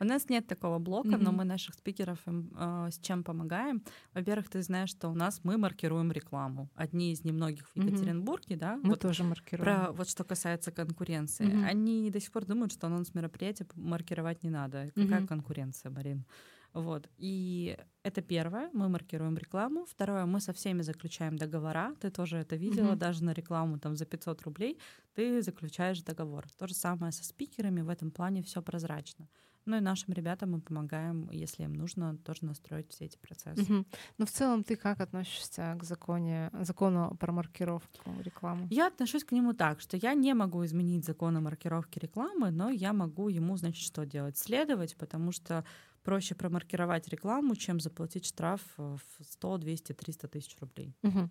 У 0.00 0.04
нас 0.04 0.28
нет 0.30 0.46
такого 0.46 0.78
блока, 0.78 1.10
mm-hmm. 1.10 1.22
но 1.22 1.32
мы 1.32 1.44
наших 1.44 1.74
спикеров 1.74 2.18
э, 2.26 2.88
с 2.90 2.98
чем 2.98 3.22
помогаем. 3.22 3.82
Во-первых, 4.14 4.48
ты 4.48 4.62
знаешь, 4.62 4.90
что 4.90 5.08
у 5.08 5.14
нас 5.14 5.40
мы 5.44 5.58
маркируем 5.58 6.10
рекламу. 6.10 6.68
Одни 6.74 7.12
из 7.12 7.24
немногих 7.24 7.68
в 7.68 7.76
Екатеринбурге, 7.76 8.54
mm-hmm. 8.54 8.58
да? 8.58 8.76
Мы 8.82 8.90
вот 8.90 9.00
тоже 9.00 9.24
маркируем. 9.24 9.64
Про 9.64 9.92
вот 9.92 10.08
что 10.08 10.24
касается 10.24 10.72
конкуренции. 10.72 11.46
Mm-hmm. 11.46 11.64
Они 11.64 12.10
до 12.10 12.18
сих 12.18 12.32
пор 12.32 12.46
думают, 12.46 12.72
что 12.72 12.86
анонс 12.86 13.14
мероприятия 13.14 13.66
маркировать 13.74 14.42
не 14.42 14.50
надо. 14.50 14.90
Какая 14.94 15.20
mm-hmm. 15.20 15.26
конкуренция, 15.26 15.90
Марин? 15.90 16.24
Вот. 16.72 17.08
И 17.18 17.76
это 18.04 18.22
первое, 18.22 18.70
мы 18.72 18.88
маркируем 18.88 19.36
рекламу. 19.36 19.84
Второе, 19.86 20.24
мы 20.24 20.40
со 20.40 20.52
всеми 20.52 20.82
заключаем 20.82 21.36
договора. 21.36 21.94
Ты 22.00 22.10
тоже 22.10 22.36
это 22.36 22.56
видела, 22.56 22.92
mm-hmm. 22.92 22.96
даже 22.98 23.24
на 23.24 23.32
рекламу 23.32 23.78
там 23.78 23.96
за 23.96 24.06
500 24.06 24.42
рублей 24.42 24.78
ты 25.14 25.42
заключаешь 25.42 26.02
договор. 26.02 26.46
То 26.56 26.66
же 26.66 26.74
самое 26.74 27.12
со 27.12 27.24
спикерами, 27.24 27.82
в 27.82 27.88
этом 27.88 28.10
плане 28.10 28.42
все 28.42 28.62
прозрачно. 28.62 29.28
Ну 29.70 29.76
и 29.76 29.80
нашим 29.80 30.12
ребятам 30.14 30.50
мы 30.50 30.60
помогаем, 30.60 31.30
если 31.30 31.62
им 31.62 31.74
нужно, 31.74 32.16
тоже 32.16 32.44
настроить 32.44 32.90
все 32.90 33.04
эти 33.04 33.16
процессы. 33.18 33.62
Угу. 33.62 33.84
Ну 34.18 34.26
в 34.26 34.30
целом 34.30 34.64
ты 34.64 34.74
как 34.74 35.00
относишься 35.00 35.76
к 35.78 35.84
законе, 35.84 36.50
закону 36.60 37.16
про 37.20 37.30
маркировку 37.30 38.10
рекламы? 38.18 38.66
Я 38.68 38.88
отношусь 38.88 39.22
к 39.22 39.30
нему 39.30 39.52
так, 39.52 39.80
что 39.80 39.96
я 39.96 40.14
не 40.14 40.34
могу 40.34 40.64
изменить 40.64 41.04
закон 41.04 41.36
о 41.36 41.40
маркировке 41.40 42.00
рекламы, 42.00 42.50
но 42.50 42.68
я 42.68 42.92
могу 42.92 43.28
ему, 43.28 43.56
значит, 43.56 43.84
что 43.84 44.04
делать? 44.04 44.36
Следовать, 44.36 44.96
потому 44.96 45.30
что 45.30 45.64
проще 46.02 46.34
промаркировать 46.34 47.08
рекламу, 47.08 47.56
чем 47.56 47.80
заплатить 47.80 48.26
штраф 48.26 48.60
в 48.76 49.00
100, 49.22 49.58
200, 49.58 49.92
300 49.92 50.28
тысяч 50.28 50.56
рублей. 50.60 50.94
Угу. 51.02 51.30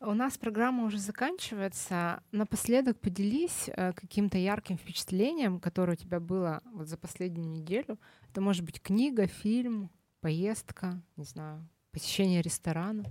У 0.00 0.14
нас 0.14 0.38
программа 0.38 0.84
уже 0.84 0.98
заканчивается. 0.98 2.22
Напоследок 2.32 3.00
поделись 3.00 3.68
э, 3.68 3.92
каким-то 3.92 4.38
ярким 4.38 4.76
впечатлением, 4.76 5.60
которое 5.60 5.92
у 5.92 5.96
тебя 5.96 6.20
было 6.20 6.62
вот 6.72 6.88
за 6.88 6.96
последнюю 6.96 7.48
неделю. 7.48 7.98
Это 8.30 8.40
может 8.40 8.64
быть 8.64 8.80
книга, 8.80 9.26
фильм, 9.26 9.90
поездка, 10.20 11.02
не 11.16 11.24
знаю, 11.24 11.68
посещение 11.92 12.42
ресторана. 12.42 13.04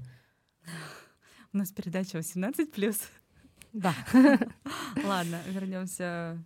У 1.54 1.58
нас 1.58 1.72
передача 1.72 2.18
18+. 2.18 3.02
Да. 3.74 3.94
Ладно, 5.04 5.42
вернемся 5.48 6.44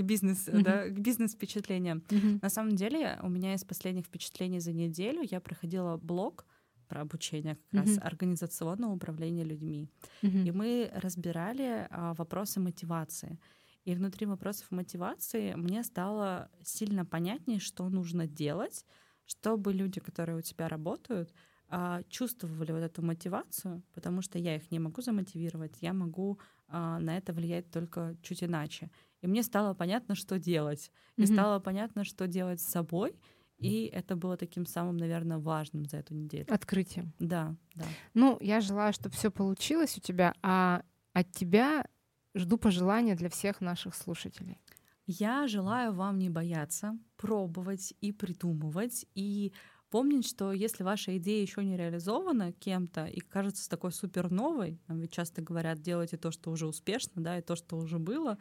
к 0.00 0.02
бизнес, 0.02 0.48
mm-hmm. 0.48 0.62
да, 0.62 0.88
к 0.88 0.98
бизнес-впечатлениям. 1.00 2.02
Mm-hmm. 2.08 2.38
На 2.42 2.48
самом 2.48 2.76
деле, 2.76 3.18
у 3.22 3.28
меня 3.28 3.54
из 3.54 3.64
последних 3.64 4.06
впечатлений 4.06 4.60
за 4.60 4.72
неделю 4.72 5.22
я 5.30 5.40
проходила 5.40 5.96
блог 5.96 6.46
про 6.88 7.02
обучение 7.02 7.56
как 7.70 7.86
mm-hmm. 7.86 7.94
раз 7.94 7.98
организационного 8.02 8.92
управления 8.92 9.44
людьми. 9.44 9.88
Mm-hmm. 10.22 10.48
И 10.48 10.50
мы 10.50 10.90
разбирали 10.94 11.86
а, 11.90 12.14
вопросы 12.14 12.60
мотивации. 12.60 13.38
И 13.84 13.94
внутри 13.94 14.26
вопросов 14.26 14.70
мотивации 14.70 15.54
мне 15.54 15.84
стало 15.84 16.50
сильно 16.62 17.04
понятнее, 17.04 17.60
что 17.60 17.88
нужно 17.88 18.26
делать, 18.26 18.84
чтобы 19.24 19.72
люди, 19.72 20.00
которые 20.00 20.38
у 20.38 20.42
тебя 20.42 20.68
работают, 20.68 21.32
а, 21.68 22.02
чувствовали 22.08 22.72
вот 22.72 22.82
эту 22.82 23.02
мотивацию, 23.02 23.82
потому 23.94 24.22
что 24.22 24.38
я 24.38 24.56
их 24.56 24.70
не 24.72 24.80
могу 24.80 25.02
замотивировать, 25.02 25.76
я 25.80 25.92
могу 25.92 26.40
а, 26.66 26.98
на 26.98 27.16
это 27.16 27.32
влиять 27.32 27.70
только 27.70 28.16
чуть 28.22 28.42
иначе. 28.42 28.90
И 29.22 29.26
мне 29.26 29.42
стало 29.42 29.74
понятно, 29.74 30.14
что 30.14 30.38
делать. 30.38 30.90
И 31.16 31.22
mm-hmm. 31.22 31.32
стало 31.32 31.60
понятно, 31.60 32.04
что 32.04 32.26
делать 32.26 32.60
с 32.60 32.66
собой. 32.66 33.14
И 33.58 33.84
это 33.92 34.16
было 34.16 34.36
таким 34.36 34.64
самым, 34.64 34.96
наверное, 34.96 35.38
важным 35.38 35.84
за 35.84 35.98
эту 35.98 36.14
неделю. 36.14 36.46
Открытием. 36.48 37.12
Да, 37.18 37.54
да. 37.74 37.84
Ну, 38.14 38.38
я 38.40 38.60
желаю, 38.60 38.92
чтобы 38.94 39.14
все 39.14 39.30
получилось 39.30 39.98
у 39.98 40.00
тебя, 40.00 40.34
а 40.42 40.82
от 41.12 41.30
тебя 41.32 41.86
жду 42.34 42.56
пожелания 42.56 43.16
для 43.16 43.28
всех 43.28 43.60
наших 43.60 43.94
слушателей. 43.94 44.58
Я 45.06 45.46
желаю 45.48 45.92
вам 45.92 46.18
не 46.18 46.30
бояться, 46.30 46.96
пробовать 47.16 47.92
и 48.00 48.12
придумывать, 48.12 49.04
и 49.14 49.52
помнить, 49.90 50.26
что 50.26 50.52
если 50.52 50.84
ваша 50.84 51.18
идея 51.18 51.42
еще 51.42 51.64
не 51.64 51.76
реализована 51.76 52.52
кем-то 52.52 53.06
и 53.06 53.20
кажется 53.20 53.68
такой 53.68 53.92
супер 53.92 54.30
новой, 54.30 54.80
нам 54.86 55.00
ведь 55.00 55.12
часто 55.12 55.42
говорят, 55.42 55.82
делайте 55.82 56.16
то, 56.16 56.30
что 56.30 56.50
уже 56.50 56.66
успешно, 56.66 57.22
да, 57.22 57.38
и 57.38 57.42
то, 57.42 57.56
что 57.56 57.76
уже 57.76 57.98
было, 57.98 58.38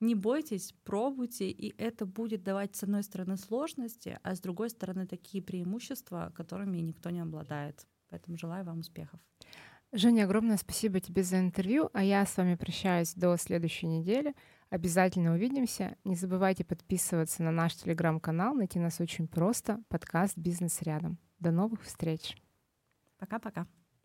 не 0.00 0.14
бойтесь, 0.14 0.74
пробуйте, 0.84 1.50
и 1.50 1.74
это 1.80 2.06
будет 2.06 2.42
давать, 2.42 2.76
с 2.76 2.82
одной 2.82 3.02
стороны, 3.02 3.36
сложности, 3.36 4.18
а 4.22 4.34
с 4.34 4.40
другой 4.40 4.70
стороны, 4.70 5.06
такие 5.06 5.42
преимущества, 5.42 6.32
которыми 6.34 6.78
никто 6.78 7.10
не 7.10 7.20
обладает. 7.20 7.86
Поэтому 8.08 8.36
желаю 8.36 8.64
вам 8.64 8.80
успехов. 8.80 9.20
Женя, 9.92 10.24
огромное 10.24 10.56
спасибо 10.58 11.00
тебе 11.00 11.22
за 11.22 11.38
интервью, 11.38 11.90
а 11.92 12.02
я 12.02 12.26
с 12.26 12.36
вами 12.36 12.56
прощаюсь 12.56 13.14
до 13.14 13.36
следующей 13.36 13.86
недели. 13.86 14.34
Обязательно 14.68 15.32
увидимся. 15.32 15.96
Не 16.04 16.16
забывайте 16.16 16.64
подписываться 16.64 17.42
на 17.42 17.50
наш 17.50 17.74
телеграм-канал. 17.76 18.54
Найти 18.54 18.78
нас 18.78 19.00
очень 19.00 19.28
просто. 19.28 19.80
Подкаст 19.88 20.36
«Бизнес 20.36 20.82
рядом». 20.82 21.18
До 21.38 21.52
новых 21.52 21.82
встреч. 21.82 22.36
Пока-пока. 23.18 23.66